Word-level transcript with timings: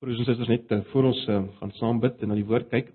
Broers 0.00 0.18
en 0.18 0.24
susters, 0.24 0.48
net 0.48 0.70
uh, 0.72 0.78
voor 0.92 1.10
ons 1.10 1.18
uh, 1.28 1.42
gaan 1.58 1.72
saam 1.76 1.98
bid 2.00 2.22
en 2.24 2.30
na 2.32 2.36
die 2.38 2.46
woord 2.48 2.70
kyk, 2.72 2.86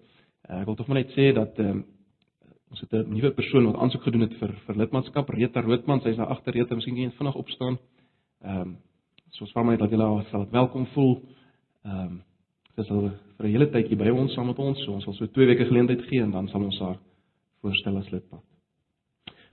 uh, 0.50 0.56
ek 0.64 0.66
wil 0.66 0.78
tog 0.80 0.88
maar 0.90 0.98
net 1.04 1.12
sê 1.14 1.28
dat 1.38 1.60
ons 1.62 2.82
het 2.82 2.96
'n 2.98 3.14
nuwe 3.14 3.30
persoon 3.38 3.68
wat 3.70 3.78
aansoek 3.78 4.08
gedoen 4.08 4.26
het 4.26 4.34
vir 4.40 4.56
vir 4.66 4.80
lidmaatskap, 4.82 5.30
Rita 5.30 5.62
Roodman, 5.62 6.02
sy's 6.02 6.18
daar 6.18 6.34
agter 6.34 6.58
Rita, 6.58 6.76
miskien 6.76 6.96
kan 6.96 7.04
jy 7.04 7.12
vinnig 7.20 7.36
opstaan. 7.36 7.78
Ehm 8.42 8.62
um, 8.62 8.78
so 9.38 9.46
ons 9.46 9.54
vra 9.54 9.64
maar 9.64 9.78
net 9.78 9.84
dat 9.86 9.94
julle 9.94 10.26
sal 10.32 10.50
welkom 10.50 10.86
voel. 10.98 11.22
Ehm 11.86 12.02
um, 12.02 12.22
sy 12.76 12.84
sal 12.84 13.02
vir 13.38 13.46
'n 13.46 13.52
hele 13.54 13.68
tydjie 13.70 13.98
by 13.98 14.10
ons 14.10 14.34
saam 14.34 14.48
met 14.48 14.60
ons, 14.60 14.86
so 14.86 14.94
ons 14.94 15.04
sal 15.04 15.14
so 15.14 15.28
2 15.28 15.46
weke 15.46 15.66
geleentheid 15.66 16.02
gee 16.10 16.22
en 16.24 16.32
dan 16.32 16.48
sal 16.48 16.64
ons 16.64 16.80
haar 16.80 16.98
voorstel 17.62 17.98
as 17.98 18.10
lidmaat. 18.10 18.44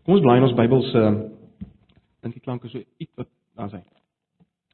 Kom 0.05 0.15
ons 0.15 0.23
bly 0.25 0.37
in 0.37 0.43
ons 0.43 0.57
Bybels 0.57 0.95
uh, 0.95 1.29
dink 2.23 2.35
die 2.35 2.41
klanke 2.41 2.69
so 2.69 2.79
iets 2.99 3.13
wat 3.17 3.29
daar 3.57 3.75
is. 3.75 4.02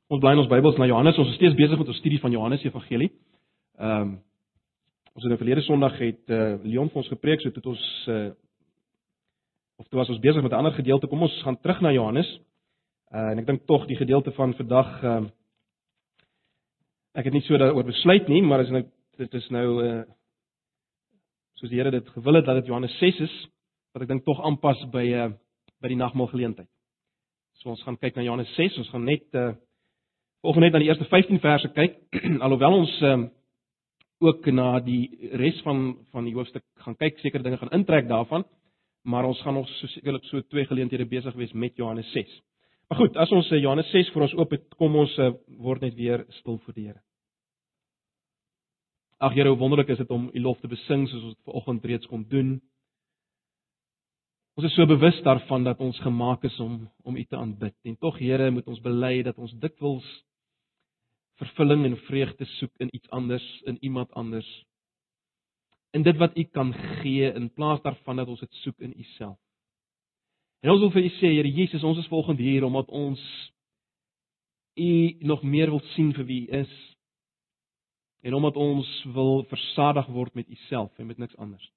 Ons 0.09 0.23
bly 0.23 0.31
in 0.33 0.41
ons 0.41 0.49
Bybels 0.49 0.79
na 0.81 0.87
Johannes. 0.89 1.19
Ons 1.21 1.35
is 1.35 1.37
steeds 1.37 1.57
besig 1.57 1.77
met 1.77 1.89
ons 1.93 1.99
studie 2.01 2.19
van 2.23 2.33
Johannes 2.33 2.63
Evangelie. 2.65 3.11
Ehm 3.77 4.07
um, 4.07 4.15
ons 5.19 5.25
het 5.27 5.33
nou 5.33 5.37
verlede 5.41 5.65
Sondag 5.67 5.97
het 5.99 6.31
uh, 6.31 6.63
Leon 6.63 6.89
vir 6.93 7.01
ons 7.01 7.11
gepreek, 7.11 7.43
so 7.43 7.51
het 7.51 7.67
ons 7.67 7.83
uh, 8.07 8.31
of 9.83 9.89
toe 9.91 9.99
was 9.99 10.13
ons 10.15 10.21
besig 10.23 10.43
met 10.43 10.53
'n 10.53 10.61
ander 10.63 10.73
gedeelte. 10.73 11.11
Kom 11.11 11.27
ons 11.27 11.43
gaan 11.43 11.59
terug 11.61 11.81
na 11.83 11.93
Johannes. 11.93 12.31
Uh, 13.13 13.33
en 13.35 13.39
ek 13.39 13.47
dink 13.47 13.67
tog 13.67 13.85
die 13.87 13.99
gedeelte 14.01 14.33
van 14.33 14.55
vandag 14.55 15.03
ehm 15.03 15.25
uh, 15.25 15.31
ek 17.13 17.25
het 17.25 17.35
nie 17.35 17.43
so 17.43 17.59
daaroor 17.59 17.85
besluit 17.85 18.29
nie, 18.29 18.43
maar 18.43 18.61
is 18.61 18.71
nou 18.71 18.85
dit 19.19 19.35
is 19.35 19.49
nou 19.51 19.85
uh 19.85 20.03
soos 21.55 21.71
die 21.71 21.79
Here 21.79 21.91
dit 21.91 22.09
gewil 22.09 22.35
het 22.35 22.45
dat 22.45 22.55
dit 22.55 22.67
Johannes 22.67 22.99
6 22.99 23.21
is 23.21 23.49
wat 23.93 24.03
ek 24.03 24.09
dink 24.09 24.25
tog 24.25 24.41
aanpas 24.41 24.89
by 24.91 25.05
uh 25.05 25.33
by 25.83 25.89
die 25.89 26.01
nagmaal 26.01 26.33
geleentheid. 26.33 26.69
So 27.61 27.69
ons 27.69 27.83
gaan 27.83 27.99
kyk 27.99 28.17
na 28.17 28.23
Johannes 28.23 28.55
6. 28.55 28.79
Ons 28.79 28.89
gaan 28.89 29.05
net 29.05 29.35
uh 29.35 29.53
Volgens 30.49 30.67
net 30.67 30.75
aan 30.75 30.81
die 30.81 30.89
eerste 30.89 31.05
15 31.05 31.41
verse 31.41 31.69
kyk, 31.77 31.97
alhoewel 32.45 32.73
ons 32.73 32.93
um, 33.05 33.27
ook 34.25 34.47
na 34.49 34.79
die 34.81 35.29
res 35.37 35.59
van 35.61 35.91
van 36.09 36.25
die 36.25 36.33
hoofstuk 36.33 36.63
gaan 36.81 36.95
kyk, 36.97 37.19
sekere 37.21 37.45
dinge 37.45 37.59
gaan 37.61 37.75
intrek 37.77 38.07
daarvan, 38.09 38.47
maar 39.05 39.27
ons 39.29 39.43
gaan 39.45 39.59
nog 39.59 39.67
so 39.69 39.91
sekerlik 39.93 40.25
so 40.25 40.41
twee 40.49 40.65
geleenthede 40.65 41.05
besig 41.05 41.35
wees 41.37 41.53
met 41.53 41.77
Johannes 41.77 42.09
6. 42.15 42.31
Maar 42.89 42.99
goed, 42.99 43.19
as 43.21 43.35
ons 43.37 43.51
uh, 43.53 43.59
Johannes 43.61 43.91
6 43.93 44.09
vir 44.15 44.25
ons 44.25 44.35
oop 44.39 44.55
het, 44.57 44.65
kom 44.81 44.97
ons 44.97 45.17
uh, 45.21 45.27
word 45.67 45.85
net 45.85 45.99
weer 45.99 46.25
stil 46.39 46.57
voor 46.63 46.77
die 46.79 46.85
Here. 46.87 47.03
Ag 49.21 49.37
Here, 49.37 49.53
hoe 49.53 49.61
wonderlik 49.61 49.93
is 49.93 50.01
dit 50.01 50.15
om 50.17 50.31
U 50.33 50.43
lof 50.47 50.63
te 50.63 50.71
besing 50.73 51.05
soos 51.11 51.27
ons 51.27 51.37
vanoggend 51.51 51.85
reeds 51.93 52.09
kon 52.09 52.23
doen. 52.31 52.55
Ons 54.57 54.71
is 54.71 54.81
so 54.81 54.89
bewus 54.89 55.21
daarvan 55.29 55.69
dat 55.69 55.85
ons 55.85 56.01
gemaak 56.07 56.49
is 56.49 56.57
om 56.57 56.81
om 57.05 57.21
U 57.21 57.27
te 57.29 57.37
aanbid. 57.37 57.77
En 57.85 58.01
tog 58.01 58.17
Here, 58.17 58.49
moet 58.49 58.73
ons 58.73 58.81
bely 58.89 59.21
dat 59.29 59.37
ons 59.37 59.53
dikwels 59.61 60.09
vervulling 61.39 61.85
en 61.87 61.97
vreugde 62.09 62.45
soek 62.59 62.75
in 62.83 62.95
iets 62.95 63.11
anders, 63.11 63.47
in 63.65 63.79
iemand 63.81 64.13
anders. 64.13 64.49
In 65.91 66.03
dit 66.03 66.17
wat 66.17 66.37
U 66.37 66.45
kan 66.45 66.73
gee 66.73 67.33
in 67.33 67.53
plaas 67.53 67.83
daarvan 67.83 68.17
dat 68.17 68.29
ons 68.29 68.41
dit 68.41 68.53
soek 68.63 68.79
in 68.79 68.95
U 68.97 69.03
self. 69.17 69.39
En 70.61 70.71
ons 70.71 70.81
wil 70.81 70.91
vir 70.91 71.07
U 71.07 71.11
sê, 71.21 71.31
Here 71.37 71.51
Jesus, 71.51 71.85
ons 71.87 71.99
is 71.99 72.11
volgende 72.11 72.43
hier 72.43 72.67
omdat 72.67 72.91
ons 72.91 73.23
U 74.79 75.17
nog 75.27 75.43
meer 75.43 75.71
wil 75.71 75.83
sien 75.95 76.13
vir 76.15 76.27
wie 76.27 76.43
U 76.47 76.61
is. 76.63 76.75
En 78.27 78.35
omdat 78.35 78.57
ons 78.59 78.89
wil 79.15 79.45
versadig 79.51 80.07
word 80.07 80.35
met 80.35 80.49
U 80.49 80.59
self 80.67 80.99
en 80.99 81.07
met 81.07 81.19
niks 81.19 81.37
anders. 81.37 81.71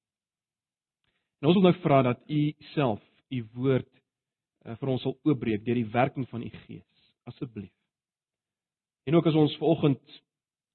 En 1.42 1.50
ons 1.50 1.58
wil 1.58 1.70
nou 1.70 1.78
vra 1.82 2.02
dat 2.02 2.22
U 2.30 2.42
self 2.74 3.02
U 3.32 3.44
woord 3.54 3.90
uh, 4.66 4.76
vir 4.76 4.90
ons 4.94 5.06
sal 5.06 5.18
oopbreek 5.26 5.64
deur 5.66 5.78
die 5.78 5.90
werking 5.94 6.28
van 6.30 6.44
U 6.46 6.50
Gees. 6.66 7.06
Asseblief. 7.30 7.74
En 9.04 9.16
ook 9.16 9.26
as 9.26 9.38
ons 9.38 9.58
vanoggend 9.58 10.22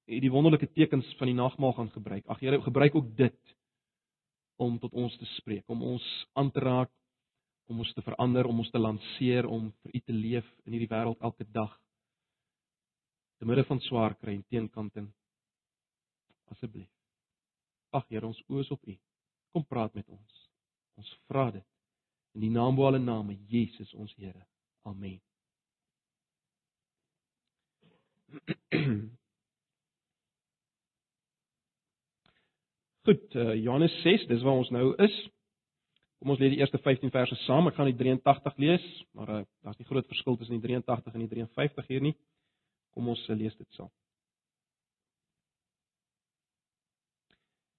hierdie 0.07 0.31
wonderlike 0.31 0.69
tekens 0.71 1.07
van 1.19 1.31
die 1.31 1.35
nagmaal 1.35 1.73
gaan 1.73 1.91
gebruik. 1.91 2.25
Ag 2.27 2.39
Here, 2.39 2.61
gebruik 2.61 2.95
ook 2.95 3.15
dit 3.17 3.55
om 4.57 4.79
tot 4.79 4.93
ons 4.93 5.17
te 5.17 5.27
spreek, 5.37 5.67
om 5.69 5.83
ons 5.83 6.05
aan 6.33 6.51
te 6.51 6.59
raak, 6.63 6.91
om 7.67 7.83
ons 7.83 7.93
te 7.93 8.01
verander, 8.01 8.47
om 8.47 8.63
ons 8.63 8.71
te 8.71 8.79
lanseer 8.79 9.45
om 9.45 9.69
vir 9.83 9.95
U 9.99 9.99
te 9.99 10.15
leef 10.15 10.47
in 10.65 10.77
hierdie 10.77 10.91
wêreld 10.91 11.21
elke 11.21 11.45
dag. 11.51 11.73
Te 13.37 13.45
midde 13.45 13.67
van 13.67 13.83
swaar 13.85 14.15
kry 14.17 14.37
en 14.37 14.45
teenkanting. 14.49 15.11
Asseblief. 16.55 16.89
Ag 17.91 18.07
Here, 18.09 18.25
ons 18.25 18.41
oë 18.47 18.63
is 18.63 18.71
op 18.73 18.87
U. 18.87 18.97
Kom 19.53 19.67
praat 19.67 19.93
met 19.95 20.07
ons. 20.09 20.43
Ons 20.97 21.11
vra 21.27 21.51
dit 21.51 21.67
in 22.37 22.43
die 22.45 22.53
naam 22.53 22.75
bo 22.77 22.85
alle 22.85 23.01
name, 23.01 23.37
Jesus 23.49 23.93
ons 23.97 24.13
Here. 24.17 24.45
Amen. 24.85 25.26
Goed, 33.07 33.35
uh, 33.35 33.55
Johannes 33.55 34.01
6, 34.03 34.27
dis 34.27 34.41
waar 34.43 34.59
ons 34.59 34.69
nou 34.75 34.95
is. 35.03 35.15
Kom 36.19 36.33
ons 36.33 36.41
lees 36.41 36.51
die 36.55 36.59
eerste 36.59 36.79
15 36.83 37.11
verse 37.13 37.35
saam. 37.45 37.69
Ek 37.69 37.77
gaan 37.77 37.87
die 37.91 37.99
83 37.99 38.57
lees, 38.59 38.85
maar 39.15 39.29
uh, 39.31 39.43
daar's 39.63 39.79
nie 39.79 39.87
groot 39.87 40.07
verskil 40.09 40.35
tussen 40.39 40.57
die 40.57 40.65
83 40.65 41.13
en 41.13 41.23
die 41.23 41.31
53 41.35 41.87
hier 41.93 42.03
nie. 42.03 42.15
Kom 42.97 43.07
ons 43.13 43.23
uh, 43.29 43.35
lees 43.37 43.55
dit 43.55 43.69
saam. 43.79 43.91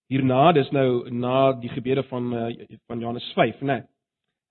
Hierna, 0.08 0.52
dis 0.56 0.70
nou 0.72 1.10
na 1.12 1.52
die 1.60 1.68
gebede 1.74 2.02
van 2.08 2.32
uh, 2.32 2.48
van 2.88 3.00
Johannes 3.02 3.28
5, 3.36 3.60
né? 3.60 3.66
Nee, 3.66 3.82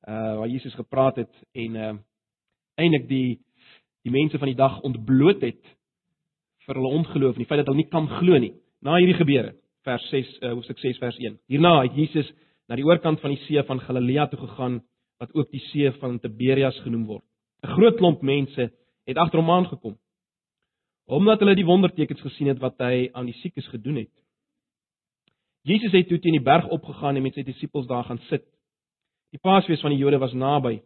uh 0.07 0.37
waar 0.37 0.47
Jesus 0.47 0.75
gepraat 0.77 1.15
het 1.15 1.33
en 1.57 1.75
uh 1.75 1.95
eintlik 2.77 3.07
die 3.09 3.41
die 4.05 4.13
mense 4.13 4.37
van 4.37 4.47
die 4.47 4.59
dag 4.59 4.77
ontbloot 4.85 5.41
het 5.41 5.76
vir 6.67 6.79
hulle 6.79 6.95
ongeloof 6.99 7.37
en 7.37 7.43
die 7.43 7.47
feit 7.49 7.61
dat 7.63 7.71
hulle 7.71 7.83
nie 7.83 7.91
kan 7.91 8.09
glo 8.19 8.39
nie. 8.41 8.53
Na 8.83 8.97
hierdie 8.99 9.17
gebeure, 9.17 9.55
vers 9.87 10.03
6 10.11 10.33
uh, 10.41 10.51
hoofstuk 10.53 10.79
6 10.83 10.99
vers 11.01 11.17
1. 11.23 11.39
Hierna 11.51 11.79
het 11.81 11.95
Jesus 11.95 12.29
na 12.67 12.75
die 12.75 12.85
oorkant 12.85 13.21
van 13.23 13.33
die 13.33 13.41
see 13.45 13.63
van 13.69 13.79
Galilea 13.79 14.27
toe 14.27 14.41
gegaan 14.43 14.81
wat 15.21 15.31
ook 15.33 15.49
die 15.51 15.63
see 15.71 15.91
van 16.01 16.19
Tiberias 16.19 16.77
genoem 16.83 17.07
word. 17.07 17.23
'n 17.63 17.73
Groot 17.73 17.97
klomp 17.97 18.21
mense 18.21 18.69
het 19.07 19.17
agter 19.17 19.39
hom 19.39 19.49
aangekom 19.51 19.97
omdat 21.07 21.39
hulle 21.39 21.55
die 21.55 21.65
wondertekens 21.65 22.19
gesien 22.21 22.49
het 22.51 22.59
wat 22.59 22.75
hy 22.83 23.07
aan 23.15 23.29
die 23.29 23.37
siekes 23.39 23.67
gedoen 23.71 24.01
het. 24.01 24.11
Jesus 25.63 25.93
het 25.95 26.09
toe 26.09 26.19
teen 26.19 26.35
die 26.35 26.43
berg 26.43 26.67
opgegaan 26.67 27.15
en 27.15 27.23
met 27.23 27.35
sy 27.35 27.45
disippels 27.47 27.87
daar 27.87 28.03
gaan 28.03 28.19
sit. 28.27 28.43
Die 29.31 29.39
Paasfees 29.39 29.81
van 29.83 29.95
die 29.95 29.99
Jode 29.99 30.19
was 30.19 30.35
naby. 30.35 30.81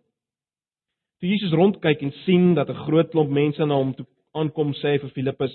Toe 1.21 1.29
Jesus 1.29 1.53
rondkyk 1.57 2.01
en 2.05 2.13
sien 2.25 2.53
dat 2.53 2.69
'n 2.69 2.83
groot 2.85 3.09
klomp 3.09 3.29
mense 3.29 3.65
na 3.65 3.75
hom 3.75 3.93
toe 3.93 4.05
aankom, 4.37 4.73
sê 4.79 4.95
hy 4.95 5.01
vir 5.03 5.13
Filippus: 5.15 5.53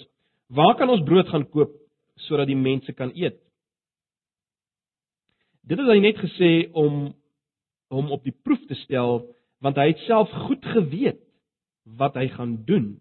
Waar 0.48 0.76
kan 0.78 0.90
ons 0.90 1.04
brood 1.04 1.28
gaan 1.28 1.46
koop 1.50 1.72
sodat 2.26 2.48
die 2.48 2.58
mense 2.58 2.92
kan 2.92 3.12
eet? 3.14 3.38
Dit 5.66 5.80
het 5.82 5.88
hy 5.90 5.98
net 5.98 6.20
gesê 6.22 6.50
om 6.72 7.14
hom 7.90 8.12
op 8.14 8.22
die 8.26 8.34
proef 8.44 8.62
te 8.68 8.78
stel, 8.84 9.24
want 9.62 9.78
hy 9.78 9.90
het 9.92 10.04
self 10.06 10.30
goed 10.46 10.64
geweet 10.74 11.20
wat 11.98 12.16
hy 12.18 12.28
gaan 12.34 12.56
doen. 12.66 12.96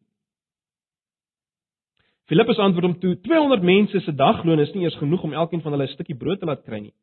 Filippus 2.30 2.62
antwoord 2.62 2.90
hom 2.90 3.00
toe: 3.02 3.16
200 3.26 3.66
mense 3.66 4.02
se 4.02 4.14
dagloon 4.18 4.62
is 4.64 4.74
nie 4.74 4.86
eers 4.86 4.98
genoeg 4.98 5.26
om 5.28 5.34
elkeen 5.34 5.62
van 5.62 5.76
hulle 5.76 5.86
'n 5.86 5.94
stukkie 5.94 6.18
brood 6.18 6.40
te 6.40 6.46
laat 6.46 6.64
kry 6.66 6.80
nie. 6.80 6.94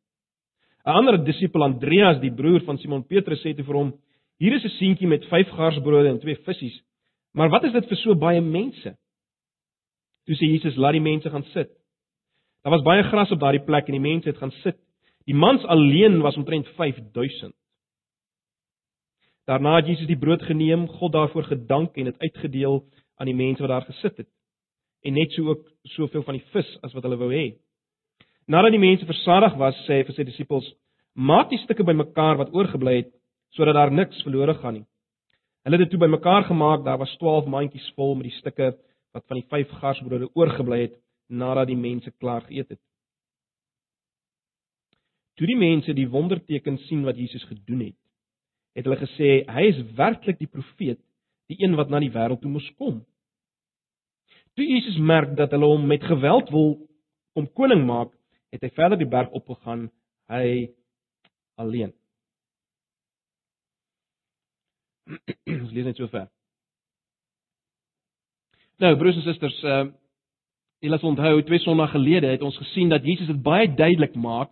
'n 0.85 0.97
Ander 0.99 1.17
disipel 1.23 1.63
Andreas, 1.63 2.19
die 2.19 2.31
broer 2.31 2.61
van 2.65 2.77
Simon 2.77 3.03
Petrus, 3.03 3.39
sê 3.39 3.55
te 3.55 3.63
vir 3.63 3.75
hom: 3.75 3.93
"Hier 4.39 4.53
is 4.53 4.65
'n 4.65 4.77
seentjie 4.79 5.07
met 5.07 5.25
5 5.25 5.49
garsbrode 5.49 6.09
en 6.09 6.19
2 6.19 6.35
visse. 6.35 6.83
Maar 7.33 7.49
wat 7.49 7.63
is 7.63 7.73
dit 7.73 7.87
vir 7.87 7.97
so 7.97 8.15
baie 8.15 8.41
mense?" 8.41 8.95
Toe 10.25 10.35
sê 10.35 10.47
Jesus: 10.47 10.75
"Laat 10.75 10.93
die 10.93 11.01
mense 11.01 11.29
gaan 11.29 11.45
sit." 11.53 11.69
Daar 12.63 12.71
was 12.71 12.81
baie 12.81 13.03
gras 13.03 13.31
op 13.31 13.39
daardie 13.39 13.63
plek 13.63 13.87
en 13.87 13.97
die 13.97 14.09
mense 14.09 14.29
het 14.29 14.37
gaan 14.37 14.51
sit. 14.63 14.77
Die 15.25 15.35
mans 15.35 15.63
alleen 15.63 16.21
was 16.21 16.35
omtrent 16.35 16.67
5000. 16.67 17.53
Daarna 19.45 19.75
het 19.75 19.87
Jesus 19.87 20.07
die 20.07 20.17
brood 20.17 20.41
geneem, 20.41 20.87
God 20.87 21.11
daarvoor 21.11 21.43
gedank 21.43 21.97
en 21.97 22.03
dit 22.03 22.19
uitgedeel 22.19 22.83
aan 23.15 23.27
die 23.27 23.35
mense 23.35 23.61
wat 23.61 23.69
daar 23.69 23.87
gesit 23.87 24.17
het. 24.17 24.29
En 25.03 25.13
net 25.13 25.31
so 25.31 25.49
ook 25.49 25.67
soveel 25.83 26.23
van 26.23 26.37
die 26.39 26.45
vis 26.51 26.77
as 26.81 26.93
wat 26.93 27.03
hulle 27.03 27.19
wou 27.19 27.31
hê. 27.33 27.57
Nadat 28.47 28.71
die 28.71 28.79
mense 28.79 29.05
versadig 29.05 29.55
was, 29.59 29.75
sê 29.87 29.99
hy 29.99 30.07
vir 30.07 30.15
sy 30.15 30.23
disippels: 30.27 30.67
"Maak 31.13 31.49
die 31.49 31.59
stukke 31.59 31.83
bymekaar 31.83 32.37
wat 32.39 32.53
oorgebly 32.55 32.95
het, 32.95 33.11
sodat 33.51 33.75
daar 33.75 33.91
niks 33.91 34.23
verlore 34.23 34.55
gaan 34.55 34.73
nie." 34.73 34.85
Hulle 35.63 35.77
het 35.79 35.85
dit 35.85 35.93
toe 35.95 35.99
bymekaar 35.99 36.43
gemaak, 36.43 36.83
daar 36.83 36.97
was 36.97 37.15
12 37.17 37.45
mandjies 37.47 37.91
vol 37.95 38.17
met 38.19 38.27
die 38.27 38.37
stukke 38.37 38.73
wat 39.13 39.23
van 39.29 39.39
die 39.39 39.47
vyf 39.47 39.71
garsbrode 39.79 40.27
oorgebly 40.35 40.81
het 40.81 40.97
nadat 41.29 41.69
die 41.69 41.79
mense 41.79 42.11
klaar 42.19 42.43
geëet 42.49 42.73
het. 42.75 42.81
Toe 45.39 45.47
die 45.47 45.57
mense 45.57 45.95
die 45.95 46.09
wonderteken 46.09 46.77
sien 46.87 47.05
wat 47.07 47.17
Jesus 47.17 47.45
gedoen 47.49 47.87
het, 47.87 47.97
het 48.75 48.85
hulle 48.85 48.99
gesê 48.99 49.31
hy 49.47 49.65
is 49.71 49.79
werklik 49.97 50.41
die 50.41 50.51
profeet, 50.51 50.99
die 51.49 51.57
een 51.63 51.77
wat 51.79 51.89
na 51.89 52.01
die 52.03 52.11
wêreld 52.11 52.43
toe 52.43 52.51
moes 52.51 52.67
kom. 52.77 52.99
Toe 54.57 54.67
Jesus 54.67 54.99
merk 54.99 55.33
dat 55.37 55.55
hulle 55.55 55.71
hom 55.71 55.87
met 55.87 56.03
geweld 56.03 56.51
wil 56.53 56.75
om 57.39 57.49
koning 57.57 57.85
maak, 57.87 58.11
het 58.53 58.61
hy 58.61 58.69
verder 58.75 58.99
die 58.99 59.09
berg 59.09 59.31
opgegaan, 59.33 59.87
hy 60.29 60.69
alleen. 61.57 61.93
Ons 65.07 65.73
lees 65.75 65.85
net 65.85 65.99
so 65.99 66.07
ver. 66.11 66.29
Nou, 68.81 68.95
broers 68.99 69.19
en 69.19 69.27
susters, 69.27 69.59
uh 69.63 69.83
Julle 70.83 70.97
sal 70.99 71.13
onthou, 71.13 71.37
twee 71.47 71.61
Sondae 71.63 71.87
gelede 71.93 72.27
het 72.27 72.41
ons 72.43 72.57
gesien 72.59 72.89
dat 72.91 73.05
Jesus 73.07 73.29
dit 73.29 73.37
baie 73.39 73.69
duidelik 73.71 74.17
maak 74.19 74.49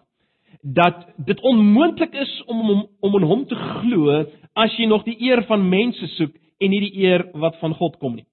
dat 0.62 1.02
dit 1.18 1.40
onmoontlik 1.44 2.14
is 2.16 2.32
om 2.46 2.62
om 2.70 2.86
om 3.00 3.18
in 3.20 3.26
hom 3.28 3.42
te 3.50 3.56
glo 3.56 4.22
as 4.56 4.78
jy 4.80 4.88
nog 4.88 5.04
die 5.04 5.18
eer 5.28 5.44
van 5.50 5.68
mense 5.70 6.08
soek 6.16 6.32
en 6.62 6.72
nie 6.72 6.80
die 6.86 7.04
eer 7.04 7.26
wat 7.34 7.58
van 7.60 7.76
God 7.76 7.98
kom 8.00 8.16
nie. 8.16 8.28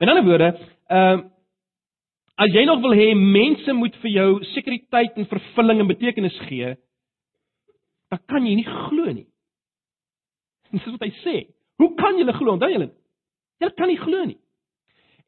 Met 0.00 0.08
ander 0.08 0.26
woorde, 0.26 0.50
ehm 0.90 1.20
uh, 1.20 1.28
as 2.42 2.50
jy 2.50 2.64
nog 2.66 2.80
wil 2.82 2.94
hê 2.96 3.12
mense 3.14 3.72
moet 3.78 3.94
vir 4.02 4.10
jou 4.10 4.28
sekuriteit 4.54 5.18
en 5.20 5.28
vervulling 5.30 5.80
en 5.80 5.86
betekenis 5.86 6.38
gee, 6.48 6.74
dan 8.10 8.20
kan 8.26 8.46
jy 8.46 8.54
nie 8.58 8.66
glo 8.66 9.12
nie. 9.12 9.28
Dis 10.72 10.86
wat 10.88 11.04
hy 11.04 11.12
sê. 11.22 11.36
Hoe 11.80 11.92
kan 11.98 12.18
jy 12.18 12.26
glo? 12.32 12.56
Onthou 12.56 12.70
julle? 12.72 12.90
Jy 13.62 13.70
kan 13.76 13.90
nie 13.90 14.00
glo 14.00 14.24
nie. 14.24 14.38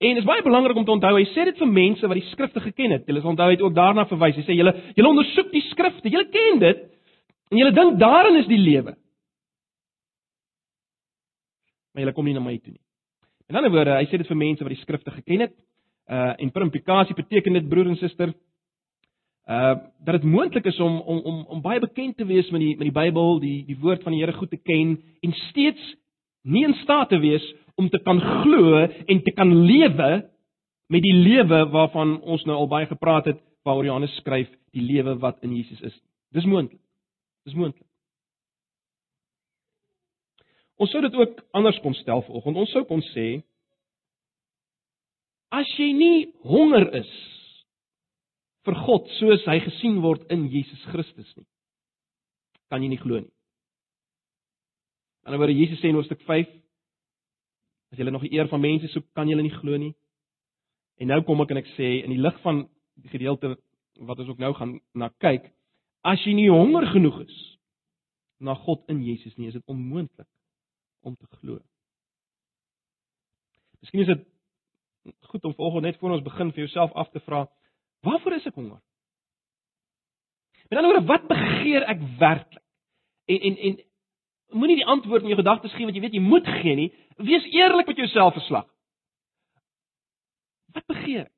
En 0.02 0.16
dit 0.16 0.22
is 0.24 0.26
baie 0.26 0.42
belangrik 0.42 0.76
om 0.76 0.84
te 0.84 0.90
onthou, 0.90 1.12
hy 1.16 1.26
sê 1.30 1.44
dit 1.46 1.60
vir 1.60 1.70
mense 1.70 2.08
wat 2.10 2.18
die 2.18 2.26
skrifte 2.32 2.60
geken 2.60 2.96
het. 2.96 3.04
Hulle 3.06 3.22
onthou 3.22 3.46
hy 3.46 3.54
het 3.54 3.62
ook 3.62 3.76
daarna 3.76 4.04
verwys. 4.10 4.40
Hy 4.40 4.46
sê 4.48 4.56
julle 4.58 4.74
julle 4.96 5.12
ondersoek 5.12 5.52
die 5.54 5.62
skrifte. 5.70 6.10
Julle 6.10 6.26
ken 6.32 6.60
dit 6.62 6.82
en 7.52 7.60
julle 7.60 7.74
dink 7.76 8.00
daarin 8.00 8.40
is 8.40 8.48
die 8.50 8.58
lewe. 8.58 8.96
Maar 11.94 12.04
julle 12.04 12.16
kom 12.16 12.26
nie 12.26 12.34
na 12.34 12.42
my 12.42 12.56
toe 12.58 12.74
nie. 12.74 12.82
In 13.52 13.60
ander 13.60 13.70
woorde, 13.70 13.94
hy 14.00 14.08
sê 14.10 14.18
dit 14.18 14.28
vir 14.28 14.40
mense 14.40 14.66
wat 14.66 14.74
die 14.74 14.82
skrifte 14.82 15.14
geken 15.14 15.46
het. 15.46 15.54
Uh 16.10 16.32
en 16.42 16.50
per 16.50 16.66
implikasie 16.66 17.16
beteken 17.16 17.60
dit 17.60 17.68
broer 17.70 17.92
en 17.92 18.00
suster 18.00 18.34
uh 19.46 19.76
dat 20.04 20.20
dit 20.20 20.22
moontlik 20.22 20.64
is 20.64 20.80
om 20.80 21.00
om 21.00 21.18
om 21.18 21.44
om 21.46 21.60
baie 21.60 21.80
bekend 21.80 22.16
te 22.16 22.24
wees 22.24 22.50
met 22.50 22.60
die 22.60 22.76
met 22.76 22.88
die 22.88 22.96
Bybel, 23.00 23.40
die 23.40 23.64
die 23.66 23.78
woord 23.80 24.02
van 24.02 24.12
die 24.12 24.20
Here 24.20 24.32
goed 24.32 24.50
te 24.50 24.56
ken 24.56 24.96
en 25.20 25.32
steeds 25.50 25.94
nie 26.42 26.64
in 26.64 26.74
staat 26.74 27.08
te 27.08 27.18
wees 27.18 27.44
om 27.74 27.88
te 27.90 27.98
kan 27.98 28.20
glo 28.20 28.86
en 29.06 29.22
te 29.22 29.30
kan 29.30 29.54
lewe 29.66 30.24
met 30.86 31.02
die 31.02 31.14
lewe 31.14 31.64
waarvan 31.72 32.20
ons 32.20 32.44
nou 32.44 32.56
al 32.56 32.68
baie 32.68 32.86
gepraat 32.86 33.24
het, 33.24 33.40
waaroor 33.64 33.84
Johannes 33.88 34.16
skryf, 34.20 34.48
die 34.76 34.84
lewe 34.84 35.16
wat 35.18 35.40
in 35.42 35.56
Jesus 35.56 35.80
is. 35.80 35.96
Dis 36.36 36.44
moontlik. 36.44 36.80
Dis 37.44 37.56
moontlik. 37.56 37.86
Ons 40.76 40.90
sou 40.90 41.00
dit 41.04 41.14
ook 41.14 41.40
anders 41.54 41.78
kon 41.80 41.94
stel 41.94 42.22
vanoggend. 42.26 42.56
Ons 42.56 42.72
sou 42.74 42.84
kon 42.88 43.02
sê 43.12 43.28
as 45.54 45.70
jy 45.78 45.92
nie 45.94 46.18
honger 46.42 46.88
is 46.98 47.10
vir 48.64 48.76
God 48.86 49.08
soos 49.18 49.44
hy 49.48 49.58
gesien 49.64 50.00
word 50.04 50.24
in 50.32 50.46
Jesus 50.52 50.82
Christus 50.90 51.30
nie, 51.36 51.46
kan 52.72 52.82
jy 52.82 52.90
nie 52.92 53.00
glo 53.00 53.20
nie. 53.20 53.32
Anderswoorde 55.24 55.56
Jesus 55.56 55.80
sê 55.80 55.88
in 55.88 55.98
hoofstuk 55.98 56.22
5 56.28 56.50
as 57.94 58.00
jy 58.00 58.10
nog 58.10 58.24
die 58.26 58.34
eer 58.34 58.48
van 58.50 58.60
mense 58.60 58.88
soek, 58.90 59.06
kan 59.14 59.28
jy 59.30 59.36
nie 59.38 59.52
glo 59.54 59.78
nie. 59.78 59.92
En 60.98 61.10
nou 61.12 61.20
kom 61.26 61.42
ek 61.44 61.52
en 61.54 61.60
ek 61.62 61.70
sê 61.76 61.90
in 62.02 62.10
die 62.10 62.22
lig 62.22 62.36
van 62.42 62.64
die 62.98 63.10
gedeelte 63.12 63.54
wat 64.02 64.18
ons 64.18 64.32
ook 64.32 64.42
nou 64.42 64.50
gaan 64.58 64.78
na 64.98 65.10
kyk, 65.22 65.46
as 66.02 66.22
jy 66.26 66.34
nie 66.34 66.50
honger 66.50 66.88
genoeg 66.92 67.22
is 67.24 67.36
na 68.42 68.56
God 68.66 68.82
in 68.90 69.00
Jesus 69.06 69.36
nie, 69.38 69.48
is 69.48 69.56
dit 69.56 69.70
onmoontlik 69.70 70.28
om 71.06 71.14
te 71.14 71.28
glo. 71.38 71.60
Miskien 73.84 74.02
is 74.02 74.10
dit 74.10 74.24
goed 75.30 75.44
om 75.44 75.54
vanoggend 75.54 75.86
net 75.86 76.00
voor 76.00 76.16
ons 76.16 76.26
begin 76.26 76.50
vir 76.52 76.64
jouself 76.64 76.92
af 76.98 77.10
te 77.12 77.22
vra, 77.24 77.44
waarvoor 78.04 78.36
is 78.36 78.46
ek 78.46 78.58
honger? 78.58 78.80
Met 80.68 80.78
ander 80.78 80.92
woorde, 80.92 81.08
wat 81.08 81.26
begeer 81.28 81.86
ek 81.88 82.00
werklik? 82.20 82.62
En 83.28 83.40
en 83.50 83.56
en 83.68 83.80
moenie 84.58 84.76
die 84.76 84.86
antwoord 84.86 85.24
in 85.24 85.32
jou 85.32 85.40
gedagtes 85.40 85.72
gee 85.74 85.88
wat 85.88 85.96
jy 85.96 86.02
weet 86.04 86.16
jy 86.16 86.22
moet 86.24 86.48
gee 86.60 86.76
nie. 86.78 86.90
Wees 87.16 87.46
eerlik 87.52 87.88
met 87.90 88.00
jouself 88.00 88.36
verslag. 88.36 88.66
Wat 90.74 90.86
begeer? 90.90 91.28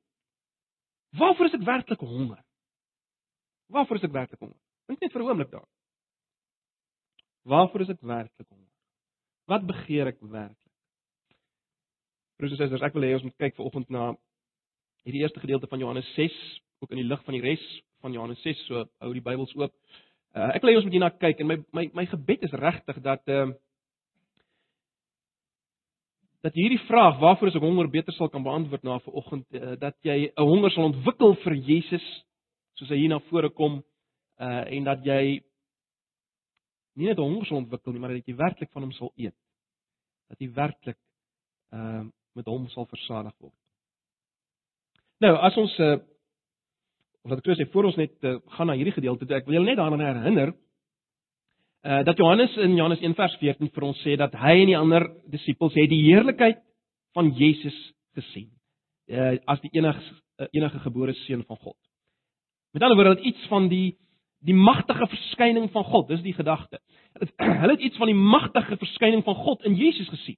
Waarvoor 1.17 1.49
is 1.49 1.57
ek 1.57 1.65
werklik 1.65 2.03
honger? 2.03 2.39
Waarvoor 3.73 3.99
is 3.99 4.07
ek 4.07 4.15
werklik 4.15 4.39
honger? 4.39 4.59
Dink 4.87 5.01
net 5.01 5.11
vir 5.11 5.21
'n 5.21 5.29
oomblik 5.29 5.51
daar. 5.51 5.67
Waarvoor 7.43 7.81
is 7.81 7.89
ek 7.89 8.01
werklik 8.01 8.47
honger? 8.49 8.73
Wat 9.47 9.65
begeer 9.65 10.07
ek 10.07 10.19
werklik? 10.21 10.73
Broers 12.37 12.51
en 12.51 12.57
susters, 12.57 12.81
ek 12.81 12.93
wil 12.93 13.03
hê 13.03 13.13
ons 13.13 13.23
moet 13.23 13.37
kyk 13.37 13.55
vanoggend 13.55 13.89
na 13.89 14.15
hierdie 15.07 15.23
eerste 15.23 15.39
gedeelte 15.39 15.69
van 15.71 15.79
Johannes 15.79 16.07
6, 16.15 16.35
ook 16.83 16.91
in 16.91 17.01
die 17.01 17.07
lig 17.07 17.23
van 17.23 17.37
die 17.37 17.43
res 17.43 17.63
van 18.03 18.13
Johannes 18.13 18.41
6, 18.43 18.65
so 18.67 18.83
hou 19.01 19.13
die 19.15 19.23
Bybels 19.23 19.53
oop. 19.55 19.73
Uh, 20.35 20.51
ek 20.53 20.61
wil 20.61 20.73
hê 20.73 20.77
ons 20.77 20.85
moet 20.85 20.97
hierna 20.97 21.09
kyk 21.15 21.39
en 21.41 21.49
my 21.49 21.57
my 21.73 21.85
my 21.97 22.05
gebed 22.11 22.43
is 22.45 22.53
regtig 22.61 22.99
dat 23.05 23.23
ehm 23.31 23.55
uh, 23.55 23.61
dat 26.45 26.53
hierdie 26.53 26.79
vraag 26.85 27.17
waarvoor 27.19 27.49
is 27.49 27.55
ek 27.57 27.65
honger 27.65 27.89
beter 27.91 28.13
sal 28.13 28.29
kan 28.29 28.43
beantwoord 28.45 28.83
na 28.85 28.99
vanoggend 29.03 29.47
uh, 29.57 29.73
dat 29.81 29.95
jy 30.05 30.29
'n 30.29 30.47
honger 30.51 30.71
sal 30.71 30.91
ontwikkel 30.91 31.33
vir 31.43 31.55
Jesus 31.69 32.05
soos 32.77 32.91
hy 32.93 32.99
hier 33.01 33.09
na 33.09 33.19
vore 33.31 33.49
kom 33.49 33.81
uh 34.37 34.63
en 34.75 34.83
dat 34.83 35.01
jy 35.05 35.41
nie 36.95 37.07
net 37.09 37.17
honger 37.17 37.45
sal 37.47 37.63
ontwikkel 37.63 37.93
nie 37.93 37.99
maar 37.99 38.13
dat 38.13 38.27
jy 38.27 38.35
werklik 38.35 38.71
van 38.71 38.83
hom 38.85 38.91
sal 38.91 39.11
eet 39.17 39.35
dat 40.29 40.39
jy 40.39 40.51
werklik 40.53 40.99
ehm 41.71 42.05
uh, 42.05 42.11
met 42.37 42.45
hom 42.45 42.67
sal 42.69 42.85
versadig 42.85 43.33
word. 43.41 43.66
Nou, 45.23 45.33
as 45.41 45.57
ons 45.57 45.73
uh 45.81 45.97
of 47.27 47.33
wat 47.33 47.41
ek 47.41 47.57
sê 47.59 47.65
voor 47.73 47.89
ons 47.89 47.97
net 47.99 48.13
uh, 48.23 48.37
gaan 48.55 48.69
na 48.69 48.75
hierdie 48.77 48.95
gedeelte 48.95 49.25
toe, 49.25 49.35
ek 49.35 49.47
wil 49.49 49.57
julle 49.57 49.67
net 49.67 49.79
daaraan 49.79 50.03
herinner 50.03 50.53
uh 51.87 52.03
dat 52.07 52.19
Johannes 52.21 52.53
in 52.61 52.77
Johannes 52.77 53.01
1 53.03 53.17
vers 53.17 53.35
14 53.41 53.71
vir 53.73 53.87
ons 53.89 54.03
sê 54.05 54.15
dat 54.19 54.35
hy 54.37 54.53
en 54.61 54.71
die 54.71 54.77
ander 54.77 55.07
disippels 55.33 55.75
het 55.75 55.89
die 55.89 56.05
heerlikheid 56.05 56.61
van 57.17 57.33
Jesus 57.35 57.77
gesien. 58.17 58.51
Uh 59.09 59.35
as 59.49 59.61
die 59.65 59.73
enige 59.73 60.03
uh, 60.37 60.47
enige 60.51 60.79
gebore 60.85 61.17
seun 61.25 61.43
van 61.49 61.57
God. 61.57 61.77
Met 62.73 62.83
ander 62.83 62.97
woorde, 62.99 63.15
dat 63.15 63.25
iets 63.25 63.47
van 63.49 63.67
die 63.73 63.97
die 64.45 64.53
magtige 64.53 65.07
verskyning 65.09 65.71
van 65.73 65.83
God, 65.83 66.11
dis 66.11 66.21
die 66.21 66.35
gedagte. 66.37 66.77
Hulle 67.61 67.73
het 67.73 67.81
iets 67.81 67.97
van 67.97 68.11
die 68.11 68.15
magtige 68.15 68.77
verskyning 68.77 69.23
van 69.25 69.35
God 69.35 69.65
in 69.65 69.73
Jesus 69.75 70.07
gesien. 70.13 70.37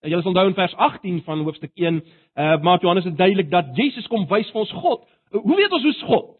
Julle 0.00 0.22
sal 0.22 0.32
onthou 0.32 0.48
in 0.48 0.54
vers 0.56 0.74
18 0.74 1.22
van 1.22 1.42
hoofstuk 1.44 1.72
1, 1.74 2.02
uh 2.34 2.60
maak 2.64 2.80
Johannes 2.80 3.04
dit 3.04 3.16
duidelik 3.16 3.50
dat 3.50 3.76
Jesus 3.76 4.06
kom 4.08 4.26
wys 4.28 4.50
vir 4.50 4.60
ons 4.60 4.72
God 4.72 5.08
Hoe 5.30 5.56
weet 5.56 5.72
ons 5.72 5.82
hoe's 5.82 6.02
God? 6.02 6.36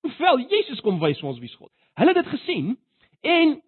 Hoewel 0.00 0.38
Jesus 0.48 0.80
kom 0.80 0.98
wys 1.00 1.20
ons 1.22 1.38
wie's 1.40 1.54
God. 1.56 1.70
Hulle 1.98 2.12
het 2.14 2.24
dit 2.24 2.32
gesien 2.32 2.72
en 3.20 3.58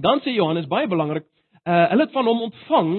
dan 0.00 0.20
sê 0.24 0.32
Johannes 0.32 0.68
baie 0.68 0.88
belangrik, 0.88 1.26
uh 1.68 1.84
hulle 1.92 2.06
het 2.06 2.14
van 2.16 2.28
hom 2.28 2.46
ontvang 2.48 2.92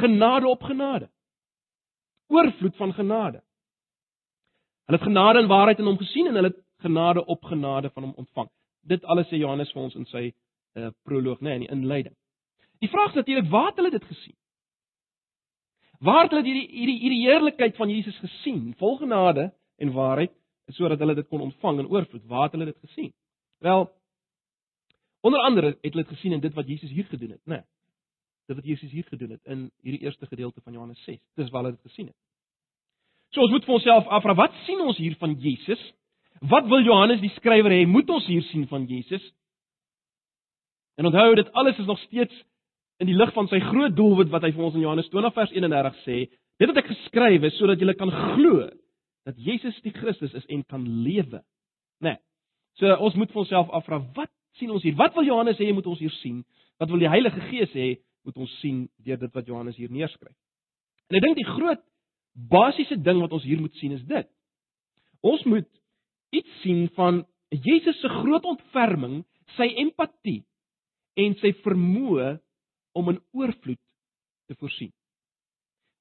genade 0.00 0.48
op 0.48 0.62
genade. 0.62 1.08
Oorvloed 2.28 2.76
van 2.76 2.92
genade. 2.92 3.40
Hulle 4.84 4.98
het 4.98 5.08
genade 5.08 5.40
en 5.40 5.48
waarheid 5.48 5.80
in 5.80 5.88
hom 5.88 5.98
gesien 5.98 6.28
en 6.28 6.36
hulle 6.36 6.52
het 6.52 6.60
genade 6.84 7.24
op 7.24 7.44
genade 7.44 7.90
van 7.90 8.02
hom 8.02 8.14
ontvang. 8.24 8.50
Dit 8.84 9.04
alles 9.04 9.28
sê 9.32 9.40
Johannes 9.40 9.72
vir 9.72 9.82
ons 9.82 9.96
in 9.96 10.08
sy 10.12 10.26
uh 10.76 10.90
proloog, 11.06 11.40
nê, 11.40 11.54
nee, 11.54 11.54
in 11.54 11.64
die 11.64 11.72
inleiding. 11.72 12.16
Die 12.84 12.92
vraag 12.92 13.14
is 13.14 13.20
natuurlik, 13.22 13.50
waar 13.50 13.70
het 13.70 13.78
hulle 13.80 13.90
dit 13.90 14.04
gesien? 14.04 14.36
Waar 16.04 16.22
het 16.26 16.34
hulle 16.34 16.44
hierdie 16.44 16.68
hierdie 16.68 16.98
hierdie 17.00 17.22
heerlikheid 17.24 17.76
van 17.80 17.88
Jesus 17.88 18.16
gesien? 18.20 18.74
Vol 18.76 18.98
genade 19.00 19.52
en 19.80 19.92
waarheid, 19.94 20.32
sodat 20.76 21.00
hulle 21.00 21.14
dit 21.16 21.28
kon 21.28 21.46
ontvang 21.46 21.80
in 21.80 21.88
oorvloed. 21.88 22.26
Waar 22.28 22.48
het 22.48 22.58
hulle 22.58 22.72
dit 22.72 22.80
gesien? 22.84 23.12
Wel, 23.64 23.86
onder 25.24 25.40
andere 25.40 25.72
het 25.80 25.94
hulle 25.94 26.04
dit 26.04 26.12
gesien 26.12 26.36
in 26.36 26.44
dit 26.44 26.54
wat 26.54 26.68
Jesus 26.68 26.90
hier 26.90 27.08
gedoen 27.08 27.30
het, 27.38 27.40
né? 27.44 27.62
Nee, 27.62 27.64
dit 28.52 28.56
wat 28.56 28.68
Jesus 28.68 28.90
hier 28.90 29.08
gedoen 29.08 29.30
het 29.30 29.40
in 29.44 29.70
hierdie 29.80 30.04
eerste 30.04 30.26
gedeelte 30.26 30.60
van 30.60 30.72
Johannes 30.72 31.04
6. 31.04 31.20
Dis 31.40 31.50
waar 31.50 31.64
hulle 31.64 31.76
dit 31.76 31.90
gesien 31.90 32.06
het. 32.06 32.16
So 33.32 33.40
ons 33.40 33.50
moet 33.50 33.64
vir 33.64 33.74
onsself 33.80 34.06
afvra, 34.12 34.34
wat 34.36 34.52
sien 34.66 34.80
ons 34.84 35.00
hier 35.00 35.16
van 35.16 35.32
Jesus? 35.40 35.80
Wat 36.40 36.68
wil 36.68 36.84
Johannes 36.84 37.22
die 37.24 37.32
skrywer 37.38 37.72
hê 37.72 37.86
moet 37.88 38.10
ons 38.10 38.26
hier 38.28 38.44
sien 38.50 38.68
van 38.68 38.84
Jesus? 38.84 39.24
En 41.00 41.08
onthou 41.08 41.32
dit 41.34 41.52
alles 41.52 41.78
is 41.78 41.88
nog 41.88 41.98
steeds 42.04 42.44
in 43.02 43.10
die 43.10 43.16
lig 43.16 43.32
van 43.34 43.48
sy 43.50 43.60
groot 43.64 43.94
doelwit 43.96 44.30
wat 44.32 44.44
hy 44.46 44.52
vir 44.54 44.66
ons 44.68 44.76
in 44.78 44.84
Johannes 44.84 45.10
20 45.12 45.34
vers 45.34 45.54
31 45.54 46.00
sê, 46.04 46.18
dit 46.60 46.70
wat 46.70 46.80
ek 46.80 46.90
geskryf 46.92 47.42
het 47.42 47.56
sodat 47.56 47.82
julle 47.82 47.96
kan 47.98 48.12
glo 48.12 48.68
dat 49.24 49.40
Jesus 49.40 49.76
die 49.82 49.94
Christus 49.94 50.34
is 50.36 50.46
en 50.52 50.62
kan 50.68 50.84
lewe. 50.84 51.40
Né? 52.04 52.14
Nee. 52.14 52.20
So 52.78 52.90
ons 53.06 53.16
moet 53.18 53.30
vir 53.32 53.44
onsself 53.44 53.70
afvra, 53.74 54.00
wat 54.16 54.30
sien 54.58 54.72
ons 54.74 54.82
hier? 54.84 54.96
Wat 54.98 55.14
wil 55.16 55.26
Johannes 55.26 55.58
hê 55.62 55.70
moet 55.74 55.86
ons 55.90 56.00
hier 56.02 56.12
sien? 56.20 56.42
Wat 56.82 56.90
wil 56.90 57.02
die 57.02 57.10
Heilige 57.10 57.42
Gees 57.48 57.72
hê 57.74 57.94
moet 58.26 58.38
ons 58.40 58.54
sien 58.60 58.84
deur 59.06 59.20
dit 59.20 59.34
wat 59.34 59.50
Johannes 59.50 59.78
hier 59.78 59.92
neerskryf? 59.94 60.34
En 61.10 61.18
ek 61.18 61.24
dink 61.24 61.38
die 61.38 61.48
groot 61.48 61.82
basiese 62.34 62.98
ding 62.98 63.20
wat 63.22 63.34
ons 63.36 63.46
hier 63.46 63.60
moet 63.62 63.74
sien 63.78 63.94
is 63.94 64.02
dit. 64.08 64.28
Ons 65.24 65.44
moet 65.48 65.68
iets 66.34 66.60
sien 66.62 66.88
van 66.98 67.22
Jesus 67.54 68.00
se 68.02 68.10
groot 68.10 68.44
ontferming, 68.50 69.22
sy 69.54 69.68
empatie 69.84 70.42
en 71.20 71.36
sy 71.38 71.52
vermoë 71.62 72.34
om 72.94 73.10
in 73.12 73.20
oorvloed 73.32 73.80
te 74.48 74.56
voorsien. 74.58 74.92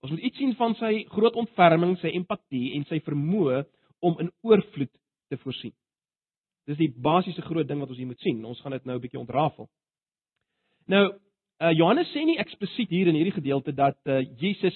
Ons 0.04 0.12
moet 0.12 0.26
iets 0.28 0.38
sien 0.38 0.56
van 0.60 0.76
sy 0.76 1.06
groot 1.14 1.36
ontferming, 1.40 1.96
sy 2.02 2.12
empatie 2.18 2.74
en 2.78 2.84
sy 2.90 3.00
vermoë 3.06 3.64
om 4.04 4.20
in 4.20 4.32
oorvloed 4.44 4.92
te 5.32 5.40
voorsien. 5.44 5.74
Dis 6.68 6.80
die 6.80 6.92
basiese 6.92 7.44
groot 7.44 7.68
ding 7.68 7.80
wat 7.84 7.92
ons 7.92 8.00
hier 8.00 8.10
moet 8.10 8.24
sien. 8.24 8.44
Ons 8.46 8.60
gaan 8.64 8.76
dit 8.76 8.86
nou 8.86 8.98
'n 8.98 9.02
bietjie 9.02 9.20
ontrafel. 9.20 9.70
Nou, 10.88 11.06
uh, 11.62 11.72
Johannes 11.72 12.12
sê 12.12 12.26
nie 12.26 12.38
eksplisiet 12.38 12.90
hier 12.90 13.08
in 13.08 13.16
hierdie 13.16 13.40
gedeelte 13.40 13.72
dat 13.72 13.98
uh, 14.06 14.20
Jesus 14.38 14.76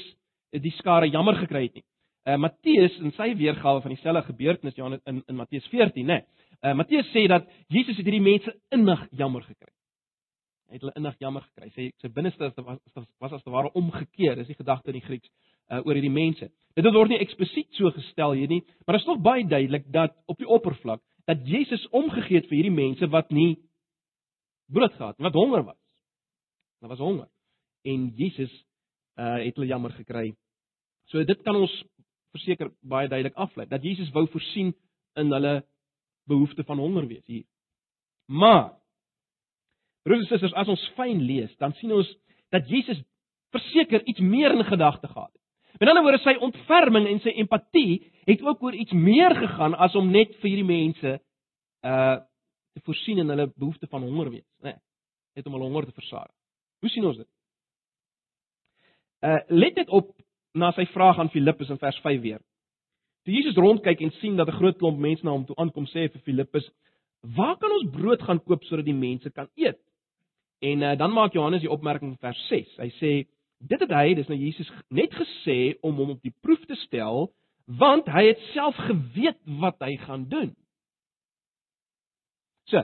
die 0.52 0.72
skare 0.80 1.10
jammer 1.10 1.36
gekry 1.36 1.64
het 1.68 1.74
nie. 1.76 1.86
Uh 2.28 2.36
Matteus 2.36 2.96
in 3.00 3.14
sy 3.16 3.30
weergawe 3.40 3.82
van 3.82 3.94
dieselfde 3.94 4.26
gebeurtenis 4.28 4.76
Johannes 4.76 5.02
in 5.06 5.24
in 5.28 5.36
Matteus 5.36 5.68
14, 5.72 6.06
nê. 6.06 6.08
Nee, 6.08 6.24
uh 6.64 6.74
Matteus 6.76 7.08
sê 7.14 7.28
dat 7.28 7.48
Jesus 7.68 7.96
het 7.98 8.06
hierdie 8.06 8.24
mense 8.24 8.52
innig 8.76 9.08
jammer 9.12 9.44
gekry. 9.44 9.72
Hy 10.68 10.76
het 10.76 10.84
hulle 10.84 10.96
innig 11.00 11.20
jammer 11.24 11.44
gekry. 11.46 11.70
Sy 11.76 11.86
sy 12.04 12.10
binneste 12.12 12.50
was 12.58 12.80
was 13.24 13.36
as 13.38 13.44
te 13.44 13.54
ware 13.54 13.72
omgekeer. 13.80 14.36
Dis 14.36 14.50
die 14.52 14.58
gedagte 14.58 14.92
in 14.92 15.00
die 15.00 15.06
Grieks 15.06 15.30
uh 15.72 15.80
oor 15.84 15.96
hierdie 15.96 16.14
mense. 16.14 16.50
Dit 16.76 16.88
word 16.94 17.12
nie 17.12 17.20
eksplisiet 17.24 17.72
so 17.76 17.92
gestel 17.96 18.36
hier 18.40 18.52
nie, 18.52 18.62
maar 18.86 18.98
dit 18.98 19.04
is 19.04 19.10
nog 19.10 19.24
baie 19.24 19.46
duidelik 19.48 19.88
dat 19.92 20.16
op 20.28 20.40
die 20.40 20.48
oppervlak 20.48 21.02
dat 21.28 21.44
Jesus 21.48 21.84
omgegee 21.96 22.40
het 22.40 22.48
vir 22.48 22.60
hierdie 22.62 22.76
mense 22.76 23.08
wat 23.12 23.32
nie 23.36 23.58
brood 24.72 24.94
gehad, 24.96 25.18
wat 25.24 25.36
honger 25.36 25.64
was. 25.68 25.80
Hulle 26.80 26.92
was 26.92 27.04
honger. 27.04 27.28
En 27.84 28.10
Jesus 28.16 28.54
uh 29.20 29.40
het 29.44 29.56
hulle 29.56 29.72
jammer 29.72 29.96
gekry. 29.96 30.34
So 31.12 31.24
dit 31.24 31.44
kan 31.44 31.56
ons 31.56 31.74
verseker 32.36 32.72
baie 32.82 33.08
duidelik 33.08 33.36
aflei 33.36 33.68
dat 33.68 33.84
Jesus 33.84 34.12
wou 34.16 34.28
voorsien 34.28 34.74
in 35.18 35.32
hulle 35.32 35.62
behoefte 36.28 36.64
van 36.64 36.80
honger 36.80 37.08
wees 37.08 37.26
hier. 37.26 37.46
Maar 38.28 38.77
broers 40.08 40.24
en 40.24 40.32
susters, 40.32 40.56
as 40.56 40.72
ons 40.72 40.86
fyn 40.96 41.22
lees, 41.28 41.52
dan 41.62 41.76
sien 41.80 41.92
ons 41.96 42.10
dat 42.56 42.68
Jesus 42.72 43.00
verseker 43.56 44.04
iets 44.08 44.24
meer 44.24 44.56
in 44.56 44.66
gedagte 44.68 45.08
gehad 45.08 45.32
het. 45.32 45.44
Met 45.80 45.90
ander 45.90 46.04
woorde, 46.04 46.22
sy 46.24 46.34
ontferming 46.42 47.06
en 47.10 47.20
sy 47.22 47.36
empatie 47.38 48.00
het 48.28 48.42
ook 48.42 48.64
oor 48.66 48.76
iets 48.76 48.96
meer 48.98 49.36
gegaan 49.38 49.76
as 49.78 49.96
om 49.96 50.10
net 50.12 50.34
vir 50.42 50.54
hierdie 50.54 50.72
mense 50.72 51.20
uh 51.86 52.18
te 52.78 52.84
voorsien 52.86 53.18
in 53.18 53.32
hulle 53.34 53.48
behoefte 53.58 53.88
van 53.90 54.04
honger 54.06 54.28
wees, 54.30 54.46
né? 54.62 54.76
Nee, 54.76 55.40
net 55.40 55.48
om 55.50 55.56
hulle 55.56 55.66
honger 55.66 55.88
te 55.88 55.96
versadig. 55.98 56.34
Hoe 56.86 56.92
sien 56.94 57.06
ons 57.10 57.18
dit? 57.18 57.28
Uh 59.26 59.40
let 59.50 59.80
net 59.82 59.90
op 59.90 60.12
na 60.54 60.70
sy 60.78 60.86
vraag 60.94 61.18
aan 61.18 61.32
Filippus 61.34 61.72
in 61.74 61.82
vers 61.82 61.98
5 62.04 62.22
weer. 62.22 62.44
Toe 63.26 63.34
Jesus 63.34 63.58
rondkyk 63.58 64.02
en 64.06 64.14
sien 64.20 64.38
dat 64.38 64.48
'n 64.48 64.60
groot 64.60 64.78
klomp 64.78 65.00
mense 65.00 65.26
na 65.26 65.32
hom 65.32 65.46
toe 65.46 65.58
aankom, 65.58 65.86
sê 65.86 66.06
hy 66.06 66.10
vir 66.14 66.22
Filippus: 66.22 66.70
"Waar 67.22 67.58
kan 67.58 67.72
ons 67.72 67.90
brood 67.92 68.22
gaan 68.22 68.44
koop 68.44 68.64
sodat 68.64 68.86
die 68.86 68.94
mense 68.94 69.32
kan 69.32 69.50
eet?" 69.56 69.82
En 70.60 70.82
uh, 70.82 70.98
dan 70.98 71.14
maak 71.14 71.34
Johannes 71.34 71.62
die 71.62 71.72
opmerking 71.72 72.12
in 72.12 72.22
vers 72.22 72.48
6. 72.48 72.78
Hy 72.82 72.90
sê: 72.98 73.12
"Dit 73.60 73.80
het 73.80 73.92
hy, 73.94 74.14
dis 74.18 74.28
nou 74.28 74.38
Jesus 74.38 74.70
net 74.90 75.14
gesê 75.14 75.78
om 75.82 75.96
hom 75.96 76.16
op 76.16 76.22
die 76.22 76.34
proef 76.42 76.64
te 76.66 76.76
stel, 76.88 77.32
want 77.66 78.08
hy 78.10 78.28
het 78.32 78.42
self 78.54 78.76
geweet 78.90 79.38
wat 79.62 79.78
hy 79.86 79.98
gaan 79.98 80.26
doen." 80.30 80.56
So, 82.68 82.84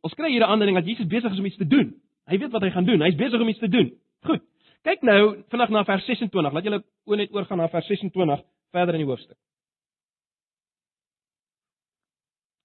ons 0.00 0.14
kry 0.14 0.30
hier 0.30 0.46
'n 0.46 0.50
aanduiding 0.50 0.78
dat 0.78 0.88
Jesus 0.88 1.06
besig 1.06 1.32
is 1.32 1.38
om 1.38 1.46
iets 1.46 1.56
te 1.56 1.66
doen. 1.66 1.94
Hy 2.26 2.38
weet 2.38 2.50
wat 2.50 2.62
hy 2.62 2.70
gaan 2.70 2.84
doen. 2.84 3.00
Hy's 3.00 3.14
besig 3.14 3.40
om 3.40 3.48
iets 3.48 3.58
te 3.58 3.68
doen. 3.68 3.92
Goed. 4.26 4.42
Kyk 4.82 5.02
nou 5.02 5.42
vinnig 5.50 5.68
na 5.68 5.84
vers 5.84 6.04
26. 6.04 6.52
Laat 6.52 6.64
julle 6.64 6.84
o 7.04 7.14
net 7.14 7.32
oorgaan 7.34 7.58
na 7.58 7.68
vers 7.68 7.86
26 7.86 8.42
verder 8.70 8.94
in 8.94 9.00
die 9.00 9.08
hoofstuk. 9.08 9.38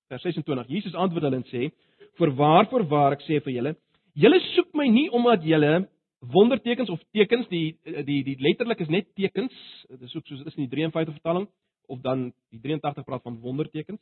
Vers 0.08 0.22
26. 0.22 0.68
Jesus 0.68 0.94
antwoord 0.94 1.24
hulle 1.24 1.36
en 1.36 1.50
sê: 1.50 1.72
"Voorwaar, 2.20 2.68
voorwaar 2.70 3.12
ek 3.18 3.22
sê 3.22 3.42
vir 3.44 3.54
julle, 3.54 3.76
julle 4.14 4.40
soek 4.54 4.74
my 4.78 4.88
nie 4.92 5.10
omdat 5.12 5.44
julle 5.44 5.90
wondertekens 6.22 6.90
of 6.90 7.02
tekens 7.12 7.48
die 7.50 7.78
die 8.06 8.22
die 8.24 8.38
letterlik 8.40 8.80
is 8.80 8.90
net 8.90 9.08
tekens. 9.16 9.54
Dit 9.90 10.02
is 10.02 10.16
ook 10.16 10.26
soos 10.28 10.44
dit 10.44 10.48
is 10.48 10.58
in 10.58 10.68
die 10.68 10.76
53 10.76 11.14
vertaling 11.14 11.48
of 11.88 12.02
dan 12.02 12.32
die 12.50 12.60
83 12.62 13.06
praat 13.06 13.24
van 13.24 13.40
wondertekens. 13.42 14.00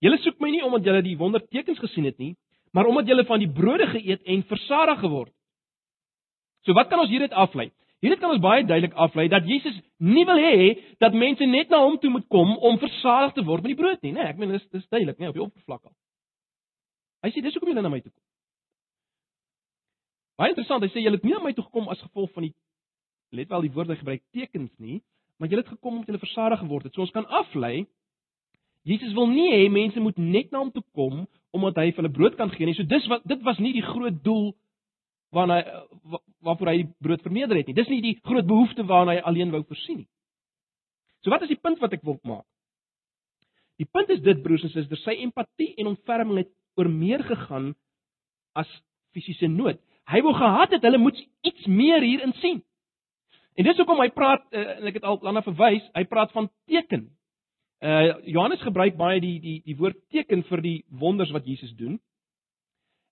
Julle 0.00 0.18
soek 0.18 0.40
my 0.40 0.50
nie 0.50 0.64
omdat 0.64 0.84
julle 0.84 1.02
die 1.02 1.18
wondertekens 1.18 1.78
gesien 1.78 2.08
het 2.08 2.18
nie, 2.18 2.34
maar 2.72 2.88
omdat 2.88 3.06
julle 3.06 3.24
van 3.28 3.38
die 3.38 3.50
brode 3.52 3.86
geëet 3.86 4.22
en 4.24 4.42
versadig 4.48 4.98
geword. 5.00 5.32
So 6.64 6.72
wat 6.76 6.88
kan 6.88 7.00
ons 7.00 7.12
hieruit 7.12 7.32
aflei? 7.32 7.70
Hieruit 8.00 8.20
kan 8.20 8.32
ons 8.32 8.40
baie 8.40 8.64
duidelik 8.64 8.96
aflei 8.96 9.28
dat 9.28 9.46
Jesus 9.48 9.76
nie 9.98 10.24
wil 10.24 10.40
hê 10.40 10.72
dat 11.04 11.16
mense 11.16 11.46
net 11.46 11.68
na 11.68 11.82
hom 11.84 11.98
toe 12.00 12.10
moet 12.10 12.26
kom 12.32 12.56
om 12.56 12.80
versadig 12.80 13.36
te 13.36 13.44
word 13.44 13.62
met 13.62 13.74
die 13.74 13.82
brood 13.82 14.00
nie, 14.02 14.12
né? 14.12 14.24
Nee, 14.24 14.32
ek 14.32 14.40
meen 14.40 14.56
dis 14.56 14.66
dis 14.72 14.88
duidelik, 14.88 15.18
né, 15.18 15.26
nee, 15.26 15.32
op 15.32 15.36
die 15.36 15.44
oppervlak 15.44 15.84
al. 15.84 15.94
Hy 17.24 17.32
sê 17.34 17.44
dis 17.44 17.56
hoekom 17.56 17.74
julle 17.74 17.84
na 17.84 17.92
my 17.92 18.00
toe 18.00 18.12
kom. 18.12 18.24
Baie 20.40 20.54
interessant, 20.54 20.80
hy 20.80 20.88
sê 20.88 21.02
julle 21.04 21.18
het 21.20 21.26
nie 21.26 21.34
na 21.36 21.42
my 21.44 21.52
toe 21.52 21.66
gekom 21.66 21.90
as 21.92 22.00
gevolg 22.00 22.30
van 22.32 22.48
die 22.48 22.54
let 23.36 23.50
wel 23.52 23.66
die 23.66 23.72
woord 23.74 23.92
hy 23.92 23.98
gebruik 24.00 24.22
tekens 24.34 24.70
nie, 24.82 25.02
maar 25.38 25.50
julle 25.52 25.62
het 25.62 25.74
gekom 25.74 25.98
omdat 25.98 26.08
julle 26.10 26.22
versadig 26.22 26.62
geword 26.62 26.88
het. 26.88 26.94
So 26.96 27.04
ons 27.04 27.12
kan 27.14 27.28
aflei 27.28 27.84
Jesus 28.88 29.12
wil 29.12 29.28
nie 29.28 29.50
hê 29.52 29.68
mense 29.68 30.00
moet 30.00 30.16
net 30.16 30.48
na 30.52 30.62
hom 30.62 30.72
toe 30.72 30.82
kom 30.96 31.26
omdat 31.52 31.82
hy 31.82 31.90
vir 31.90 32.00
hulle 32.00 32.14
brood 32.16 32.38
kan 32.38 32.52
gee 32.54 32.68
nie. 32.68 32.76
So 32.78 32.88
dis 32.88 33.06
wat 33.12 33.26
dit 33.28 33.42
was 33.44 33.60
nie 33.60 33.74
die 33.76 33.84
groot 33.84 34.22
doel 34.24 34.54
waarna 35.34 35.60
hy 35.60 35.80
waarvoor 36.46 36.70
hy 36.70 36.76
die 36.80 36.88
brood 37.04 37.22
vermeerder 37.26 37.60
het 37.60 37.68
nie. 37.68 37.76
Dis 37.76 37.90
nie 37.92 38.00
die 38.04 38.16
groot 38.24 38.48
behoefte 38.48 38.86
waarna 38.88 39.18
hy 39.18 39.24
alleen 39.28 39.52
wou 39.52 39.60
voorsien 39.66 40.02
nie. 40.02 40.08
So 41.20 41.32
wat 41.34 41.44
is 41.44 41.52
die 41.52 41.60
punt 41.60 41.82
wat 41.84 41.92
ek 41.92 42.06
wil 42.06 42.16
maak? 42.24 42.46
Die 43.80 43.88
punt 43.88 44.08
is 44.12 44.22
dit 44.24 44.40
broers 44.44 44.64
en 44.64 44.72
susters, 44.72 45.02
sy 45.04 45.18
empatie 45.24 45.74
en 45.80 45.92
ontferming 45.92 46.42
het 46.42 46.50
oor 46.80 46.88
meer 46.92 47.22
gegaan 47.24 47.74
as 48.56 48.68
fisiese 49.16 49.48
nood. 49.48 49.80
Hy 50.10 50.20
wou 50.26 50.34
gehad 50.34 50.74
het 50.74 50.82
hulle 50.82 50.98
moet 50.98 51.18
iets 51.46 51.66
meer 51.66 52.02
hierin 52.02 52.32
sien. 52.42 52.62
En 53.54 53.66
dis 53.66 53.76
hoekom 53.76 54.00
hy 54.02 54.08
praat 54.14 54.44
eh, 54.50 54.78
en 54.78 54.88
ek 54.90 55.00
het 55.00 55.06
al 55.06 55.18
daarna 55.22 55.42
verwys, 55.46 55.84
hy 55.94 56.04
praat 56.08 56.32
van 56.36 56.50
teken. 56.70 57.08
Uh 57.80 58.20
Johannes 58.28 58.60
gebruik 58.60 58.98
baie 59.00 59.20
die 59.24 59.38
die 59.40 59.58
die 59.64 59.76
woord 59.76 59.96
teken 60.12 60.42
vir 60.50 60.60
die 60.60 60.78
wonders 61.00 61.30
wat 61.32 61.46
Jesus 61.48 61.72
doen. 61.78 61.96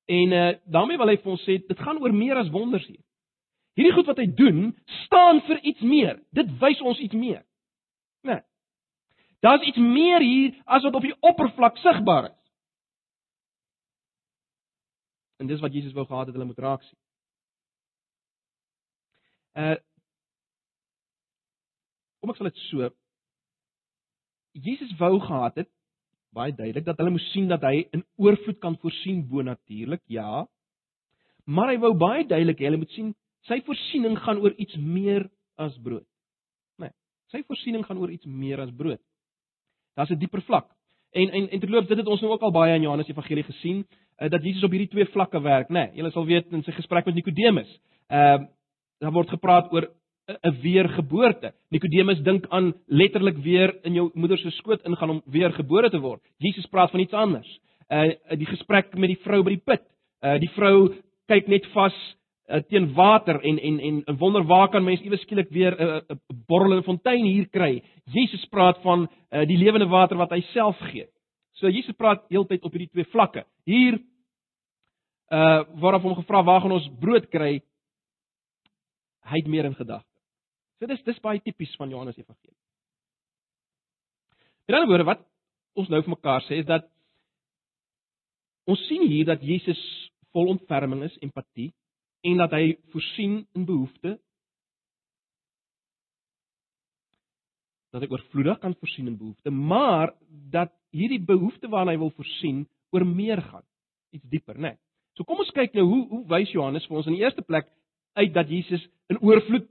En 0.09 0.33
uh 0.33 0.49
daarmee 0.65 1.01
wil 1.01 1.09
hy 1.09 1.17
vir 1.23 1.33
ons 1.33 1.45
sê 1.49 1.57
dit 1.65 1.85
gaan 1.85 2.01
oor 2.03 2.13
meer 2.13 2.37
as 2.37 2.51
wonders 2.53 2.85
hier. 2.87 3.01
Hierdie 3.79 3.95
goed 3.95 4.11
wat 4.11 4.19
hy 4.19 4.27
doen, 4.35 4.75
staan 5.07 5.41
vir 5.47 5.61
iets 5.63 5.81
meer. 5.81 6.19
Dit 6.35 6.51
wys 6.61 6.81
ons 6.83 6.99
iets 6.99 7.15
meer. 7.15 7.45
Né? 8.27 8.35
Nee. 8.35 8.43
Daar's 9.41 9.63
iets 9.63 9.79
meer 9.79 10.21
hier 10.21 10.57
as 10.67 10.83
wat 10.83 10.99
op 10.99 11.07
die 11.07 11.15
oppervlak 11.21 11.79
sigbaar 11.79 12.33
is. 12.33 12.38
En 15.39 15.47
dis 15.47 15.61
wat 15.61 15.75
Jesus 15.75 15.95
wou 15.97 16.07
gehad 16.07 16.27
het 16.27 16.35
hulle 16.35 16.49
moet 16.49 16.65
raak 16.65 16.83
sien. 16.83 16.99
Uh 19.55 19.77
Kom 22.19 22.33
ek 22.33 22.39
sal 22.41 22.49
dit 22.51 22.63
so 22.67 22.89
Jesus 24.59 24.95
wou 24.99 25.19
gehad 25.23 25.61
het 25.61 25.69
baie 26.35 26.53
duidelik 26.53 26.85
dat 26.87 26.99
hulle 27.01 27.15
moes 27.15 27.27
sien 27.33 27.49
dat 27.51 27.63
hy 27.65 27.87
in 27.95 28.05
oorvloed 28.21 28.59
kan 28.61 28.77
voorsien 28.83 29.23
bo 29.31 29.43
natuurlik, 29.43 30.03
ja. 30.11 30.45
Maar 31.47 31.73
hy 31.73 31.79
wou 31.85 31.93
baie 31.97 32.27
duidelik 32.27 32.61
hê 32.61 32.69
hulle 32.69 32.83
moet 32.83 32.95
sien 32.97 33.15
sy 33.49 33.61
voorsiening 33.65 34.19
gaan 34.21 34.41
oor 34.43 34.53
iets 34.61 34.77
meer 34.77 35.29
as 35.57 35.77
brood. 35.83 36.05
Nee, 36.83 36.93
sy 37.33 37.41
voorsiening 37.47 37.87
gaan 37.87 38.01
oor 38.03 38.13
iets 38.13 38.27
meer 38.29 38.61
as 38.61 38.75
brood. 38.75 39.01
Daar's 39.97 40.11
'n 40.11 40.19
dieper 40.19 40.43
vlak. 40.43 40.69
En 41.13 41.31
en 41.31 41.49
en 41.51 41.61
terloops, 41.61 41.89
dit 41.89 41.97
het 41.97 42.07
ons 42.07 42.21
nou 42.21 42.33
ook 42.33 42.43
al 42.43 42.53
baie 42.53 42.75
in 42.75 42.83
Johannes 42.83 43.09
Evangelie 43.09 43.45
gesien, 43.45 43.87
uh, 44.19 44.29
dat 44.29 44.43
Jesus 44.45 44.63
op 44.63 44.71
hierdie 44.71 44.91
twee 44.93 45.07
vlakke 45.15 45.41
werk, 45.41 45.69
nê. 45.69 45.87
Nee, 45.87 46.01
julle 46.01 46.11
sal 46.11 46.27
weet 46.27 46.53
in 46.53 46.63
sy 46.63 46.73
gesprek 46.77 47.07
met 47.09 47.15
Nikodemus. 47.15 47.71
Ehm 48.09 48.43
uh, 48.43 48.47
daar 48.99 49.13
word 49.15 49.29
gepraat 49.31 49.73
oor 49.73 49.85
'n 50.29 50.61
weergeboorte. 50.61 51.53
Nikodemus 51.71 52.21
dink 52.23 52.47
aan 52.49 52.75
letterlik 52.87 53.37
weer 53.37 53.79
in 53.83 53.93
jou 53.93 54.11
moeder 54.15 54.39
se 54.39 54.51
skoot 54.51 54.83
ingaan 54.85 55.11
om 55.11 55.23
weer 55.25 55.53
gebore 55.53 55.91
te 55.91 56.01
word. 56.01 56.21
Jesus 56.37 56.67
praat 56.67 56.91
van 56.91 57.01
iets 57.01 57.13
anders. 57.13 57.61
Uh 57.89 58.13
die 58.37 58.47
gesprek 58.47 58.95
met 58.95 59.09
die 59.09 59.23
vrou 59.23 59.43
by 59.43 59.51
die 59.51 59.65
put. 59.65 59.83
Uh 60.21 60.39
die 60.39 60.51
vrou 60.51 60.95
kyk 61.27 61.49
net 61.49 61.67
vas 61.73 61.97
uh, 62.49 62.63
teen 62.69 62.93
water 62.95 63.41
en 63.41 63.59
en 63.59 63.81
en 63.81 64.03
'n 64.07 64.17
wonder 64.17 64.45
waar 64.45 64.69
kan 64.69 64.85
mens 64.85 65.01
iewes 65.01 65.21
skielik 65.21 65.51
weer 65.51 65.73
'n 65.77 65.83
uh, 65.83 66.01
'n 66.09 66.21
borrelende 66.47 66.83
fontein 66.83 67.25
hier 67.25 67.49
kry. 67.49 67.83
Jesus 68.05 68.45
praat 68.45 68.79
van 68.83 69.09
uh, 69.31 69.47
die 69.47 69.59
lewende 69.59 69.87
water 69.87 70.17
wat 70.17 70.31
hy 70.31 70.41
self 70.41 70.79
gee. 70.79 71.09
So 71.53 71.69
Jesus 71.69 71.95
praat 71.97 72.25
heeltyd 72.29 72.63
op 72.63 72.73
hierdie 72.73 72.91
twee 72.91 73.05
vlakke. 73.05 73.45
Hier 73.65 74.01
uh 75.29 75.65
waarop 75.81 76.03
hom 76.03 76.15
gevra 76.15 76.43
waar 76.43 76.61
gaan 76.61 76.73
ons 76.73 76.91
brood 77.01 77.29
kry? 77.29 77.61
Hy 79.25 79.37
het 79.37 79.47
meer 79.47 79.65
in 79.65 79.75
gedagte. 79.75 80.09
So 80.79 80.87
dis 80.87 81.03
dis 81.05 81.21
baie 81.21 81.41
tipies 81.41 81.77
van 81.77 81.91
Johannes 81.91 82.17
Evangelie. 82.17 82.57
Met 84.67 84.77
ander 84.77 84.89
woorde 84.89 85.05
wat 85.05 85.27
ons 85.75 85.89
nou 85.89 86.03
vir 86.03 86.11
mekaar 86.11 86.43
sê 86.43 86.61
is 86.63 86.67
dat 86.67 86.89
ons 88.65 88.87
sien 88.87 89.05
hier 89.09 89.25
dat 89.25 89.43
Jesus 89.43 89.81
vol 90.33 90.49
ontferming 90.49 91.03
is, 91.03 91.19
empatie 91.21 91.73
en 92.27 92.41
dat 92.43 92.55
hy 92.57 92.79
voorsien 92.93 93.41
in 93.55 93.65
behoeftes 93.69 94.19
dat 97.95 98.05
hy 98.05 98.11
oorvloedig 98.13 98.59
kan 98.61 98.75
voorsien 98.77 99.07
in 99.09 99.17
behoeftes, 99.17 99.53
maar 99.53 100.13
dat 100.29 100.73
hierdie 100.93 101.23
behoefte 101.25 101.71
waarna 101.73 101.95
hy 101.95 102.01
wil 102.03 102.13
voorsien 102.17 102.67
oor 102.93 103.05
meer 103.07 103.41
gaan, 103.43 103.65
iets 104.13 104.29
dieper, 104.29 104.59
né? 104.59 104.75
Nee. 104.75 104.81
So 105.17 105.27
kom 105.27 105.41
ons 105.43 105.51
kyk 105.51 105.75
nou 105.75 105.87
hoe 105.89 106.03
hoe 106.13 106.25
wys 106.31 106.53
Johannes 106.55 106.85
vir 106.87 107.01
ons 107.01 107.09
in 107.11 107.17
die 107.17 107.25
eerste 107.25 107.43
plek 107.43 107.67
uit 108.21 108.31
dat 108.35 108.51
Jesus 108.53 108.85
in 109.11 109.19
oorvloed 109.19 109.67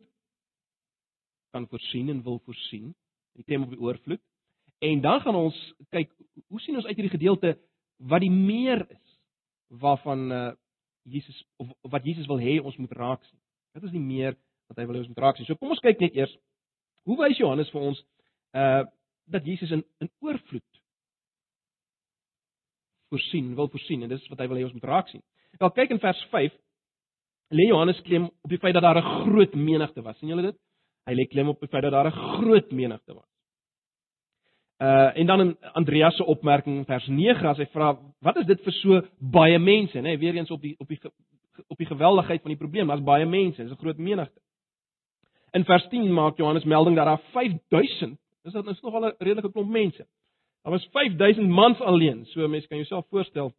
kan 1.56 1.68
voorsien 1.72 2.10
en 2.12 2.24
wil 2.26 2.42
voorsien. 2.44 2.90
Die 3.38 3.46
tema 3.48 3.64
op 3.64 3.72
die 3.72 3.80
oorvloed. 3.80 4.22
En 4.84 5.02
dan 5.02 5.22
gaan 5.24 5.38
ons 5.40 5.58
kyk 5.96 6.12
hoe 6.52 6.60
sien 6.62 6.76
ons 6.76 6.86
uit 6.86 6.98
hierdie 6.98 7.16
gedeelte 7.16 7.56
wat 8.12 8.26
die 8.26 8.34
meer 8.34 8.84
is 8.92 9.16
waarvan 9.84 10.32
uh 10.32 10.48
Jesus 11.08 11.38
of 11.58 11.72
wat 11.92 12.06
Jesus 12.06 12.28
wil 12.28 12.40
hê 12.40 12.60
ons 12.60 12.78
moet 12.78 12.92
raak 12.92 13.24
sien. 13.24 13.40
Dit 13.74 13.84
is 13.84 13.96
die 13.96 14.04
meer 14.04 14.36
wat 14.68 14.78
hy 14.78 14.86
wil 14.86 14.96
hê 14.96 15.04
ons 15.06 15.12
moet 15.14 15.24
raak 15.24 15.38
sien. 15.38 15.48
So 15.48 15.56
kom 15.56 15.72
ons 15.72 15.84
kyk 15.84 16.00
net 16.04 16.16
eers 16.16 16.36
Hoe 17.08 17.16
wys 17.22 17.40
Johannes 17.40 17.72
vir 17.72 17.90
ons 17.92 18.04
uh 18.58 18.84
dat 19.28 19.44
Jesus 19.44 19.72
in 19.76 19.82
in 20.00 20.08
oorvloed 20.24 20.78
voorsien, 23.12 23.50
wil 23.56 23.68
voorsien 23.72 24.04
en 24.04 24.12
dis 24.12 24.28
wat 24.32 24.40
hy 24.40 24.48
wil 24.48 24.60
hê 24.60 24.64
ons 24.68 24.76
moet 24.76 24.88
raak 24.88 25.10
sien. 25.12 25.24
Wel 25.60 25.74
kyk 25.76 25.92
in 25.96 26.00
vers 26.04 26.22
5 26.32 26.56
lê 27.56 27.66
Johannes 27.68 28.00
klem 28.08 28.28
op 28.30 28.52
die 28.52 28.60
feit 28.64 28.76
dat 28.76 28.84
daar 28.84 29.00
'n 29.00 29.10
groot 29.24 29.56
menigte 29.56 30.02
was. 30.04 30.18
sien 30.20 30.30
julle 30.30 30.52
dit? 30.52 30.58
Hy 31.08 31.14
lê 31.14 31.28
klem 31.28 31.48
op 31.48 31.60
die 31.60 31.68
feit 31.68 31.84
dat 31.84 31.92
daar 31.92 32.08
'n 32.08 32.20
groot 32.36 32.72
menigte 32.72 33.14
was. 33.14 33.28
Uh 34.78 35.18
en 35.18 35.26
dan 35.26 35.40
in 35.40 35.58
Andreas 35.74 36.16
se 36.16 36.26
opmerking 36.26 36.78
in 36.78 36.86
vers 36.86 37.08
9 37.08 37.48
as 37.48 37.58
hy 37.58 37.66
vra 37.74 37.96
wat 38.22 38.38
is 38.38 38.46
dit 38.46 38.62
vir 38.62 38.74
so 38.74 39.00
baie 39.18 39.58
mense, 39.60 39.98
nê? 40.02 40.18
Weer 40.22 40.36
eens 40.38 40.52
op 40.52 40.62
die 40.62 40.76
op 40.78 40.88
die 40.88 41.00
op 41.68 41.78
die 41.78 41.88
geweldigheid 41.90 42.42
van 42.42 42.52
die 42.54 42.60
probleem, 42.60 42.88
daar's 42.88 43.02
baie 43.04 43.26
mense, 43.26 43.64
dis 43.64 43.72
'n 43.72 43.82
groot 43.82 43.98
menigte. 43.98 44.40
In 45.52 45.66
vers 45.66 45.88
10 45.90 46.14
maak 46.14 46.38
Johannes 46.38 46.64
melding 46.64 46.96
dat 46.96 47.06
daar 47.06 47.22
5000, 47.32 48.20
dis 48.44 48.54
dit 48.54 48.68
is 48.68 48.82
nogal 48.82 49.06
'n 49.06 49.16
redelike 49.18 49.52
klomp 49.52 49.70
mense. 49.70 50.06
Daar 50.64 50.74
was 50.74 50.88
5000 50.92 51.50
mans 51.50 51.80
alleen. 51.80 52.26
So 52.26 52.48
mense 52.48 52.68
kan 52.68 52.78
jouself 52.78 53.08
voorstel 53.10 53.54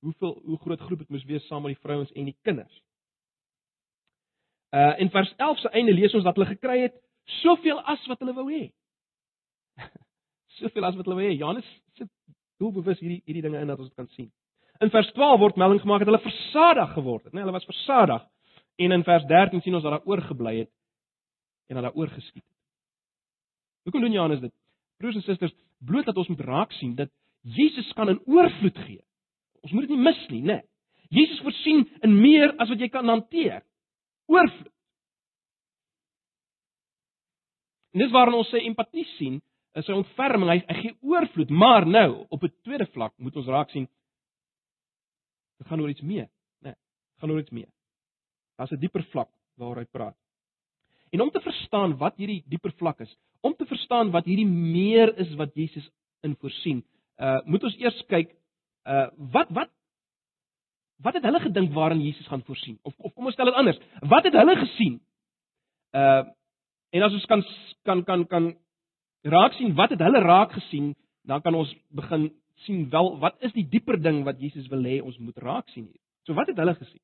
hoeveel 0.00 0.40
hoe 0.44 0.58
groot 0.58 0.80
groep 0.80 0.98
dit 0.98 1.08
moes 1.08 1.24
wees 1.24 1.46
saam 1.46 1.62
met 1.62 1.72
die 1.72 1.80
vrouens 1.80 2.12
en 2.12 2.24
die 2.24 2.36
kinders. 2.42 2.82
Uh 4.70 4.94
in 5.00 5.10
vers 5.10 5.34
11 5.36 5.58
se 5.58 5.68
einde 5.68 5.92
lees 5.92 6.14
ons 6.14 6.24
dat 6.24 6.36
hulle 6.36 6.48
gekry 6.48 6.80
het 6.80 6.94
soveel 7.42 7.80
as 7.80 8.06
wat 8.06 8.18
hulle 8.18 8.34
wou 8.34 8.48
hê. 8.52 8.68
Soveel 10.58 10.88
as 10.88 10.96
wat 10.98 11.06
hulle 11.08 11.18
wou 11.18 11.26
hê. 11.26 11.36
Johannes 11.38 11.66
sit 11.98 12.10
doelbewus 12.58 13.00
hierdie 13.02 13.22
hierdie 13.26 13.44
dinge 13.44 13.62
in 13.62 13.70
dat 13.70 13.78
ons 13.78 13.90
dit 13.90 13.98
kan 13.98 14.08
sien. 14.16 14.30
In 14.82 14.92
vers 14.94 15.10
12 15.14 15.40
word 15.42 15.58
melding 15.58 15.80
gemaak 15.82 16.04
dat 16.04 16.10
hulle 16.10 16.22
versadig 16.22 16.92
geword 16.94 17.24
het, 17.24 17.32
né? 17.32 17.40
Nee, 17.40 17.46
hulle 17.46 17.56
was 17.56 17.66
versadig. 17.66 18.26
En 18.78 18.94
in 18.94 19.04
vers 19.06 19.24
13 19.26 19.62
sien 19.62 19.74
ons 19.74 19.82
dat 19.82 19.96
daar 19.96 20.06
oorgebly 20.06 20.54
het 20.60 20.70
en 21.68 21.78
dat 21.78 21.88
daar 21.88 21.98
oorgeskiet 21.98 22.44
het. 22.44 22.56
Hoekom 23.88 24.00
doen 24.00 24.12
Johannes 24.12 24.40
dit? 24.40 24.54
Broers 24.98 25.18
en 25.18 25.22
susters, 25.22 25.54
bloot 25.78 26.06
dat 26.06 26.16
ons 26.16 26.28
moet 26.28 26.40
raak 26.40 26.72
sien 26.78 26.94
dat 26.94 27.10
Jesus 27.42 27.92
kan 27.98 28.08
in 28.08 28.20
oorvloed 28.26 28.78
gee. 28.86 29.02
Ons 29.62 29.72
moet 29.72 29.86
dit 29.86 29.94
nie 29.96 30.04
mis 30.04 30.24
nie, 30.28 30.42
né? 30.42 30.60
Nee. 30.60 30.66
Jesus 31.08 31.40
voorsien 31.40 31.86
in 32.04 32.18
meer 32.20 32.52
as 32.60 32.68
wat 32.68 32.82
jy 32.82 32.88
kan 32.92 33.08
hanteer 33.08 33.62
oorvloed. 34.28 34.72
En 37.96 38.02
dis 38.04 38.12
waarin 38.12 38.36
ons 38.36 38.50
sy 38.52 38.60
empatie 38.68 39.06
sien, 39.16 39.38
is 39.74 39.86
sy 39.86 39.92
ontferming, 39.92 40.50
hy, 40.50 40.58
hy 40.68 40.76
gee 40.82 40.96
oorvloed, 41.02 41.50
maar 41.50 41.86
nou 41.86 42.26
op 42.30 42.44
'n 42.44 42.52
tweede 42.62 42.86
vlak 42.94 43.12
moet 43.18 43.36
ons 43.36 43.46
raak 43.46 43.70
sien 43.70 43.88
dit 45.58 45.66
gaan 45.66 45.80
oor 45.80 45.90
iets 45.90 46.02
meer, 46.02 46.28
né? 46.62 46.70
Nee, 46.70 46.74
gaan 47.20 47.30
oor 47.30 47.40
iets 47.40 47.50
meer. 47.50 47.68
Daar's 48.56 48.72
'n 48.72 48.80
dieper 48.80 49.02
vlak 49.02 49.30
waaroor 49.56 49.78
hy 49.78 49.84
praat. 49.84 50.16
En 51.10 51.20
om 51.20 51.30
te 51.30 51.40
verstaan 51.40 51.96
wat 51.96 52.16
hierdie 52.16 52.44
dieper 52.46 52.72
vlak 52.72 53.00
is, 53.00 53.16
om 53.40 53.54
te 53.54 53.66
verstaan 53.66 54.10
wat 54.10 54.24
hierdie 54.24 54.46
meer 54.46 55.18
is 55.18 55.34
wat 55.34 55.54
Jesus 55.54 55.90
in 56.22 56.36
voorsien, 56.36 56.84
uh 57.18 57.40
moet 57.44 57.64
ons 57.64 57.76
eers 57.78 58.04
kyk 58.06 58.34
uh 58.86 59.08
wat 59.16 59.48
wat 59.50 59.70
Wat 60.98 61.14
het 61.14 61.22
hulle 61.22 61.40
gedink 61.40 61.72
waarin 61.72 62.00
Jesus 62.02 62.26
gaan 62.26 62.42
voorsien? 62.42 62.78
Of 62.82 62.94
of 62.98 63.14
kom 63.14 63.24
ons 63.24 63.34
stel 63.34 63.46
dit 63.46 63.54
anders. 63.54 63.78
Wat 64.00 64.24
het 64.24 64.34
hulle 64.34 64.56
gesien? 64.56 65.00
Uh 65.94 66.24
en 66.90 67.02
as 67.02 67.12
ons 67.12 67.26
kan 67.26 67.44
kan 67.84 68.04
kan 68.04 68.26
kan 68.26 68.56
raak 69.22 69.52
sien 69.58 69.74
wat 69.74 69.90
het 69.90 70.00
hulle 70.00 70.20
raak 70.20 70.52
gesien, 70.52 70.94
dan 71.22 71.42
kan 71.42 71.54
ons 71.54 71.74
begin 71.88 72.30
sien 72.66 72.88
wel 72.90 73.18
wat 73.18 73.36
is 73.42 73.52
die 73.52 73.68
dieper 73.68 74.00
ding 74.02 74.24
wat 74.24 74.40
Jesus 74.40 74.66
wil 74.68 74.82
hê 74.82 75.00
ons 75.02 75.18
moet 75.18 75.36
raak 75.38 75.68
sien 75.68 75.86
hier. 75.86 76.00
So 76.26 76.34
wat 76.34 76.46
het 76.46 76.56
hulle 76.56 76.74
gesien? 76.74 77.02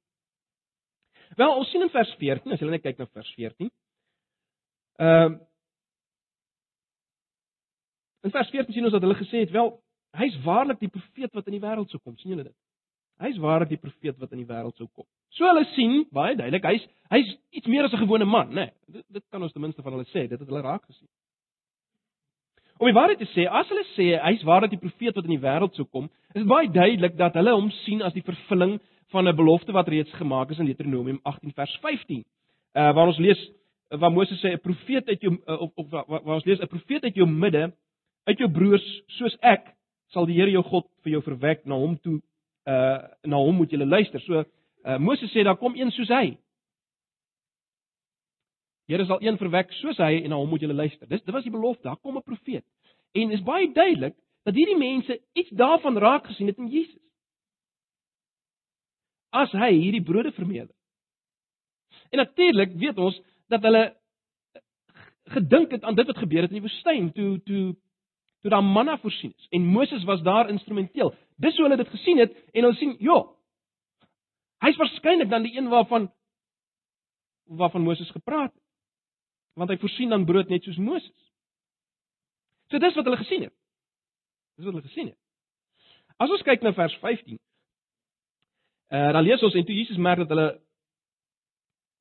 Wel, 1.37 1.57
ons 1.57 1.71
sien 1.71 1.83
in 1.83 1.91
vers 1.91 2.15
14, 2.19 2.53
as 2.53 2.61
jy 2.61 2.71
net 2.71 2.83
kyk 2.83 2.99
na 2.99 3.07
vers 3.07 3.35
14. 3.35 3.71
Ehm 5.01 5.35
uh, 5.35 5.43
In 8.25 8.33
vers 8.33 8.49
14 8.49 8.73
sien 8.73 8.87
ons 8.89 8.95
dat 8.95 9.03
hulle 9.05 9.19
gesê 9.19 9.43
het, 9.43 9.51
wel, 9.53 9.75
hy's 10.17 10.37
waarlik 10.47 10.79
die 10.81 10.89
profeet 10.89 11.33
wat 11.37 11.49
in 11.51 11.59
die 11.59 11.61
wêreld 11.61 11.91
sou 11.93 12.01
kom. 12.01 12.17
sien 12.17 12.33
julle 12.33 12.47
dit? 12.47 12.57
Hy's 13.21 13.37
waarlik 13.43 13.75
die 13.75 13.81
profeet 13.83 14.17
wat 14.19 14.33
in 14.33 14.41
die 14.41 14.49
wêreld 14.49 14.79
sou 14.81 14.87
kom. 14.97 15.05
So 15.37 15.45
hulle 15.45 15.67
sien 15.75 16.07
baie 16.15 16.37
duidelik, 16.39 16.65
hy's 16.65 16.87
hy's 17.13 17.35
iets 17.53 17.69
meer 17.69 17.85
as 17.85 17.93
'n 17.93 18.01
gewone 18.01 18.25
man, 18.25 18.49
né? 18.49 18.55
Nee, 18.55 18.73
dit 18.97 19.05
dit 19.19 19.25
kan 19.31 19.43
ons 19.43 19.53
ten 19.53 19.61
minste 19.61 19.83
van 19.83 19.93
hulle 19.93 20.09
sê, 20.09 20.25
dit 20.29 20.39
het 20.39 20.49
hulle 20.49 20.63
raak 20.63 20.87
gesien. 20.87 21.09
Om 22.79 22.89
die 22.91 22.97
waarheid 22.97 23.21
te 23.23 23.29
sê, 23.31 23.45
as 23.47 23.69
hulle 23.71 23.85
sê 23.95 24.07
hy's 24.19 24.43
waarlik 24.47 24.73
die 24.75 24.83
profeet 24.83 25.15
wat 25.15 25.27
in 25.29 25.37
die 25.37 25.43
wêreld 25.43 25.77
sou 25.79 25.87
kom, 25.87 26.09
is 26.35 26.41
dit 26.43 26.49
baie 26.51 26.71
duidelik 26.71 27.15
dat 27.17 27.37
hulle 27.39 27.55
hom 27.55 27.71
sien 27.85 28.03
as 28.03 28.15
die 28.17 28.25
vervulling 28.27 28.81
van 29.15 29.29
'n 29.29 29.37
belofte 29.37 29.73
wat 29.73 29.89
reeds 29.89 30.13
gemaak 30.19 30.51
is 30.51 30.59
in 30.59 30.67
Deuteronomium 30.67 31.21
18 31.23 31.53
vers 31.55 31.79
15. 31.83 32.25
Uh 32.75 32.93
waar 32.95 33.07
ons 33.07 33.19
lees 33.19 33.51
waar 33.89 34.13
Moses 34.13 34.41
sê 34.41 34.53
'n 34.53 34.61
profeet 34.61 35.09
uit 35.09 35.21
jou 35.21 35.33
uh, 35.47 35.61
of, 35.61 35.71
of 35.75 35.91
waar, 35.91 36.05
waar 36.07 36.35
ons 36.35 36.45
lees 36.45 36.61
'n 36.61 36.67
profeet 36.67 37.05
uit 37.05 37.15
jou 37.15 37.27
midde 37.27 37.73
uit 38.25 38.39
jou 38.39 38.51
broers 38.51 39.03
soos 39.07 39.37
ek 39.41 39.71
sal 40.11 40.27
die 40.27 40.35
Here 40.35 40.51
jou 40.51 40.63
God 40.63 40.87
vir 41.03 41.13
jou 41.13 41.23
verwek 41.23 41.67
na 41.67 41.75
hom 41.75 41.99
toe 41.99 42.21
uh 42.67 42.99
na 43.25 43.37
hom 43.37 43.57
moet 43.57 43.71
julle 43.71 43.87
luister. 43.87 44.21
So 44.21 44.45
uh 44.85 44.99
Moses 44.99 45.31
sê 45.31 45.45
daar 45.45 45.57
kom 45.57 45.75
een 45.77 45.91
soos 45.91 46.09
hy. 46.09 46.37
Here 48.87 49.05
sal 49.05 49.23
een 49.23 49.39
verwek 49.41 49.73
soos 49.81 49.97
hy 49.97 50.21
en 50.23 50.33
na 50.33 50.37
hom 50.37 50.51
moet 50.53 50.61
julle 50.61 50.77
luister. 50.77 51.09
Dis 51.09 51.23
dit 51.25 51.35
was 51.35 51.47
die 51.47 51.53
belofte, 51.53 51.89
daar 51.89 51.97
kom 51.97 52.17
'n 52.17 52.23
profeet. 52.23 52.65
En 53.13 53.31
is 53.31 53.43
baie 53.43 53.73
duidelik 53.73 54.17
dat 54.45 54.55
hierdie 54.55 54.77
mense 54.77 55.21
iets 55.33 55.51
daarvan 55.51 55.99
raak 55.99 56.27
gesien 56.27 56.47
het 56.47 56.59
in 56.59 56.69
Jesus. 56.69 57.01
As 59.31 59.53
hy 59.53 59.73
hierdie 59.73 60.03
brode 60.03 60.33
vermeerder. 60.33 60.75
En 62.11 62.19
natuurlik 62.19 62.73
weet 62.73 62.99
ons 62.99 63.21
dat 63.49 63.63
hulle 63.63 63.97
gedink 65.25 65.71
het 65.71 65.85
aan 65.85 65.95
dit 65.95 66.07
wat 66.07 66.19
gebeur 66.19 66.43
het 66.43 66.51
in 66.51 66.61
die 66.61 66.69
woestyn 66.69 67.13
toe 67.13 67.43
toe 67.43 67.77
toe 68.41 68.51
daar 68.51 68.65
manna 68.65 68.99
voorsien 68.99 69.33
is 69.39 69.47
en 69.51 69.67
Moses 69.67 70.05
was 70.05 70.23
daar 70.23 70.49
instrumenteel. 70.49 71.15
Dis 71.37 71.57
hoe 71.57 71.65
hulle 71.65 71.77
dit 71.77 71.89
gesien 71.89 72.19
het 72.19 72.37
en 72.53 72.65
ons 72.65 72.79
sien, 72.79 72.97
ja. 72.99 73.25
Hy's 74.61 74.77
waarskynlik 74.77 75.31
dan 75.31 75.43
die 75.43 75.57
een 75.57 75.69
waarvan 75.69 76.13
waarvan 77.45 77.83
Moses 77.83 78.11
gepraat 78.11 78.53
het. 78.53 78.64
Want 79.55 79.71
hy 79.71 79.79
voorsien 79.79 80.11
dan 80.11 80.27
brood 80.27 80.49
net 80.49 80.63
soos 80.67 80.81
Moses. 80.83 81.15
So 82.71 82.79
dis 82.79 82.95
wat 82.95 83.07
hulle 83.07 83.21
gesien 83.23 83.47
het. 83.47 83.55
Dis 84.57 84.67
wat 84.67 84.75
hulle 84.75 84.89
gesien 84.89 85.13
het. 85.13 85.19
As 86.19 86.31
ons 86.31 86.43
kyk 86.47 86.63
na 86.63 86.73
vers 86.75 86.95
15. 87.03 87.39
Eh 88.95 88.99
uh, 88.99 89.13
dan 89.13 89.25
lees 89.27 89.43
ons 89.43 89.55
en 89.55 89.65
toe 89.67 89.75
Jesus 89.75 89.97
merk 89.97 90.23
dat 90.23 90.33
hulle 90.35 90.49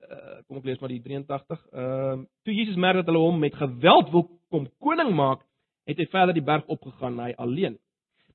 uh, 0.10 0.42
kom 0.48 0.60
ek 0.60 0.68
lees 0.70 0.82
maar 0.82 0.94
die 0.94 1.02
83. 1.02 1.64
Ehm 1.72 2.20
uh, 2.20 2.26
toe 2.46 2.56
Jesus 2.56 2.76
merk 2.76 3.02
dat 3.02 3.10
hulle 3.12 3.24
hom 3.24 3.40
met 3.40 3.56
geweld 3.56 4.12
wil 4.14 4.28
kom 4.54 4.68
koning 4.84 5.14
maak, 5.16 5.42
het 5.90 5.98
hy 5.98 6.06
verder 6.12 6.36
die 6.36 6.46
berg 6.46 6.68
opgegaan 6.72 7.20
hy 7.20 7.32
alleen. 7.38 7.80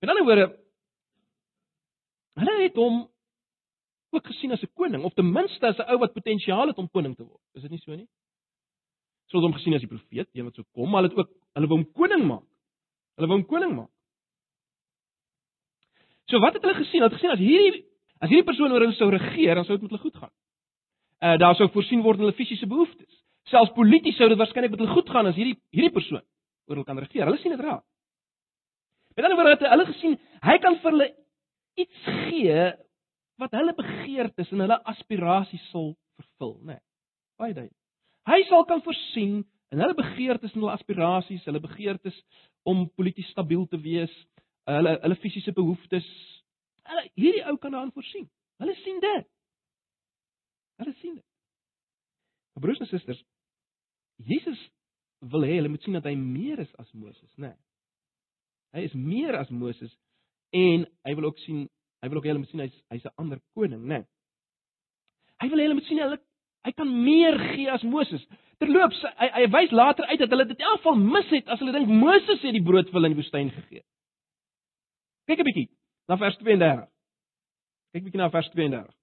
Met 0.00 0.10
ander 0.10 0.26
woorde 0.26 0.48
hulle 2.38 2.56
het 2.62 2.76
hom 2.78 3.06
ook 4.14 4.26
gesien 4.26 4.52
as 4.52 4.62
'n 4.62 4.72
koning 4.74 5.04
of 5.04 5.14
ten 5.14 5.32
minste 5.32 5.66
as 5.66 5.78
'n 5.78 5.90
ou 5.90 5.98
wat 5.98 6.12
potensiaal 6.12 6.68
het 6.68 6.78
om 6.78 6.90
koning 6.90 7.16
te 7.16 7.24
word. 7.24 7.42
Is 7.54 7.62
dit 7.62 7.70
nie 7.70 7.80
so 7.80 7.94
nie? 7.94 8.08
Hulle 9.28 9.42
het 9.42 9.50
hom 9.50 9.56
gesien 9.58 9.76
as 9.76 9.84
die 9.84 9.90
profeet, 9.90 10.28
een 10.32 10.46
wat 10.48 10.56
sou 10.56 10.64
kom, 10.72 10.88
maar 10.88 11.02
hulle 11.02 11.12
het 11.12 11.18
ook 11.20 11.30
hulle 11.58 11.68
wou 11.68 11.78
hom 11.78 11.86
koning 11.92 12.24
maak. 12.24 12.46
Hulle 13.18 13.28
wou 13.28 13.36
hom 13.36 13.46
koning 13.50 13.74
maak. 13.76 13.90
So 16.28 16.40
wat 16.40 16.56
het 16.56 16.64
hulle 16.64 16.78
gesien? 16.80 17.02
Hulle 17.02 17.10
het 17.10 17.18
gesien 17.18 17.34
as 17.34 17.42
hierdie 17.42 17.84
as 18.18 18.32
hierdie 18.32 18.46
persoon 18.48 18.72
oor 18.72 18.82
hulle 18.82 18.96
sou 18.98 19.10
regeer, 19.12 19.54
dan 19.54 19.66
sou 19.66 19.76
dit 19.76 19.84
met 19.84 19.92
hulle 19.94 20.02
goed 20.06 20.16
gaan. 20.22 20.34
Uh 21.22 21.36
daar 21.42 21.56
sou 21.58 21.68
voorsien 21.74 22.02
word 22.02 22.18
in 22.18 22.26
hulle 22.26 22.38
fisiese 22.40 22.66
behoeftes. 22.70 23.20
Selfs 23.52 23.72
polities 23.76 24.16
sou 24.16 24.28
dit 24.28 24.40
waarskynlik 24.40 24.74
met 24.74 24.82
hulle 24.82 24.96
goed 24.96 25.12
gaan 25.12 25.30
as 25.30 25.36
hierdie 25.38 25.56
hierdie 25.76 25.94
persoon 25.94 26.24
oor 26.68 26.76
hulle 26.76 26.88
kan 26.88 26.98
regeer. 26.98 27.28
Hulle 27.28 27.40
sien 27.42 27.54
dit 27.54 27.64
raak. 27.64 27.84
Met 29.16 29.26
ander 29.26 29.38
woorde 29.40 29.72
hulle 29.74 29.88
gesien 29.92 30.18
hy 30.46 30.58
kan 30.62 30.76
vir 30.82 30.94
hulle 30.94 31.08
iets 31.78 32.04
gee 32.28 32.68
wat 33.38 33.54
hulle 33.54 33.74
begeertes 33.78 34.52
en 34.54 34.64
hulle 34.64 34.78
aspirasies 34.92 35.64
sal 35.72 35.92
vervul, 36.18 36.56
né? 36.62 36.78
Nee, 36.78 36.84
baie 37.38 37.54
duidelik. 37.54 37.77
Hy 38.28 38.42
sal 38.48 38.66
kan 38.68 38.82
voorsien 38.84 39.40
in 39.72 39.80
hulle 39.80 39.96
begeertes 39.96 40.52
en 40.52 40.60
hulle 40.60 40.74
aspirasies, 40.74 41.44
hulle 41.48 41.60
begeertes 41.64 42.16
om 42.68 42.88
polities 42.96 43.30
stabiel 43.32 43.64
te 43.68 43.80
wees, 43.80 44.12
hulle 44.68 44.98
hulle 45.02 45.16
fisiese 45.22 45.54
behoeftes. 45.56 46.08
Hulle 46.88 47.06
hierdie 47.16 47.44
ou 47.48 47.56
kan 47.60 47.72
daarin 47.72 47.94
voorsien. 47.96 48.28
Hulle 48.60 48.74
sien 48.82 49.00
dit. 49.00 49.30
Hulle 50.82 50.94
sien 51.00 51.16
dit. 51.16 51.24
Broers 52.58 52.80
en 52.82 52.90
susters, 52.90 53.20
Jesus 54.26 54.60
wil 55.18 55.46
hê 55.46 55.58
hulle 55.58 55.70
moet 55.70 55.82
sien 55.86 55.94
dat 55.94 56.06
hy 56.08 56.14
meer 56.18 56.60
is 56.62 56.70
as 56.82 56.90
Moses, 56.92 57.30
né? 57.36 57.52
Nee. 57.52 57.56
Hy 58.76 58.84
is 58.84 58.94
meer 58.94 59.38
as 59.38 59.50
Moses 59.50 59.94
en 60.52 60.84
hy 61.06 61.14
wil 61.16 61.30
ook 61.30 61.38
sien 61.46 61.66
hy 62.02 62.10
wil 62.10 62.20
ook 62.20 62.26
hê 62.26 62.32
hulle 62.32 62.42
moet 62.42 62.50
sien 62.52 62.62
hy's 62.66 62.76
hy's 62.92 63.06
'n 63.06 63.14
ander 63.22 63.40
koning, 63.54 63.84
né? 63.86 64.02
Nee. 64.02 64.06
Hy 65.40 65.48
wil 65.48 65.58
hê 65.58 65.68
hulle 65.68 65.78
moet 65.78 65.88
sien 65.88 66.02
hulle 66.02 66.18
hy 66.68 66.74
kan 66.76 66.90
meer 67.04 67.38
gee 67.54 67.70
as 67.72 67.84
Moses. 67.86 68.24
Terloops, 68.60 69.00
hy 69.22 69.28
hy 69.38 69.46
wys 69.54 69.72
later 69.72 70.08
uit 70.10 70.20
dat 70.20 70.34
hulle 70.34 70.48
dit 70.50 70.58
in 70.58 70.68
elk 70.68 70.82
geval 70.82 71.00
mis 71.00 71.32
het 71.32 71.48
as 71.48 71.62
hulle 71.62 71.74
dink 71.76 71.88
Moses 71.88 72.42
het 72.42 72.54
die 72.56 72.64
brood 72.64 72.90
vir 72.90 72.98
hulle 72.98 73.10
in 73.10 73.16
die 73.16 73.22
woestyn 73.22 73.50
gegee. 73.54 73.84
Kyk 75.30 75.40
'n 75.40 75.48
bietjie 75.48 75.68
na 76.08 76.16
vers 76.16 76.36
32. 76.42 76.88
Kyk 77.92 78.04
bietjie 78.04 78.20
na 78.20 78.30
vers 78.30 78.50
32. 78.50 78.94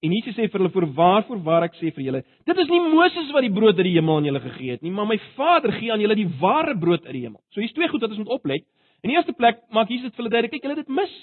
En 0.00 0.12
Jesus 0.12 0.34
sê 0.34 0.48
vir 0.48 0.60
hulle: 0.60 0.72
"Voorwaar, 0.72 1.24
voorwaar 1.28 1.64
ek 1.64 1.74
sê 1.76 1.92
vir 1.94 2.04
julle, 2.04 2.22
dit 2.46 2.58
is 2.58 2.68
nie 2.68 2.80
Moses 2.80 3.32
wat 3.32 3.42
die 3.42 3.52
brood 3.52 3.76
uit 3.76 3.84
die 3.84 3.96
hemel 3.98 4.16
aan 4.16 4.24
julle 4.24 4.40
gegee 4.40 4.70
het 4.70 4.82
nie, 4.82 4.90
maar 4.90 5.06
my 5.06 5.18
Vader 5.36 5.72
gee 5.72 5.92
aan 5.92 6.00
julle 6.00 6.16
die 6.16 6.30
ware 6.40 6.76
brood 6.78 7.04
uit 7.04 7.12
die 7.12 7.26
hemel." 7.26 7.40
So 7.50 7.60
hier's 7.60 7.72
twee 7.72 7.88
goed 7.88 8.00
wat 8.00 8.10
ons 8.10 8.18
moet 8.18 8.36
oplet. 8.38 8.64
In 9.02 9.10
die 9.10 9.16
eerste 9.16 9.32
plek 9.32 9.60
maak 9.70 9.88
Jesus 9.88 10.10
dit 10.10 10.14
vir 10.14 10.24
hulle 10.24 10.32
duidelik, 10.32 10.52
kyk, 10.52 10.62
hulle 10.62 10.76
het 10.76 10.86
dit 10.86 10.96
mis. 10.96 11.14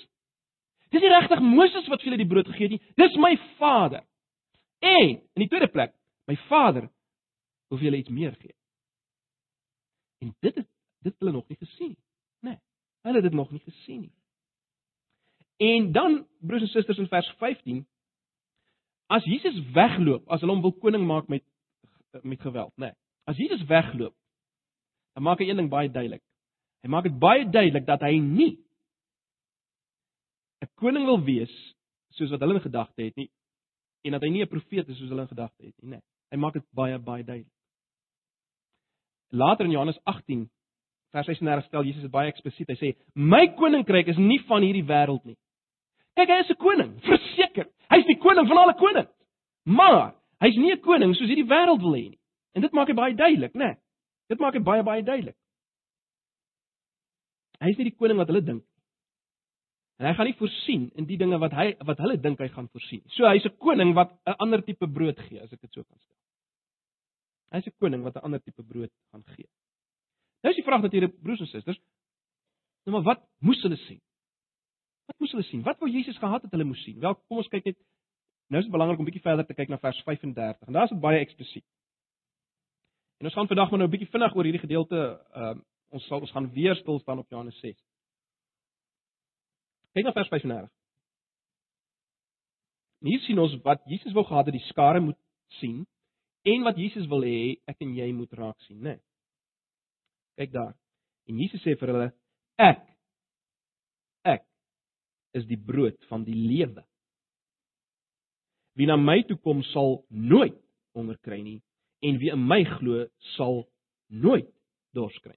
Dis 0.92 1.02
nie 1.02 1.10
regtig 1.10 1.42
Moses 1.42 1.88
wat 1.88 2.02
vir 2.02 2.12
julle 2.12 2.22
die 2.24 2.30
brood 2.30 2.48
gegee 2.48 2.70
het 2.70 2.72
nie, 2.78 2.82
dis 2.96 3.18
my 3.18 3.38
Vader. 3.58 4.04
En 4.80 5.10
in 5.10 5.42
die 5.42 5.48
tweede 5.48 5.68
plek, 5.68 5.96
my 6.26 6.36
Vader 6.48 6.90
wil 7.68 7.80
vir 7.80 7.88
julle 7.90 8.02
iets 8.02 8.14
meer 8.14 8.36
gee. 8.40 8.56
En 10.24 10.36
dit 10.40 10.56
het 10.56 10.68
dit 11.06 11.16
hulle 11.20 11.32
nog 11.32 11.48
nie 11.48 11.58
gesien 11.58 11.94
nie. 11.94 12.04
Nee, 12.40 12.58
hulle 13.06 13.22
het 13.22 13.28
dit 13.30 13.38
nog 13.38 13.52
nie 13.52 13.62
gesien 13.64 14.02
nie. 14.02 14.14
En 15.58 15.92
dan 15.92 16.28
broers 16.40 16.66
en 16.66 16.74
susters 16.74 16.98
in 16.98 17.08
vers 17.08 17.30
15 17.38 17.86
as 19.08 19.24
Jesus 19.24 19.60
wegloop, 19.74 20.26
as 20.28 20.42
hulle 20.44 20.54
hom 20.54 20.66
wil 20.66 20.76
koning 20.82 21.06
maak 21.08 21.30
met 21.32 21.46
met 22.24 22.42
geweld, 22.42 22.74
nê. 22.76 22.90
Nee. 22.90 22.96
As 23.30 23.38
Jesus 23.38 23.62
wegloop, 23.68 24.16
dan 25.14 25.24
maak 25.24 25.42
hy 25.44 25.50
een 25.50 25.60
ding 25.60 25.70
baie 25.70 25.90
duidelik. 25.92 26.24
Hy 26.82 26.90
maak 26.90 27.06
dit 27.06 27.18
baie 27.20 27.46
duidelik 27.46 27.86
dat 27.86 28.02
hy 28.02 28.18
nie 28.24 28.58
'n 30.64 30.70
koning 30.82 31.06
wil 31.06 31.22
wees 31.24 31.54
soos 32.18 32.32
wat 32.34 32.42
hulle 32.42 32.58
in 32.58 32.66
gedagte 32.66 33.04
het 33.04 33.16
nie 33.16 33.30
en 34.02 34.12
dat 34.12 34.22
hy 34.22 34.30
nie 34.30 34.44
'n 34.44 34.48
profeet 34.48 34.88
is 34.88 34.98
soos 34.98 35.10
hulle 35.10 35.22
in 35.22 35.28
gedagte 35.28 35.64
het 35.64 35.76
nie, 35.82 35.90
nê. 35.90 35.96
Nee. 35.96 36.02
Hy 36.32 36.38
maak 36.38 36.54
dit 36.54 36.66
baie 36.74 37.00
baie 37.00 37.24
duidelik. 37.24 37.54
Later 39.32 39.66
in 39.66 39.72
Johannes 39.72 40.00
18 40.04 40.50
vers 41.12 41.26
36 41.26 41.66
stel 41.66 41.84
Jesus 41.84 42.02
dit 42.02 42.12
baie 42.12 42.32
eksplisiet. 42.32 42.70
Hy 42.70 42.76
sê: 42.76 42.96
"My 43.14 43.48
koninkryk 43.56 44.08
is 44.08 44.18
nie 44.18 44.40
van 44.48 44.62
hierdie 44.62 44.86
wêreld 44.86 45.26
nie." 45.26 45.38
Kyk, 46.16 46.30
hy 46.30 46.40
is 46.40 46.50
'n 46.50 46.56
koning, 46.56 47.00
verseker. 47.02 47.68
Hy's 47.90 48.06
die 48.06 48.18
koning 48.18 48.48
van 48.48 48.58
alle 48.58 48.74
konings. 48.74 49.12
Maar 49.64 50.16
hy's 50.40 50.56
nie 50.56 50.72
'n 50.72 50.82
koning 50.82 51.16
soos 51.16 51.28
hierdie 51.28 51.48
wêreld 51.48 51.82
wil 51.82 51.96
hê 51.96 52.10
nie. 52.10 52.20
En 52.54 52.62
dit 52.62 52.72
maak 52.72 52.88
hy 52.88 52.94
baie 52.94 53.16
duidelik, 53.16 53.54
né? 53.54 53.66
Nee. 53.66 53.76
Dit 54.30 54.40
maak 54.40 54.54
hy 54.54 54.60
baie 54.60 54.84
baie 54.84 55.04
duidelik. 55.04 55.36
Hy's 57.60 57.78
nie 57.78 57.90
die 57.90 57.98
koning 57.98 58.18
wat 58.18 58.28
hulle 58.28 58.42
dink 58.42 58.64
nie. 58.64 58.77
En 59.98 60.06
hy 60.06 60.14
gaan 60.14 60.30
nie 60.30 60.38
voorsien 60.38 60.90
in 60.96 61.08
die 61.10 61.18
dinge 61.18 61.40
wat 61.42 61.54
hy 61.58 61.72
wat 61.90 62.02
hulle 62.04 62.20
dink 62.22 62.42
hy 62.44 62.48
gaan 62.54 62.70
voorsien. 62.70 63.02
So 63.16 63.26
hy's 63.26 63.46
'n 63.46 63.58
koning 63.58 63.94
wat 63.98 64.14
'n 64.26 64.38
ander 64.38 64.62
tipe 64.64 64.88
brood 64.88 65.20
gee, 65.20 65.42
as 65.42 65.54
ek 65.54 65.62
dit 65.62 65.74
so 65.74 65.84
kan 65.84 66.00
stel. 66.00 66.16
Hy's 67.52 67.68
'n 67.68 67.78
koning 67.80 68.04
wat 68.04 68.16
'n 68.16 68.26
ander 68.26 68.40
tipe 68.40 68.64
brood 68.64 68.92
gaan 69.12 69.24
gee. 69.36 69.50
Nou 70.44 70.52
is 70.52 70.56
die 70.56 70.64
vraag 70.64 70.82
natuurlik 70.82 71.22
broers 71.22 71.40
en 71.40 71.48
susters, 71.48 71.80
nou 72.86 72.96
maar 72.96 73.16
wat 73.16 73.24
moes 73.40 73.62
hulle 73.62 73.78
sien? 73.78 74.02
Wat 75.08 75.20
moes 75.20 75.32
hulle 75.32 75.44
sien? 75.44 75.64
Wat 75.64 75.80
wou 75.80 75.90
Jesus 75.90 76.18
gehad 76.18 76.42
het 76.42 76.52
hulle 76.52 76.64
moes 76.64 76.84
sien? 76.84 77.00
Wel, 77.00 77.16
kom 77.16 77.38
ons 77.38 77.48
kyk 77.48 77.66
net 77.66 77.78
nou 78.48 78.60
is 78.60 78.66
dit 78.66 78.72
belangrik 78.72 79.00
om 79.00 79.06
bietjie 79.06 79.22
verder 79.22 79.46
te 79.46 79.54
kyk 79.54 79.70
na 79.70 79.78
vers 79.78 80.04
35. 80.04 80.68
En 80.68 80.74
daar 80.74 80.84
is 80.84 80.90
dit 80.90 81.00
baie 81.00 81.20
eksplisiet. 81.20 81.66
En 83.20 83.26
ons 83.26 83.34
gaan 83.34 83.48
vandag 83.48 83.70
maar 83.70 83.80
nou 83.80 83.88
'n 83.88 83.92
bietjie 83.92 84.14
vinnig 84.14 84.36
oor 84.36 84.44
hierdie 84.44 84.62
gedeelte 84.62 85.20
uh, 85.36 85.56
ons 85.90 86.08
sal 86.08 86.20
ons 86.20 86.32
gaan 86.32 86.52
weer 86.54 86.76
stil 86.76 87.00
staan 87.00 87.20
op 87.20 87.30
Johannes 87.30 87.60
6. 87.60 87.76
Kyk 89.98 90.06
na 90.06 90.14
vers 90.14 90.28
35. 90.30 90.68
Hier 93.08 93.22
sien 93.26 93.40
ons 93.42 93.56
wat 93.66 93.82
Jesus 93.90 94.14
wou 94.14 94.22
gehad 94.30 94.46
het 94.46 94.54
die 94.54 94.68
skare 94.68 95.00
moet 95.02 95.18
sien 95.58 95.80
en 96.46 96.66
wat 96.68 96.78
Jesus 96.78 97.08
wil 97.10 97.26
hê 97.26 97.56
ek 97.66 97.82
en 97.82 97.96
jy 97.98 98.12
moet 98.14 98.36
raak 98.38 98.60
sien, 98.68 98.78
né? 98.78 98.94
Nee. 98.94 99.02
Kyk 100.38 100.54
daar. 100.54 100.76
En 101.26 101.42
Jesus 101.42 101.66
sê 101.66 101.74
vir 101.80 101.94
hulle 101.96 102.12
ek 102.62 102.84
ek 104.36 104.46
is 105.42 105.50
die 105.50 105.58
brood 105.58 105.98
van 106.12 106.28
die 106.30 106.38
lewe. 106.38 106.86
Wie 108.78 108.86
na 108.86 109.00
my 109.02 109.24
toe 109.26 109.40
kom 109.42 109.66
sal 109.72 110.04
nooit 110.14 110.62
honger 110.94 111.18
kry 111.26 111.42
nie 111.42 111.58
en 112.06 112.22
wie 112.22 112.30
in 112.38 112.46
my 112.46 112.62
glo 112.78 113.08
sal 113.34 113.64
nooit 114.14 114.54
dors 114.94 115.18
kry. 115.26 115.34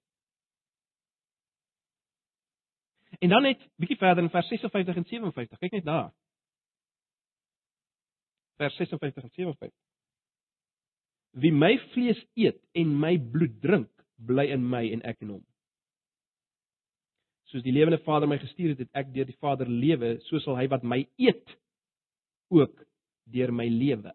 En 3.20 3.28
dan 3.28 3.44
net 3.44 3.60
bietjie 3.76 3.98
verder 4.00 4.24
in 4.24 4.32
vers 4.32 4.48
56 4.48 4.96
en 4.96 5.04
57. 5.04 5.58
Kyk 5.60 5.76
net 5.76 5.84
daar. 5.84 6.10
Vers 8.56 8.76
56 8.80 9.22
en 9.22 9.30
57. 9.32 9.78
Wie 11.30 11.52
my 11.52 11.74
vlees 11.92 12.20
eet 12.34 12.58
en 12.72 12.94
my 12.98 13.14
bloed 13.20 13.60
drink, 13.62 13.90
bly 14.16 14.48
in 14.50 14.64
my 14.68 14.86
en 14.94 15.04
ek 15.06 15.20
in 15.24 15.34
hom. 15.36 15.42
Soos 17.52 17.64
die 17.66 17.74
lewende 17.74 18.00
Vader 18.06 18.30
my 18.30 18.38
gestuur 18.40 18.72
het, 18.72 18.86
het 18.86 19.02
ek 19.02 19.12
deur 19.14 19.28
die 19.28 19.36
Vader 19.42 19.68
lewe, 19.68 20.16
so 20.28 20.40
sal 20.42 20.56
hy 20.58 20.66
wat 20.72 20.86
my 20.86 21.02
eet 21.20 21.56
ook 22.50 22.82
deur 23.30 23.52
my 23.54 23.68
lewe. 23.70 24.14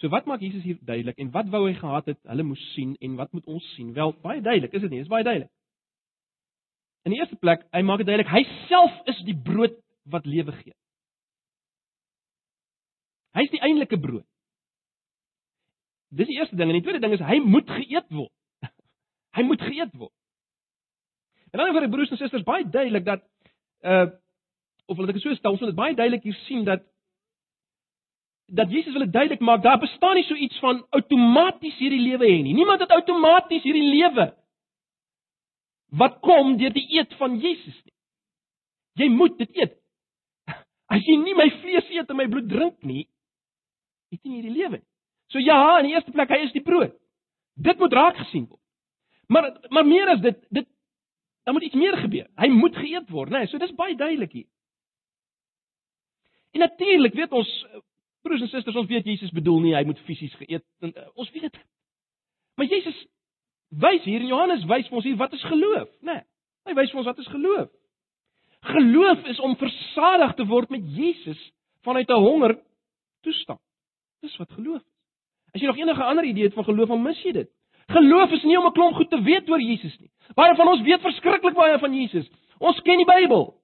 So 0.00 0.08
wat 0.12 0.26
maak 0.26 0.42
Jesus 0.42 0.64
hier 0.64 0.78
duidelik 0.80 1.18
en 1.20 1.30
wat 1.30 1.48
wou 1.52 1.66
hy 1.66 1.74
gehad 1.76 2.06
het 2.08 2.20
hulle 2.28 2.44
moes 2.50 2.62
sien 2.74 2.94
en 3.04 3.18
wat 3.20 3.32
moet 3.36 3.46
ons 3.52 3.72
sien? 3.76 3.92
Wel, 3.96 4.14
baie 4.24 4.40
duidelik, 4.40 4.72
is 4.72 4.86
dit 4.86 4.90
nie? 4.90 5.02
Dit 5.04 5.10
is 5.10 5.12
baie 5.12 5.26
duidelik. 5.26 5.52
In 7.06 7.14
die 7.14 7.20
eerste 7.20 7.38
plek, 7.40 7.64
hy 7.72 7.80
maak 7.86 8.02
dit 8.02 8.10
duidelik, 8.10 8.32
hy 8.32 8.42
self 8.68 8.96
is 9.08 9.20
die 9.24 9.36
brood 9.36 9.76
wat 10.10 10.26
lewe 10.28 10.52
gee. 10.58 10.74
Hy 13.36 13.46
is 13.46 13.52
die 13.54 13.62
eintlike 13.62 13.98
brood. 14.00 14.26
Dis 16.10 16.28
die 16.28 16.40
eerste 16.40 16.58
ding 16.58 16.72
en 16.72 16.80
die 16.80 16.84
tweede 16.84 17.00
ding 17.02 17.14
is 17.14 17.22
hy 17.22 17.38
moet 17.44 17.68
geëet 17.70 18.08
word. 18.10 18.32
hy 19.38 19.44
moet 19.46 19.62
geëet 19.62 19.92
word. 19.94 20.12
En 21.50 21.62
dan 21.62 21.72
vir 21.74 21.86
die 21.86 21.92
broers 21.92 22.10
en 22.14 22.18
susters 22.20 22.46
baie 22.46 22.66
duidelik 22.66 23.06
dat 23.06 23.24
uh 23.86 24.08
of 24.90 24.98
wil 24.98 25.06
ek 25.06 25.20
dit 25.20 25.22
so 25.22 25.34
stel, 25.38 25.54
ons 25.54 25.60
moet 25.62 25.70
dit 25.70 25.78
baie 25.78 25.94
duidelik 25.94 26.24
hier 26.26 26.38
sien 26.48 26.64
dat 26.66 26.82
dat 28.50 28.72
Jesus 28.74 28.90
wil 28.90 29.04
dit 29.04 29.12
duidelik 29.14 29.42
maak, 29.46 29.62
daar 29.62 29.78
bestaan 29.78 30.16
nie 30.18 30.24
so 30.26 30.34
iets 30.34 30.58
van 30.58 30.80
outomaties 30.98 31.76
hierdie 31.78 32.00
lewe 32.02 32.26
hê 32.26 32.40
nie. 32.42 32.56
Niemand 32.58 32.82
het 32.82 32.90
outomaties 32.96 33.62
hierdie 33.62 33.86
lewe 33.86 34.26
wat 35.90 36.20
kom 36.24 36.56
deur 36.58 36.72
die 36.74 36.86
eet 36.98 37.14
van 37.18 37.38
Jesus 37.42 37.76
nie. 37.84 37.94
Jy 39.00 39.08
moet 39.14 39.38
dit 39.38 39.56
eet. 39.58 39.76
As 40.90 41.02
jy 41.06 41.16
nie 41.18 41.34
my 41.38 41.48
vlees 41.62 41.90
eet 41.94 42.10
en 42.10 42.18
my 42.18 42.26
bloed 42.30 42.48
drink 42.50 42.78
nie, 42.86 43.04
het 44.10 44.20
jy 44.22 44.30
nie 44.30 44.40
hierdie 44.40 44.56
lewe 44.56 44.80
nie. 44.80 44.86
So 45.30 45.38
ja, 45.38 45.78
in 45.78 45.86
die 45.86 45.94
eerste 45.94 46.14
plek 46.14 46.32
hy 46.34 46.40
is 46.46 46.54
die 46.54 46.64
brood. 46.66 46.96
Dit 47.54 47.78
moet 47.78 47.94
raak 47.94 48.18
gesien 48.18 48.48
word. 48.48 48.62
Maar 49.30 49.52
maar 49.70 49.86
meer 49.86 50.10
as 50.16 50.22
dit, 50.24 50.40
dit 50.50 50.66
dan 51.46 51.54
moet 51.54 51.66
iets 51.68 51.78
meer 51.78 51.96
gebeur. 51.98 52.26
Hy 52.36 52.48
moet 52.50 52.76
geëet 52.76 53.10
word, 53.10 53.30
né? 53.30 53.44
Nee, 53.44 53.50
so 53.50 53.58
dis 53.58 53.74
baie 53.78 53.94
duidelik 53.96 54.32
hier. 54.32 54.48
En 56.50 56.64
natuurlik 56.66 57.14
weet 57.14 57.32
ons 57.32 57.50
broers 58.22 58.42
en 58.42 58.50
susters, 58.50 58.76
ons 58.76 58.88
weet 58.90 59.06
Jesus 59.06 59.30
bedoel 59.32 59.60
nie 59.64 59.74
hy 59.76 59.84
moet 59.88 60.02
fisies 60.08 60.34
geëet 60.42 60.64
en 60.84 60.92
uh, 60.92 61.06
ons 61.14 61.30
weet 61.30 61.46
dit. 61.46 61.60
Maar 62.58 62.68
Jesus 62.68 62.98
wys 63.70 64.02
hier 64.04 64.20
in 64.20 64.26
Johannes 64.32 64.64
wys 64.64 64.88
ons 64.90 65.04
hier 65.04 65.16
wat 65.16 65.32
is 65.32 65.44
geloof, 65.46 65.88
né? 66.02 66.20
Nee, 66.20 66.24
hy 66.70 66.74
wys 66.74 66.90
vir 66.90 67.02
ons 67.02 67.06
wat 67.10 67.18
is 67.18 67.30
geloof. 67.30 67.70
Geloof 68.60 69.24
is 69.32 69.40
om 69.40 69.56
versadig 69.56 70.34
te 70.36 70.44
word 70.46 70.70
met 70.70 70.84
Jesus 70.96 71.40
vanuit 71.86 72.10
'n 72.10 72.20
honger 72.20 72.58
toestand. 73.22 73.60
Dis 74.20 74.36
wat 74.36 74.50
geloof 74.52 74.80
is. 74.80 74.96
As 75.54 75.60
jy 75.60 75.66
nog 75.66 75.76
enige 75.76 76.02
ander 76.02 76.24
idee 76.24 76.44
het 76.44 76.54
van 76.54 76.64
geloof, 76.64 76.88
dan 76.88 77.02
mis 77.02 77.22
jy 77.22 77.32
dit. 77.32 77.50
Geloof 77.90 78.30
is 78.30 78.42
nie 78.42 78.58
om 78.58 78.66
'n 78.66 78.72
klomp 78.72 78.94
goed 78.96 79.10
te 79.10 79.22
weet 79.22 79.50
oor 79.50 79.60
Jesus 79.60 79.98
nie. 79.98 80.10
Baie 80.34 80.54
van 80.54 80.68
ons 80.68 80.82
weet 80.82 81.00
verskriklik 81.00 81.54
baie 81.54 81.78
van 81.78 81.94
Jesus. 81.94 82.30
Ons 82.58 82.80
ken 82.80 82.96
die 82.96 83.06
Bybel. 83.06 83.54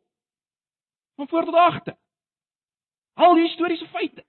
Van 1.16 1.28
voor 1.28 1.44
tot 1.44 1.54
agter. 1.54 1.96
Al 3.14 3.34
die 3.34 3.42
historiese 3.42 3.86
feite. 3.86 4.24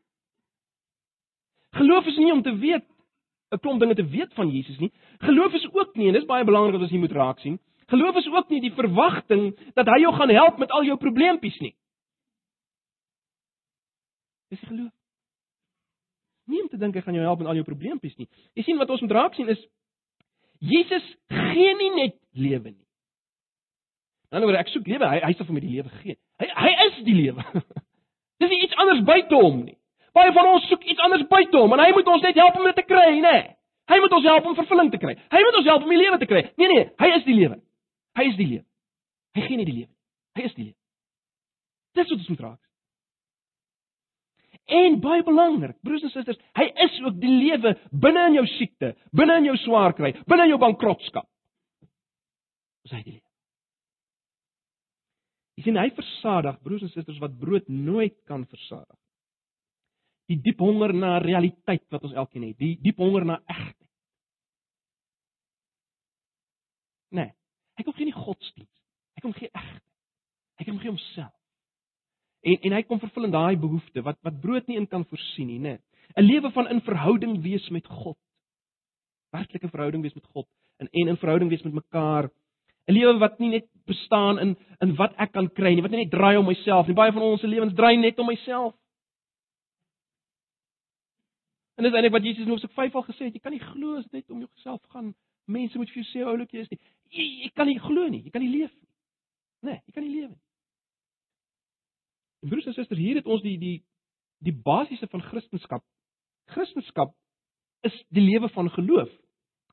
Geloof 1.71 2.05
is 2.05 2.17
nie 2.17 2.31
om 2.31 2.41
te 2.41 2.55
weet 2.57 2.85
'n 3.51 3.59
klomp 3.59 3.79
dinge 3.79 3.95
te 3.95 4.05
weet 4.05 4.33
van 4.33 4.49
Jesus 4.49 4.77
nie. 4.77 4.91
Geloof 5.17 5.53
is 5.53 5.67
ook 5.73 5.95
nie 5.95 6.07
en 6.07 6.13
dis 6.13 6.25
baie 6.25 6.43
belangrik 6.43 6.73
dat 6.73 6.81
ons 6.81 6.91
hier 6.91 6.99
moet 6.99 7.11
raak 7.11 7.39
sien. 7.39 7.59
Geloof 7.87 8.15
is 8.15 8.27
ook 8.27 8.49
nie 8.49 8.61
die 8.61 8.73
verwagting 8.73 9.55
dat 9.73 9.87
hy 9.87 10.01
jou 10.01 10.13
gaan 10.15 10.29
help 10.29 10.57
met 10.57 10.71
al 10.71 10.83
jou 10.83 10.97
probleempies 10.97 11.59
nie. 11.59 11.75
Dis 14.49 14.59
geloof. 14.59 14.91
Nie 16.47 16.61
om 16.61 16.67
te 16.67 16.77
dink 16.77 16.95
hy 16.95 17.01
gaan 17.01 17.13
jou 17.13 17.23
help 17.23 17.39
met 17.39 17.47
al 17.47 17.59
jou 17.59 17.65
probleempies 17.67 18.15
nie. 18.15 18.27
Jy 18.53 18.63
sien 18.63 18.77
wat 18.77 18.89
ons 18.89 19.01
moet 19.01 19.11
raak 19.11 19.33
sien 19.35 19.47
is 19.47 19.63
Jesus 20.59 21.05
gee 21.27 21.73
nie 21.77 21.93
net 21.95 22.15
lewe 22.31 22.71
nie. 22.71 22.85
Dan 24.33 24.43
word 24.43 24.59
ek 24.59 24.71
soek 24.73 24.87
lewe, 24.89 25.07
hy 25.07 25.19
hy 25.23 25.33
sal 25.37 25.47
vir 25.47 25.55
my 25.55 25.63
die 25.63 25.75
lewe 25.75 25.91
gee. 26.01 26.17
Hy 26.41 26.47
hy 26.51 26.71
is 26.87 27.03
die 27.07 27.15
lewe. 27.15 27.43
Dis 28.41 28.55
iets 28.57 28.75
anders 28.75 29.05
buite 29.07 29.39
hom 29.39 29.61
nie. 29.63 29.77
Baie 30.17 30.33
van 30.33 30.49
ons 30.55 30.65
soek 30.71 30.83
iets 30.89 31.03
anders 31.05 31.27
buite 31.29 31.59
hom 31.59 31.75
en 31.75 31.83
hy 31.83 31.91
moet 31.95 32.09
ons 32.09 32.25
net 32.25 32.39
help 32.41 32.57
om 32.57 32.65
dit 32.69 32.77
te 32.79 32.85
kry, 32.87 33.09
nê? 33.21 33.37
Hy 33.87 33.99
moet 34.03 34.15
ons 34.17 34.25
help 34.27 34.47
om 34.49 34.55
vervulling 34.57 34.89
te 34.91 34.99
kry. 34.99 35.13
Hy 35.31 35.41
moet 35.45 35.57
ons 35.61 35.69
help 35.69 35.85
om 35.85 35.91
die 35.93 35.99
lewe 36.01 36.17
te 36.19 36.27
kry. 36.29 36.43
Nee 36.59 36.71
nee, 36.73 36.87
hy 36.99 37.09
is 37.15 37.27
die 37.27 37.35
lewe. 37.37 37.59
Hy 38.17 38.25
is 38.31 38.39
die 38.39 38.47
lewe. 38.49 38.65
Hy 39.37 39.43
gee 39.45 39.59
nie 39.59 39.67
die 39.67 39.75
lewe. 39.77 39.91
Hy 40.37 40.47
is 40.49 40.55
die 40.57 40.65
lewe. 40.65 40.77
Dis 41.97 42.09
wat 42.09 42.17
ons 42.17 42.31
moet 42.33 42.43
raak. 42.47 42.63
En 44.77 44.97
baie 44.99 45.23
belangrik, 45.23 45.77
broers 45.85 46.03
en 46.03 46.11
susters, 46.11 46.39
hy 46.59 46.65
is 46.83 46.97
ook 47.05 47.15
die 47.21 47.31
lewe 47.31 47.71
binne 48.03 48.25
in 48.27 48.35
jou 48.41 48.43
siekte, 48.57 48.91
binne 49.15 49.37
in 49.39 49.47
jou 49.47 49.55
swaar 49.61 49.95
kry, 49.95 50.11
binne 50.27 50.49
in 50.49 50.51
jou 50.51 50.59
bankrotskap. 50.59 51.29
Dis 52.83 52.97
hy 52.97 52.99
die 53.05 53.13
lewe. 53.13 53.23
Jy 55.57 55.69
sien 55.69 55.79
hy 55.79 55.87
versadig 55.95 56.59
broers 56.65 56.83
en 56.83 56.91
susters 56.91 57.21
wat 57.23 57.39
brood 57.39 57.71
nooit 57.71 58.17
kan 58.27 58.43
versadig. 58.51 58.97
Die 60.27 60.39
diep 60.43 60.59
honger 60.59 60.93
na 60.93 61.17
realiteit 61.23 61.85
wat 61.93 62.03
ons 62.03 62.13
elkeen 62.13 62.49
het, 62.49 62.57
die 62.59 62.75
diep 62.83 62.97
honger 62.99 63.25
na 63.25 63.37
egtheid. 63.47 63.75
Nee, 67.15 67.31
hy 67.79 67.85
kom 67.87 67.95
geen 67.95 68.11
godsdienst. 68.11 68.83
Hy 69.15 69.23
kom 69.23 69.35
gee 69.37 69.49
egtheid. 69.53 69.83
Hy 70.57 70.65
kom 70.67 70.79
gee 70.81 70.91
homself. 70.91 71.33
En 72.47 72.59
en 72.69 72.75
hy 72.77 72.83
kom 72.87 72.99
vervul 73.01 73.27
in 73.27 73.35
daai 73.35 73.57
behoefte 73.59 74.03
wat 74.05 74.19
wat 74.25 74.41
brood 74.43 74.67
nie 74.67 74.77
in 74.79 74.87
kan 74.89 75.05
voorsien 75.07 75.47
nie, 75.47 75.59
nê. 75.59 75.77
'n 76.15 76.23
Lewe 76.23 76.51
van 76.51 76.67
in 76.67 76.81
verhouding 76.81 77.41
wees 77.43 77.69
met 77.69 77.87
God. 77.87 78.17
Werklike 79.31 79.69
verhouding 79.69 80.03
wees 80.03 80.15
met 80.15 80.25
God 80.33 80.47
en 80.79 80.87
en 80.91 81.07
in 81.07 81.17
verhouding 81.17 81.49
wees 81.49 81.63
met 81.63 81.73
mekaar. 81.73 82.29
'n 82.87 82.93
Lewe 82.93 83.17
wat 83.19 83.39
nie 83.39 83.49
net 83.49 83.67
bestaan 83.85 84.39
in 84.39 84.57
in 84.81 84.95
wat 84.95 85.13
ek 85.17 85.31
kan 85.31 85.49
kry 85.49 85.73
nie, 85.73 85.81
wat 85.81 85.91
nie 85.91 86.03
net 86.03 86.11
draai 86.11 86.37
om 86.37 86.45
myself 86.45 86.87
nie. 86.87 86.95
Baie 86.95 87.11
van 87.11 87.21
ons 87.21 87.41
se 87.41 87.47
lewens 87.47 87.73
draai 87.73 87.97
net 87.97 88.19
om 88.19 88.27
myself. 88.27 88.75
En 91.77 91.85
dis 91.85 91.93
eintlik 91.93 92.15
wat 92.15 92.25
Jesus 92.25 92.43
in 92.43 92.49
Hoofstuk 92.49 92.73
5 92.73 92.95
al 92.95 93.05
gesê 93.05 93.27
het, 93.27 93.35
jy 93.37 93.43
kan 93.43 93.53
nie 93.53 93.61
glo 93.61 93.99
as 93.99 94.07
net 94.11 94.31
om 94.33 94.41
jouself 94.41 94.81
gaan. 94.93 95.11
Mense 95.45 95.77
moet 95.77 95.91
vir 95.93 96.01
jou 96.01 96.07
sê 96.09 96.23
hoe 96.23 96.31
oulik 96.33 96.55
jy 96.55 96.63
is 96.65 96.71
nie. 96.73 96.79
Jy, 97.13 97.25
jy 97.43 97.51
kan 97.55 97.69
nie 97.69 97.77
glo 97.79 98.07
nie, 98.09 98.23
jy 98.25 98.33
kan 98.33 98.43
nie 98.43 98.53
leef 98.55 98.73
nie. 98.73 98.89
Nee, 99.67 99.77
jy 99.85 99.93
kan 99.93 100.03
nie 100.03 100.15
lewe 100.15 100.31
nie. 100.31 100.41
Broers 102.49 102.67
en 102.69 102.73
susters, 102.73 102.99
hier 102.99 103.21
het 103.21 103.29
ons 103.29 103.45
die 103.45 103.55
die 103.61 103.77
die 104.45 104.53
basiese 104.53 105.07
van 105.09 105.23
Christendom. 105.29 105.81
Christendom 106.53 107.13
is 107.85 107.95
die 108.13 108.25
lewe 108.25 108.49
van 108.53 108.69
geloof. 108.73 109.09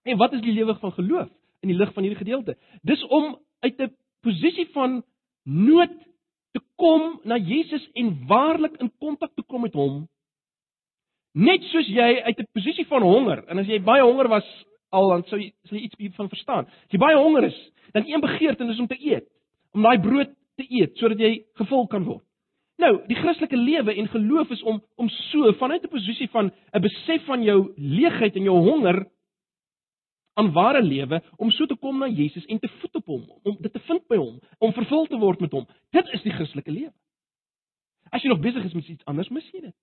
En 0.05 0.21
wat 0.21 0.33
is 0.33 0.45
die 0.45 0.53
lewe 0.53 0.77
van 0.81 0.93
geloof 0.93 1.29
in 1.65 1.73
die 1.73 1.77
lig 1.77 1.93
van 1.93 2.05
hierdie 2.05 2.21
gedeelte? 2.21 2.57
Dis 2.83 3.03
om 3.09 3.39
uit 3.65 3.81
'n 3.81 3.97
posisie 4.21 4.69
van 4.73 5.03
nood 5.45 5.97
te 6.53 6.61
kom 6.77 7.21
na 7.25 7.37
Jesus 7.37 7.89
en 7.93 8.27
waarlik 8.27 8.77
in 8.77 8.93
kontak 8.99 9.35
te 9.35 9.43
kom 9.43 9.61
met 9.61 9.73
hom. 9.73 10.09
Net 11.35 11.63
soos 11.73 11.87
jy 11.91 12.23
uit 12.23 12.39
'n 12.39 12.47
posisie 12.55 12.87
van 12.87 13.03
honger 13.03 13.45
en 13.49 13.59
as 13.59 13.67
jy 13.67 13.81
baie 13.83 14.03
honger 14.03 14.29
was 14.29 14.47
al 14.91 15.09
dan 15.09 15.25
sou 15.25 15.39
jy 15.41 15.53
sou 15.65 15.79
iets 15.79 15.99
hiervan 15.99 16.29
verstaan. 16.29 16.67
As 16.67 16.93
jy 16.95 16.99
baie 16.99 17.17
honger 17.17 17.45
is, 17.45 17.59
dan 17.93 18.07
een 18.07 18.21
begeerte 18.21 18.65
is 18.65 18.79
om 18.79 18.87
te 18.87 18.99
eet, 18.99 19.27
om 19.73 19.83
daai 19.83 19.99
brood 19.99 20.31
te 20.57 20.67
eet 20.69 20.97
sodat 20.99 21.19
jy 21.19 21.45
gevul 21.59 21.87
kan 21.87 22.05
word. 22.05 22.23
Nou, 22.79 23.07
die 23.07 23.17
Christelike 23.17 23.57
lewe 23.57 23.95
en 23.95 24.09
geloof 24.09 24.51
is 24.51 24.63
om 24.63 24.81
om 24.97 25.09
so 25.09 25.53
vanuit 25.53 25.83
'n 25.83 25.89
posisie 25.89 26.29
van 26.31 26.53
'n 26.73 26.81
besef 26.81 27.25
van 27.25 27.43
jou 27.43 27.73
leegheid 27.77 28.37
en 28.37 28.43
jou 28.43 28.59
honger 28.59 29.07
aan 30.35 30.53
ware 30.53 30.83
lewe 30.83 31.23
om 31.37 31.51
so 31.51 31.67
te 31.67 31.77
kom 31.77 31.99
na 31.99 32.07
Jesus 32.07 32.45
en 32.45 32.59
te 32.59 32.69
voet 32.69 32.95
op 32.95 33.07
hom, 33.07 33.25
om 33.43 33.57
dit 33.61 33.73
te 33.73 33.81
vind 33.81 34.07
by 34.09 34.17
hom, 34.17 34.41
om 34.59 34.73
vervul 34.73 35.07
te 35.07 35.19
word 35.19 35.41
met 35.41 35.53
hom. 35.53 35.67
Dit 35.91 36.09
is 36.13 36.23
die 36.23 36.33
Christelike 36.33 36.71
lewe. 36.71 36.93
As 38.11 38.23
jy 38.23 38.29
nog 38.29 38.41
besig 38.41 38.65
is 38.65 38.75
met 38.75 38.89
iets 38.89 39.05
anders, 39.05 39.29
mis 39.29 39.51
jy 39.53 39.61
dit. 39.61 39.75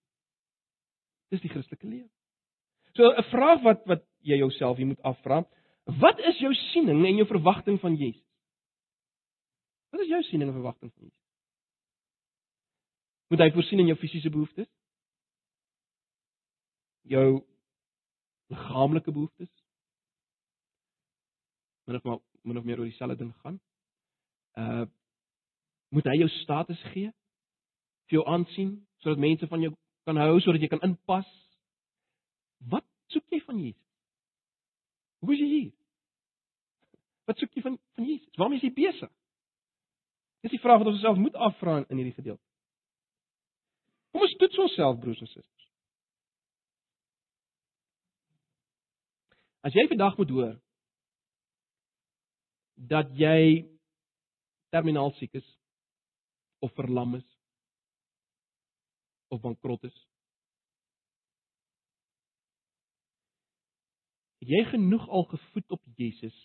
Dis 1.32 1.42
die 1.44 1.50
Christelike 1.50 1.88
lewe. 1.88 2.10
So 2.96 3.08
'n 3.08 3.24
vraag 3.32 3.64
wat 3.64 3.86
wat 3.88 4.04
jy 4.20 4.38
jouself 4.38 4.78
hier 4.78 4.88
moet 4.88 5.02
afvra, 5.02 5.46
wat 5.86 6.20
is 6.20 6.40
jou 6.40 6.54
siening 6.54 7.06
en 7.06 7.16
jou 7.16 7.28
verwagting 7.28 7.80
van 7.80 7.96
Jesus? 7.96 8.28
Wat 9.90 10.02
is 10.02 10.08
jou 10.08 10.22
siening 10.24 10.50
en 10.50 10.56
verwagting 10.56 10.94
van 10.94 11.04
Jesus? 11.04 11.22
Moet 13.28 13.40
hy 13.40 13.52
voorsien 13.52 13.80
in 13.80 13.88
jou 13.88 13.98
fisiese 13.98 14.30
behoeftes? 14.30 14.68
Jou 17.02 17.46
liggaamlike 18.52 19.12
behoeftes? 19.12 19.52
Min 21.88 21.96
of 21.96 22.04
maar 22.04 22.20
min 22.42 22.58
of 22.58 22.64
meer 22.64 22.80
oor 22.80 22.90
dieselfde 22.90 23.18
ding 23.18 23.34
gaan. 23.44 23.62
Uh 24.54 24.86
moet 25.92 26.08
hy 26.08 26.22
jou 26.22 26.30
status 26.30 26.80
gee? 26.94 27.10
Vir 28.08 28.20
jou 28.20 28.28
aansien 28.28 28.88
sodat 29.04 29.20
mense 29.20 29.48
van 29.48 29.62
jou 29.66 29.74
kan 30.08 30.18
hou 30.18 30.40
sodat 30.42 30.64
jy 30.64 30.70
kan 30.72 30.84
inpas? 30.86 31.28
Wat 32.72 32.86
soek 33.14 33.26
jy 33.34 33.42
van 33.46 33.60
Jesus? 33.62 33.88
Hoe 35.22 35.34
is 35.36 35.42
jy 35.42 35.50
hier? 35.50 35.74
Wat 37.30 37.42
soek 37.42 37.54
jy 37.56 37.66
van 37.66 37.78
van 37.98 38.08
Jesus? 38.08 38.38
Waarmee 38.40 38.62
is 38.62 38.66
jy 38.66 38.74
besig? 38.76 39.12
Dis 40.42 40.56
die 40.56 40.62
vraag 40.62 40.82
wat 40.82 40.90
ons 40.90 40.98
osself 41.02 41.20
moet 41.22 41.38
afvra 41.38 41.82
in 41.84 42.00
hierdie 42.00 42.18
gedeelte. 42.18 42.44
Kom 44.12 44.26
ons 44.26 44.38
toets 44.42 44.62
onsself 44.66 44.98
broers 45.00 45.22
en 45.22 45.30
susters. 45.30 45.68
As 49.62 49.76
jy 49.78 49.86
vandag 49.92 50.18
moet 50.18 50.34
hoor 50.34 50.56
dat 52.92 53.12
jy 53.14 53.68
terminaal 54.74 55.14
siek 55.20 55.38
is 55.38 55.46
of 56.66 56.74
verlam 56.74 57.20
is 57.20 57.31
of 59.32 59.42
bankrot 59.42 59.84
is. 59.88 59.98
Het 64.42 64.56
jy 64.56 64.64
genoeg 64.72 65.06
al 65.10 65.28
gevoed 65.34 65.78
op 65.78 65.82
Jesus 65.96 66.38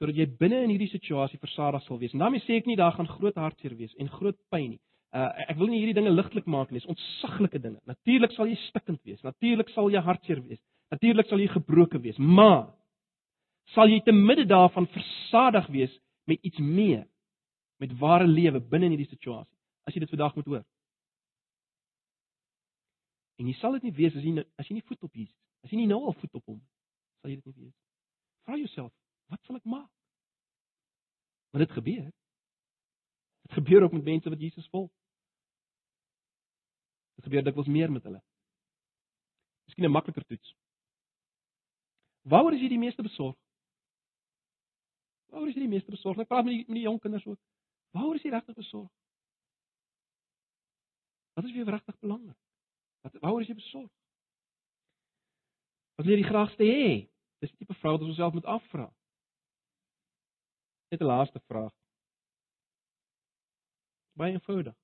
sodat 0.00 0.16
jy 0.16 0.24
binne 0.40 0.62
in 0.64 0.70
hierdie 0.72 0.88
situasie 0.88 1.36
versadig 1.42 1.82
sal 1.84 1.98
wees? 2.00 2.14
En 2.16 2.22
daarmee 2.22 2.40
sê 2.46 2.56
ek 2.56 2.68
nie 2.70 2.78
daar 2.80 2.94
gaan 2.96 3.08
groot 3.10 3.36
hartseer 3.36 3.74
wees 3.76 3.92
en 4.00 4.08
groot 4.08 4.38
pyn 4.48 4.70
nie. 4.72 4.80
Uh, 5.12 5.26
ek 5.50 5.58
wil 5.58 5.68
nie 5.68 5.80
hierdie 5.82 5.96
dinge 5.98 6.12
ligtelik 6.14 6.46
maak 6.48 6.70
nie, 6.70 6.78
dis 6.78 6.88
ontsaglike 6.88 7.58
dinge. 7.60 7.80
Natuurlik 7.90 8.32
sal 8.32 8.48
jy 8.48 8.56
stikkend 8.68 9.02
wees, 9.04 9.20
natuurlik 9.26 9.68
sal 9.74 9.90
jy 9.92 10.00
hartseer 10.06 10.40
wees, 10.46 10.60
natuurlik 10.94 11.28
sal 11.28 11.42
jy 11.42 11.50
gebroken 11.50 12.00
wees, 12.04 12.16
maar 12.16 12.70
sal 13.74 13.90
jy 13.90 13.98
te 14.06 14.14
midde 14.14 14.46
daarvan 14.48 14.86
versadig 14.94 15.66
wees 15.74 15.92
met 16.30 16.38
iets 16.46 16.62
meer, 16.62 17.04
met 17.82 17.92
ware 17.98 18.28
lewe 18.30 18.62
binne 18.62 18.86
in 18.86 18.94
hierdie 18.94 19.10
situasie. 19.10 19.52
As 19.84 19.96
jy 19.96 20.04
dit 20.04 20.14
vandag 20.14 20.38
moet 20.38 20.48
hoor. 20.52 20.64
En 23.40 23.48
jy 23.48 23.54
sal 23.56 23.72
dit 23.78 23.88
nie 23.88 23.96
wees 23.96 24.16
as 24.16 24.24
jy 24.24 24.34
as 24.60 24.68
jy 24.68 24.76
nie 24.76 24.84
voet 24.84 25.06
op 25.06 25.14
Jesus, 25.16 25.36
as 25.64 25.72
jy 25.72 25.80
nie 25.80 25.88
nou 25.88 26.02
al 26.04 26.16
voet 26.20 26.34
op 26.36 26.50
hom, 26.52 26.58
sal 27.20 27.32
jy 27.32 27.38
dit 27.40 27.46
nie 27.48 27.66
wees. 27.66 27.76
Vra 28.44 28.58
jouself, 28.60 28.92
wat 29.32 29.40
sal 29.48 29.56
ek 29.56 29.68
maak? 29.68 29.88
Want 31.50 31.64
dit 31.64 31.76
gebeur. 31.78 32.10
Dit 33.46 33.56
gebeur 33.56 33.86
ook 33.86 33.96
met 33.96 34.04
mense 34.04 34.30
wat 34.30 34.42
Jesus 34.44 34.68
volg. 34.74 34.90
Dit 37.16 37.24
gebeur 37.30 37.46
dikwels 37.46 37.70
meer 37.72 37.92
met 37.92 38.04
hulle. 38.04 38.20
Miskien 39.66 39.88
'n 39.88 39.92
makliker 39.92 40.24
toets. 40.24 40.54
Waaroor 42.22 42.54
is 42.54 42.60
jy 42.60 42.68
die 42.68 42.78
meeste 42.78 43.02
besorg? 43.02 43.36
Waaroor 45.32 45.48
is 45.48 45.54
jy 45.54 45.64
die 45.64 45.74
meeste 45.74 45.90
besorg? 45.90 46.18
Ek 46.18 46.28
praat 46.28 46.44
met 46.44 46.54
die, 46.54 46.64
met 46.66 46.76
die 46.76 46.86
jong 46.86 47.00
kinders 47.00 47.26
ook. 47.26 47.40
Waaroor 47.90 48.14
is 48.14 48.22
jy 48.22 48.30
regtig 48.30 48.54
besorg? 48.54 48.90
Wat 51.34 51.44
is 51.44 51.50
vir 51.50 51.64
jou 51.64 51.70
regtig 51.70 51.98
belangrik? 51.98 52.36
Wat 53.00 53.16
waaroor 53.22 53.40
is 53.40 53.48
jy 53.48 53.56
besorg? 53.58 53.90
Wat 55.96 56.06
wil 56.06 56.14
jy 56.14 56.22
die 56.22 56.30
graagste 56.30 56.64
hê? 56.64 56.86
Dis 57.40 57.52
die 57.52 57.64
tipe 57.64 57.76
vraag 57.80 57.98
wat 57.98 58.06
ons 58.06 58.14
osself 58.16 58.36
moet 58.36 58.48
afvra. 58.48 58.86
Net 60.90 61.00
'n 61.00 61.10
laaste 61.12 61.40
vraag. 61.46 61.72
Baie 64.12 64.32
eenvoudig. 64.32 64.76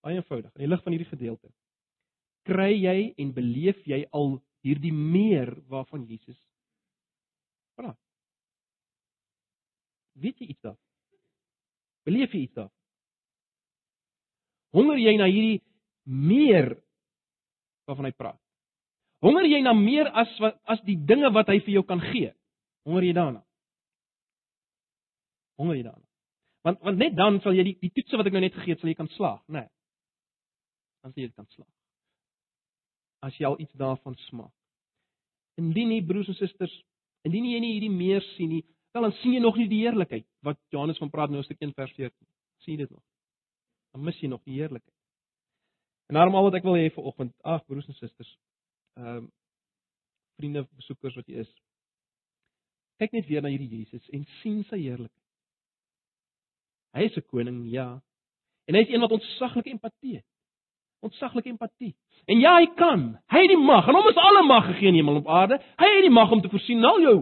Baie 0.00 0.16
eenvoudig. 0.16 0.52
In 0.54 0.60
die 0.64 0.68
lig 0.68 0.82
van 0.82 0.92
hierdie 0.92 1.12
gedeelte 1.12 1.50
kry 2.48 2.72
jy 2.74 2.98
en 3.20 3.32
beleef 3.36 3.80
jy 3.88 4.04
al 4.16 4.38
hierdie 4.64 4.92
meer 4.94 5.52
waarvan 5.70 6.06
Jesus 6.08 6.38
praat. 7.78 7.98
Weet 10.20 10.40
jy 10.40 10.50
iets 10.52 10.64
daarvan? 10.64 10.86
Beleef 12.08 12.34
jy 12.34 12.44
iets 12.46 12.56
daarvan? 12.58 12.76
Honger 14.76 15.00
jy 15.02 15.14
na 15.18 15.28
hierdie 15.30 15.60
meer 16.04 16.74
waarvan 17.88 18.08
hy 18.08 18.14
praat? 18.16 18.38
Honger 19.24 19.46
jy 19.46 19.60
na 19.62 19.74
meer 19.76 20.08
as 20.16 20.30
wat 20.40 20.60
as 20.64 20.80
die 20.86 20.96
dinge 20.96 21.28
wat 21.34 21.50
hy 21.52 21.58
vir 21.64 21.80
jou 21.80 21.84
kan 21.88 22.00
gee? 22.12 22.30
Honger 22.88 23.04
jy 23.04 23.16
daarna? 23.16 23.42
Honger 25.60 25.76
jy 25.76 25.84
daarna? 25.88 26.06
Want 26.64 26.80
want 26.84 27.00
net 27.00 27.16
dan 27.16 27.40
sal 27.44 27.56
jy 27.56 27.66
die 27.72 27.76
die 27.82 27.92
toetse 27.92 28.20
wat 28.20 28.30
ek 28.30 28.36
nou 28.36 28.44
net 28.44 28.56
gegee 28.56 28.76
het, 28.76 28.80
sal 28.80 28.92
jy 28.92 28.96
kan 28.96 29.12
slaag, 29.16 29.42
né? 29.48 29.66
Nee 29.66 29.68
dan 31.02 31.12
sê 31.12 31.22
jy 31.22 31.30
dit 31.30 31.36
kan 31.36 31.48
slaag. 31.54 31.70
As 33.24 33.36
jy 33.36 33.48
al 33.48 33.58
iets 33.60 33.76
daarvan 33.80 34.16
smaak. 34.28 34.52
Indien 35.60 35.90
nie 35.92 36.04
broers 36.04 36.30
en 36.32 36.38
susters, 36.38 36.72
indien 37.26 37.48
jy 37.50 37.60
nie 37.60 37.74
hierdie 37.74 37.92
meer 37.92 38.24
sien 38.34 38.52
nie, 38.54 38.62
dan 38.96 39.12
sien 39.20 39.36
jy 39.36 39.42
nog 39.42 39.58
nie 39.60 39.68
die 39.70 39.82
heerlikheid 39.84 40.26
wat 40.46 40.58
Johannes 40.74 40.98
van 40.98 41.12
praat 41.12 41.32
nou 41.32 41.42
stuk 41.46 41.60
1 41.62 41.74
vers 41.76 41.92
14. 41.96 42.14
Sien 42.64 42.74
jy 42.74 42.84
dit 42.84 42.92
nog? 42.92 43.02
Dan 43.94 44.04
mis 44.06 44.18
jy 44.22 44.30
nog 44.32 44.42
die 44.48 44.56
heerlikheid. 44.58 44.96
En 46.10 46.18
daarom 46.18 46.34
al 46.34 46.48
wat 46.48 46.58
ek 46.58 46.66
wil 46.66 46.78
hê 46.78 46.88
vir 46.90 47.06
oggend, 47.06 47.34
ag 47.46 47.62
broers 47.70 47.86
en 47.86 47.98
susters, 47.98 48.32
ehm 48.98 49.16
um, 49.22 49.28
vriende, 50.40 50.64
besoekers 50.80 51.14
wat 51.14 51.26
jy 51.28 51.42
is. 51.44 51.50
Kyk 52.98 53.12
net 53.12 53.26
weer 53.28 53.42
na 53.44 53.50
hierdie 53.52 53.68
Jesus 53.68 54.06
en 54.16 54.24
sien 54.40 54.62
sy 54.70 54.78
heerlikheid. 54.80 55.26
Hy 56.96 57.04
is 57.06 57.16
'n 57.16 57.26
koning, 57.28 57.58
ja. 57.70 58.00
En 58.66 58.74
hy 58.74 58.80
is 58.80 58.92
een 58.92 59.04
wat 59.04 59.12
ontsaglike 59.12 59.70
empatie 59.70 60.16
het 60.16 60.26
ontsaglike 61.00 61.48
empatie. 61.48 61.94
En 62.24 62.40
ja, 62.40 62.56
hy 62.56 62.66
kan. 62.76 63.04
Hy 63.32 63.44
het 63.44 63.52
die 63.52 63.60
mag. 63.60 63.88
En 63.88 63.96
hom 63.96 64.08
is 64.08 64.20
alle 64.20 64.42
mag 64.46 64.66
gegee 64.66 64.88
in 64.92 64.98
hemel 65.00 65.16
en 65.16 65.22
op 65.22 65.30
aarde. 65.32 65.60
Hy 65.80 65.92
het 65.94 66.04
die 66.06 66.12
mag 66.12 66.30
om 66.30 66.40
te 66.40 66.50
voorsien 66.52 66.84
al 66.84 67.00
jou 67.00 67.16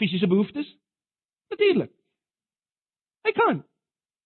fisiese 0.00 0.26
behoeftes. 0.26 0.68
Natuurlik. 1.52 1.92
Hy 3.26 3.32
kan. 3.36 3.60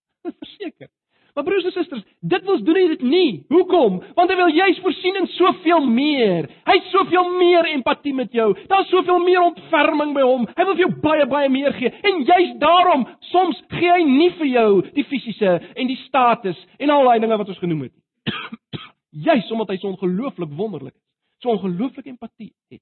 Verseker. 0.45 0.91
Maar 1.37 1.45
broers 1.45 1.65
en 1.65 1.73
susters, 1.73 2.05
dit 2.21 2.45
wil 2.49 2.63
doen 2.65 2.79
hy 2.81 2.83
dit 2.89 3.03
nie. 3.05 3.31
Hoekom? 3.53 3.99
Want 4.17 4.31
hy 4.33 4.37
wil 4.39 4.55
juis 4.57 4.79
voorsien 4.81 5.19
in 5.21 5.27
soveel 5.35 5.85
meer. 5.85 6.47
Hy 6.65 6.77
het 6.79 6.87
soveel 6.89 7.27
meer 7.37 7.69
empatie 7.75 8.15
met 8.17 8.33
jou. 8.33 8.47
Daar's 8.71 8.89
soveel 8.89 9.21
meer 9.21 9.45
ontferming 9.45 10.15
by 10.17 10.25
hom. 10.25 10.47
Hy 10.57 10.65
wil 10.65 10.79
vir 10.79 10.85
jou 10.87 10.95
baie 11.03 11.27
baie 11.29 11.51
meer 11.53 11.77
gee. 11.77 11.91
En 12.09 12.23
juis 12.25 12.55
daarom, 12.63 13.05
soms 13.35 13.61
gee 13.75 13.93
hy 13.93 14.07
nie 14.09 14.31
vir 14.39 14.49
jou 14.55 14.71
die 14.97 15.05
fisiese 15.11 15.59
en 15.77 15.93
die 15.93 15.99
status 16.07 16.65
en 16.81 16.95
al 16.97 17.05
daai 17.11 17.21
dinge 17.27 17.41
wat 17.45 17.53
ons 17.53 17.61
genoem 17.61 17.85
het 17.85 17.93
nie. 17.93 18.81
juis 19.29 19.53
omdat 19.53 19.75
hy 19.75 19.79
so 19.83 19.93
ongelooflik 19.93 20.57
wonderlik 20.57 20.97
is. 20.97 21.05
So 21.45 21.53
ongelooflik 21.53 22.09
empatie 22.15 22.55
het. 22.73 22.81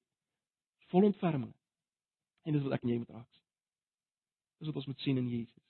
Vol 0.94 1.10
ontferming. 1.10 1.50
En 2.46 2.54
dis 2.54 2.62
wat 2.62 2.78
ek 2.78 2.86
en 2.86 2.94
jy 2.94 3.02
moet 3.02 3.18
raak. 3.18 3.30
Dis 4.62 4.70
wat 4.70 4.78
ons 4.78 4.92
moet 4.94 5.02
sien 5.02 5.18
in 5.18 5.26
Jesus. 5.40 5.63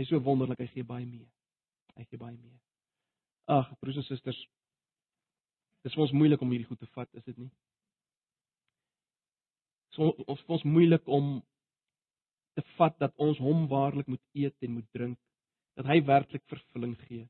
Hy 0.00 0.06
is 0.06 0.08
so 0.08 0.18
wonderlik, 0.24 0.62
hy 0.64 0.70
gee 0.72 0.84
baie 0.88 1.04
meer. 1.04 1.26
Hy 1.92 2.06
gee 2.08 2.16
baie 2.16 2.32
meer. 2.32 2.54
Ag, 3.52 3.66
broers 3.82 3.98
en 4.00 4.04
susters, 4.06 4.38
dis 5.84 5.92
vir 5.92 6.04
ons 6.06 6.14
moeilik 6.16 6.40
om 6.40 6.52
hierdie 6.54 6.68
goed 6.70 6.78
te 6.80 6.86
vat, 6.94 7.08
is 7.18 7.26
dit 7.26 7.36
nie? 7.36 7.50
So 9.92 10.14
ons 10.24 10.40
ons 10.56 10.64
moeilik 10.64 11.04
om 11.04 11.34
te 12.56 12.64
vat 12.78 12.96
dat 13.04 13.12
ons 13.20 13.42
hom 13.44 13.66
waarlik 13.68 14.08
moet 14.08 14.22
eet 14.40 14.64
en 14.64 14.72
moet 14.78 14.86
drink, 14.96 15.18
dat 15.76 15.90
hy 15.92 15.98
werklik 16.08 16.46
vervulling 16.48 16.94
gee. 17.02 17.26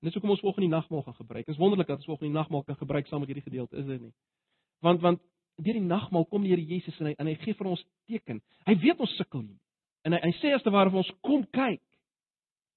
En 0.00 0.08
dis 0.08 0.16
hoekom 0.16 0.32
ons 0.32 0.44
volgende 0.46 0.70
nagmaal 0.72 1.04
gaan 1.04 1.18
gebruik. 1.18 1.44
Dit 1.44 1.52
is 1.52 1.60
wonderlik 1.60 1.90
dat 1.92 2.00
ons 2.00 2.08
volgende 2.14 2.38
nagmaal 2.38 2.64
kan 2.64 2.80
gebruik 2.80 3.12
saam 3.12 3.20
met 3.26 3.34
hierdie 3.34 3.44
gedeelte, 3.44 3.76
is 3.76 3.92
dit 3.92 4.00
nie? 4.06 4.14
Want 4.80 5.04
want 5.04 5.20
deur 5.60 5.76
die 5.76 5.84
nagmaal 5.84 6.24
kom 6.32 6.48
die 6.48 6.54
Here 6.54 6.64
Jesus 6.64 6.96
en 6.96 7.12
hy 7.12 7.14
en 7.20 7.28
hy 7.28 7.36
gee 7.44 7.60
vir 7.60 7.70
ons 7.74 7.84
teken. 8.08 8.40
Hy 8.64 8.78
weet 8.80 9.04
ons 9.04 9.20
sukkel 9.20 9.44
nie. 9.44 9.60
En 10.04 10.12
hy, 10.12 10.20
hy 10.26 10.32
sê 10.40 10.52
as 10.54 10.62
te 10.64 10.72
ware 10.72 10.92
vir 10.92 11.00
ons 11.00 11.12
kom 11.24 11.44
kyk. 11.56 11.82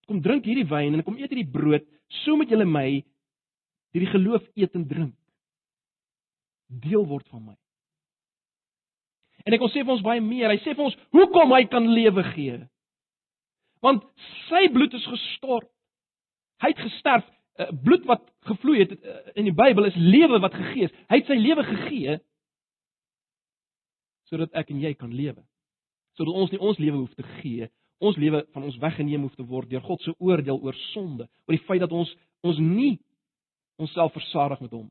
Kom 0.08 0.24
drink 0.24 0.48
hierdie 0.48 0.68
wyn 0.70 0.96
en 0.96 1.04
kom 1.04 1.18
eet 1.20 1.32
hierdie 1.34 1.52
brood, 1.52 1.84
so 2.24 2.38
met 2.40 2.52
julle 2.52 2.68
my 2.68 2.88
hierdie 3.96 4.12
geloof 4.14 4.46
eet 4.56 4.76
en 4.80 4.86
drink. 4.88 5.16
Deel 6.84 7.04
word 7.08 7.28
van 7.34 7.50
my. 7.50 7.56
En 9.48 9.56
ek 9.56 9.64
wil 9.64 9.72
sê 9.72 9.84
vir 9.84 9.96
ons 9.96 10.04
baie 10.04 10.24
meer. 10.24 10.52
Hy 10.52 10.60
sê 10.64 10.76
vir 10.76 10.88
ons 10.88 10.96
hoekom 11.16 11.54
hy 11.56 11.64
kan 11.72 11.86
lewe 11.88 12.24
gee. 12.34 12.60
Want 13.84 14.04
sy 14.48 14.66
bloed 14.74 14.96
is 14.98 15.08
gestort. 15.08 15.70
Hy 16.64 16.72
het 16.74 16.82
gesterf. 16.84 17.28
Uh, 17.58 17.70
bloed 17.84 18.04
wat 18.10 18.26
gevloei 18.46 18.84
het 18.84 18.92
uh, 18.94 19.20
in 19.40 19.48
die 19.48 19.56
Bybel 19.56 19.88
is 19.88 19.96
lewe 19.98 20.40
wat 20.44 20.56
gegee 20.56 20.90
is. 20.90 20.98
Hy 21.10 21.22
het 21.22 21.32
sy 21.32 21.38
lewe 21.40 21.64
gegee 21.66 22.18
sodat 24.28 24.52
ek 24.60 24.74
en 24.74 24.82
jy 24.84 24.92
kan 25.00 25.14
lewe 25.16 25.40
sodat 26.18 26.34
ons 26.34 26.52
nie 26.52 26.62
ons 26.62 26.80
lewe 26.82 27.04
hoef 27.04 27.14
te 27.16 27.26
gee, 27.40 27.70
ons 28.04 28.18
lewe 28.18 28.44
van 28.54 28.66
ons 28.66 28.78
weggeneem 28.82 29.26
hoef 29.26 29.36
te 29.38 29.46
word 29.48 29.70
deur 29.70 29.84
God 29.86 30.04
se 30.06 30.14
oordeel 30.18 30.60
oor 30.66 30.78
sonde, 30.92 31.28
oor 31.46 31.56
die 31.56 31.66
feit 31.66 31.82
dat 31.84 31.94
ons 31.94 32.12
ons 32.46 32.60
nie 32.62 32.98
onsself 33.82 34.14
versadig 34.14 34.62
met 34.66 34.74
hom. 34.74 34.88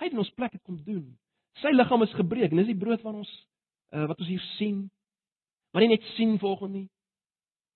Hy 0.00 0.08
het 0.08 0.14
in 0.14 0.22
ons 0.22 0.32
plek 0.34 0.54
gekom 0.56 0.78
doen. 0.86 1.04
Sy 1.60 1.72
liggaam 1.74 2.02
is 2.06 2.14
gebreek 2.18 2.54
en 2.54 2.62
dis 2.62 2.70
die 2.70 2.78
brood 2.78 3.02
wat 3.06 3.20
ons 3.22 3.30
uh, 3.94 4.06
wat 4.10 4.18
ons 4.18 4.30
hier 4.30 4.42
sien. 4.56 4.84
Maar 5.70 5.84
nie 5.84 5.94
net 5.94 6.06
sien 6.16 6.38
volgens 6.42 6.74
nie 6.74 6.88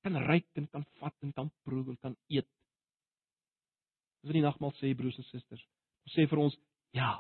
kan 0.05 0.19
ryk 0.29 0.47
en 0.61 0.67
kan 0.69 0.83
vat 1.01 1.15
en 1.25 1.31
kan 1.33 1.51
proe 1.65 1.85
en 1.89 1.97
kan 1.97 2.17
eet. 2.29 2.49
Dis 4.21 4.31
wat 4.31 4.37
die 4.37 4.45
nagmaal 4.45 4.75
sê 4.77 4.91
broers 4.97 5.17
en 5.21 5.27
susters. 5.31 5.63
Ons 6.05 6.17
sê 6.17 6.27
vir 6.29 6.43
ons, 6.43 6.57
ja, 6.97 7.15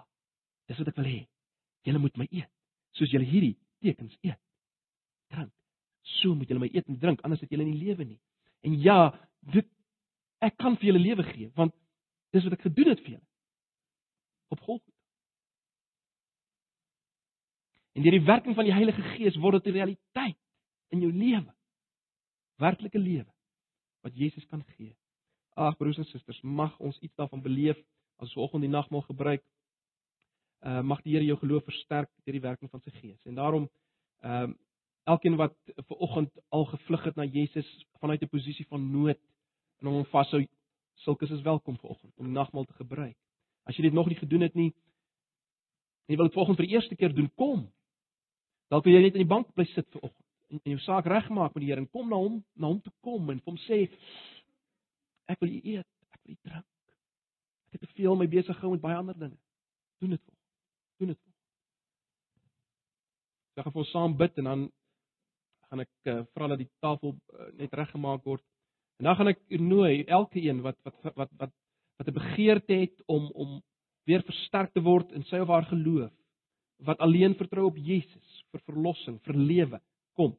dis 0.69 0.81
wat 0.81 0.91
ek 0.93 0.99
wil 1.01 1.09
hê. 1.09 1.23
Julle 1.89 2.03
moet 2.03 2.19
my 2.21 2.29
eet 2.31 2.51
soos 2.95 3.11
julle 3.11 3.27
hierdie 3.27 3.57
tekens 3.83 4.15
eet 4.23 4.39
drink. 5.35 5.53
So 6.21 6.35
moet 6.35 6.49
julle 6.49 6.63
my 6.63 6.71
eet 6.73 6.89
en 6.89 6.99
drink, 7.01 7.23
anders 7.25 7.43
het 7.45 7.53
julle 7.53 7.67
nie 7.67 7.79
lewe 7.81 8.05
nie. 8.05 8.21
En 8.65 8.77
ja, 8.81 8.99
dit 9.53 9.69
ek 10.45 10.57
kan 10.61 10.77
vir 10.77 10.93
julle 10.93 11.03
lewe 11.03 11.25
gee, 11.31 11.51
want 11.57 11.75
dis 12.35 12.45
wat 12.45 12.59
ek 12.59 12.67
gedoen 12.69 12.93
het 12.93 13.01
vir 13.05 13.17
julle. 13.17 13.27
Op 14.53 14.61
Golgotha. 14.61 14.93
En 17.95 18.03
deur 18.03 18.17
die 18.17 18.27
werking 18.27 18.57
van 18.59 18.67
die 18.67 18.75
Heilige 18.75 19.03
Gees 19.15 19.37
word 19.39 19.63
dit 19.63 19.73
'n 19.73 19.77
realiteit 19.79 20.39
in 20.91 21.01
jou 21.01 21.13
lewe. 21.13 21.55
Werklike 22.59 22.99
lewe 22.99 23.33
wat 24.03 24.17
Jesus 24.17 24.47
kan 24.47 24.65
gee. 24.77 24.97
Ag 25.55 25.77
broers 25.77 25.99
en 25.99 26.05
susters, 26.05 26.41
mag 26.43 26.79
ons 26.79 26.99
iets 26.99 27.15
daarvan 27.15 27.43
beleef 27.43 27.79
as 28.19 28.29
ons 28.29 28.33
vanoggend 28.33 28.63
die 28.63 28.71
nagmaal 28.71 29.03
gebruik. 29.03 29.45
Uh 30.61 30.83
mag 30.83 31.03
die 31.03 31.13
Here 31.13 31.25
jou 31.25 31.39
geloof 31.39 31.65
versterk 31.65 32.11
deur 32.25 32.33
die 32.33 32.41
werking 32.41 32.71
van 32.71 32.81
sy 32.81 32.91
Gees. 32.91 33.21
En 33.25 33.35
daarom 33.35 33.71
ehm 34.21 34.51
uh, 34.51 34.57
elkeen 35.05 35.37
wat 35.37 35.55
ver 35.65 35.97
oggend 35.97 36.31
al 36.49 36.65
gevlug 36.65 37.05
het 37.05 37.17
na 37.17 37.25
Jesus 37.25 37.87
vanuit 38.01 38.23
'n 38.23 38.29
posisie 38.29 38.67
van 38.67 38.91
nood 38.91 39.21
en 39.81 39.87
hom 39.87 40.05
vashou, 40.05 40.47
sulkes 40.95 41.31
is 41.31 41.43
welkom 41.43 41.79
ver 41.79 41.91
oggend 41.91 42.13
om 42.17 42.33
nagmaal 42.33 42.65
te 42.65 42.73
gebruik. 42.73 43.17
As 43.63 43.77
jy 43.77 43.83
dit 43.83 43.93
nog 43.93 44.07
nie 44.07 44.17
gedoen 44.17 44.41
het 44.41 44.55
nie, 44.55 44.75
en 46.05 46.13
jy 46.13 46.17
wil 46.17 46.27
dit 46.27 46.35
volgens 46.35 46.57
vir 46.57 46.67
die 46.67 46.75
eerste 46.75 46.97
keer 46.97 47.15
doen, 47.15 47.31
kom. 47.35 47.73
Dalk 48.69 48.85
wil 48.85 48.93
jy 48.93 49.01
net 49.01 49.15
in 49.15 49.25
die 49.25 49.35
bank 49.35 49.55
bly 49.55 49.65
sit 49.65 49.89
ver 49.91 50.01
oggend 50.01 50.25
en, 50.51 50.61
en 50.65 50.71
jou 50.71 50.81
saak 50.85 51.07
regmaak 51.07 51.55
met 51.55 51.65
die 51.65 51.71
Here 51.71 51.81
en 51.81 51.91
kom 51.91 52.09
na 52.09 52.17
hom, 52.21 52.45
na 52.55 52.67
hom 52.67 52.81
toe 52.81 52.93
kom 53.01 53.31
en 53.31 53.41
hom 53.45 53.59
sê 53.67 53.85
ek 55.27 55.41
wil 55.41 55.51
eet, 55.51 55.89
ek 56.13 56.21
wil 56.23 56.37
drink. 56.43 56.67
Ek 57.67 57.81
het 57.81 57.89
te 57.89 57.95
veel 57.97 58.17
my 58.17 58.27
besig 58.31 58.57
gehou 58.57 58.75
met 58.75 58.83
baie 58.85 58.97
ander 58.97 59.17
dinge. 59.19 59.39
Doen 60.01 60.11
dit. 60.17 60.25
Doen 61.01 61.15
dit. 61.15 61.21
Ek 63.55 63.65
gaan 63.65 63.75
vir 63.75 63.85
ons 63.85 63.95
saam 63.95 64.17
bid 64.19 64.39
en 64.43 64.51
dan 64.51 64.65
gaan 65.75 65.83
ek 65.83 66.11
uh, 66.11 66.23
vra 66.35 66.49
dat 66.53 66.61
die 66.63 66.71
tafel 66.85 67.15
uh, 67.15 67.51
net 67.59 67.73
reggemaak 67.75 68.25
word. 68.25 68.43
En 69.03 69.09
dan 69.09 69.17
gaan 69.19 69.33
ek 69.33 69.41
nooi 69.59 70.05
elke 70.07 70.39
een 70.43 70.63
wat 70.63 70.79
wat 70.87 71.17
wat 71.19 71.31
wat 71.41 71.53
wat 71.99 72.09
'n 72.09 72.15
begeerte 72.15 72.75
het 72.75 73.03
om 73.07 73.31
om 73.35 73.63
weer 74.07 74.23
versterk 74.23 74.73
te 74.73 74.83
word 74.83 75.11
in 75.13 75.25
sy 75.25 75.41
of 75.41 75.49
haar 75.49 75.65
geloof, 75.65 76.13
wat 76.85 76.99
alleen 76.99 77.35
vertrou 77.35 77.67
op 77.67 77.77
Jesus 77.77 78.45
vir 78.53 78.61
verlossing, 78.69 79.19
vir 79.25 79.35
lewe. 79.35 79.81
Kom. 80.15 80.37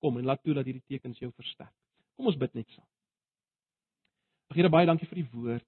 Kom 0.00 0.18
en 0.18 0.24
laat 0.24 0.42
toe 0.42 0.54
dat 0.54 0.66
hierdie 0.66 0.84
tekens 0.86 1.18
jou 1.18 1.30
versterk. 1.32 1.74
Kom 2.16 2.26
ons 2.26 2.36
bid 2.36 2.54
net 2.54 2.68
saam. 2.70 2.86
Here 4.54 4.68
baie 4.68 4.86
dankie 4.86 5.08
vir 5.08 5.22
die 5.22 5.30
woord. 5.32 5.66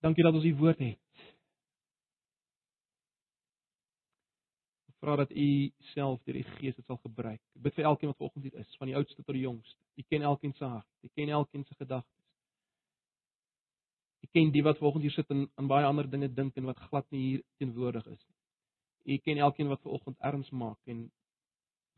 Dankie 0.00 0.24
dat 0.24 0.34
ons 0.34 0.44
die 0.44 0.56
woord 0.56 0.78
het. 0.78 1.03
Vra 5.04 5.16
dat 5.16 5.30
u 5.30 5.70
self 5.92 6.22
deur 6.24 6.38
die 6.38 6.46
Gees 6.56 6.76
dit 6.76 6.86
sal 6.88 6.96
gebruik. 7.02 7.40
Ek 7.56 7.62
bid 7.66 7.76
vir 7.76 7.88
elkeen 7.90 8.10
wat 8.10 8.20
vanoggend 8.20 8.46
hier 8.48 8.60
is, 8.62 8.76
van 8.80 8.88
die 8.88 8.96
oudste 8.96 9.20
tot 9.22 9.36
die 9.36 9.44
jongste. 9.44 9.80
U 10.00 10.04
ken 10.08 10.24
elkeen 10.24 10.54
se 10.56 10.64
hart, 10.64 10.88
u 11.04 11.10
ken 11.12 11.32
elkeen 11.38 11.64
se 11.68 11.76
gedagtes. 11.76 12.22
U 14.24 14.30
ken 14.32 14.52
die 14.54 14.64
wat 14.64 14.80
vanoggend 14.80 15.04
hier 15.04 15.16
sit 15.16 15.34
en 15.34 15.44
aan 15.60 15.68
baie 15.68 15.84
ander 15.84 16.08
dinge 16.10 16.30
dink 16.32 16.56
en 16.56 16.70
wat 16.70 16.80
glad 16.88 17.10
nie 17.12 17.22
hier 17.26 17.44
teenwoordig 17.60 18.08
is 18.14 18.22
nie. 18.24 18.38
U 19.14 19.20
ken 19.26 19.44
elkeen 19.44 19.68
wat 19.68 19.84
vanoggend 19.84 20.20
erns 20.24 20.50
maak 20.50 20.80
en 20.88 21.04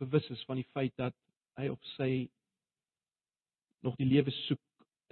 bewus 0.02 0.26
is 0.34 0.42
van 0.50 0.58
die 0.58 0.68
feit 0.74 0.96
dat 0.98 1.14
hy 1.60 1.70
op 1.72 1.90
sy 1.94 2.10
nog 3.86 3.94
die 4.02 4.08
lewe 4.10 4.34
soek 4.48 4.62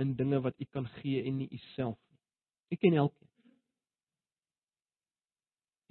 in 0.02 0.16
dinge 0.18 0.42
wat 0.42 0.59
u 0.59 0.66
kan 0.74 0.90
gee 0.98 1.22
en 1.22 1.38
nie 1.38 1.50
u 1.50 1.62
self 1.76 1.98
nie. 2.11 2.22
U 2.74 2.83
ken 2.83 3.02
elkeen. 3.04 3.30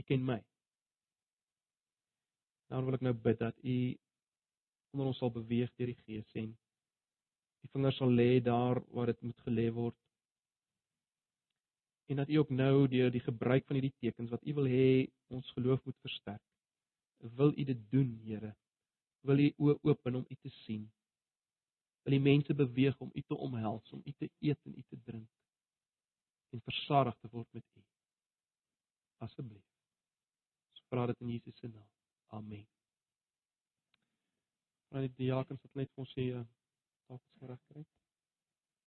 U 0.04 0.12
ken 0.12 0.26
my. 0.28 0.44
Dan 2.74 2.88
wil 2.88 2.96
ek 2.98 3.04
nou 3.06 3.14
bid 3.14 3.38
dat 3.38 3.58
U 3.62 3.78
onder 4.94 5.10
ons 5.12 5.20
sal 5.22 5.30
beweeg 5.34 5.70
deur 5.78 5.92
die 5.92 6.00
Gees 6.06 6.40
en 6.42 6.48
die 7.62 7.70
vingers 7.70 8.00
sal 8.02 8.10
lê 8.10 8.40
daar 8.42 8.82
waar 8.96 9.12
dit 9.12 9.22
moet 9.22 9.44
gelê 9.46 9.68
word. 9.76 9.98
En 12.10 12.18
dat 12.24 12.34
U 12.34 12.40
ook 12.42 12.56
nou 12.58 12.88
deur 12.90 13.14
die 13.14 13.22
gebruik 13.22 13.70
van 13.70 13.78
hierdie 13.78 13.94
tekens 14.02 14.34
wat 14.34 14.50
U 14.50 14.58
wil 14.58 14.72
hê 14.74 14.90
ons 15.38 15.54
geloof 15.54 15.86
moet 15.86 16.02
versterk. 16.08 16.42
Wil 17.38 17.54
U 17.54 17.68
dit 17.70 17.86
doen, 17.94 18.10
Here? 18.26 18.52
Wil 19.22 19.46
U 19.46 19.48
oë 19.68 19.78
open 19.94 20.22
om 20.24 20.26
U 20.26 20.42
te 20.42 20.52
sien? 20.64 20.90
Wil 22.04 22.18
die 22.18 22.26
mense 22.26 22.58
beweeg 22.58 22.98
om 23.06 23.14
U 23.14 23.22
te 23.22 23.38
omhels, 23.38 23.94
om 23.94 24.02
U 24.02 24.18
te 24.18 24.32
eet 24.42 24.60
en 24.66 24.78
U 24.78 24.84
te 24.90 25.04
drink 25.06 25.30
en 26.54 26.62
versadig 26.66 27.16
te 27.22 27.30
word 27.30 27.48
met 27.54 27.66
U? 27.78 27.86
Asseblief. 29.30 29.66
Ons 30.74 30.88
vra 30.90 31.12
dit 31.14 31.22
in 31.22 31.38
Jesus 31.38 31.62
se 31.62 31.70
naam. 31.70 31.93
Amen. 32.34 32.68
Maar 34.88 35.02
die 35.06 35.14
diakens 35.16 35.62
het 35.62 35.76
net 35.78 35.92
vir 35.94 36.02
ons 36.06 36.14
sê, 36.18 36.24
dalk 37.10 37.22
is 37.22 37.50
reg 37.50 37.62
kry. 37.70 37.84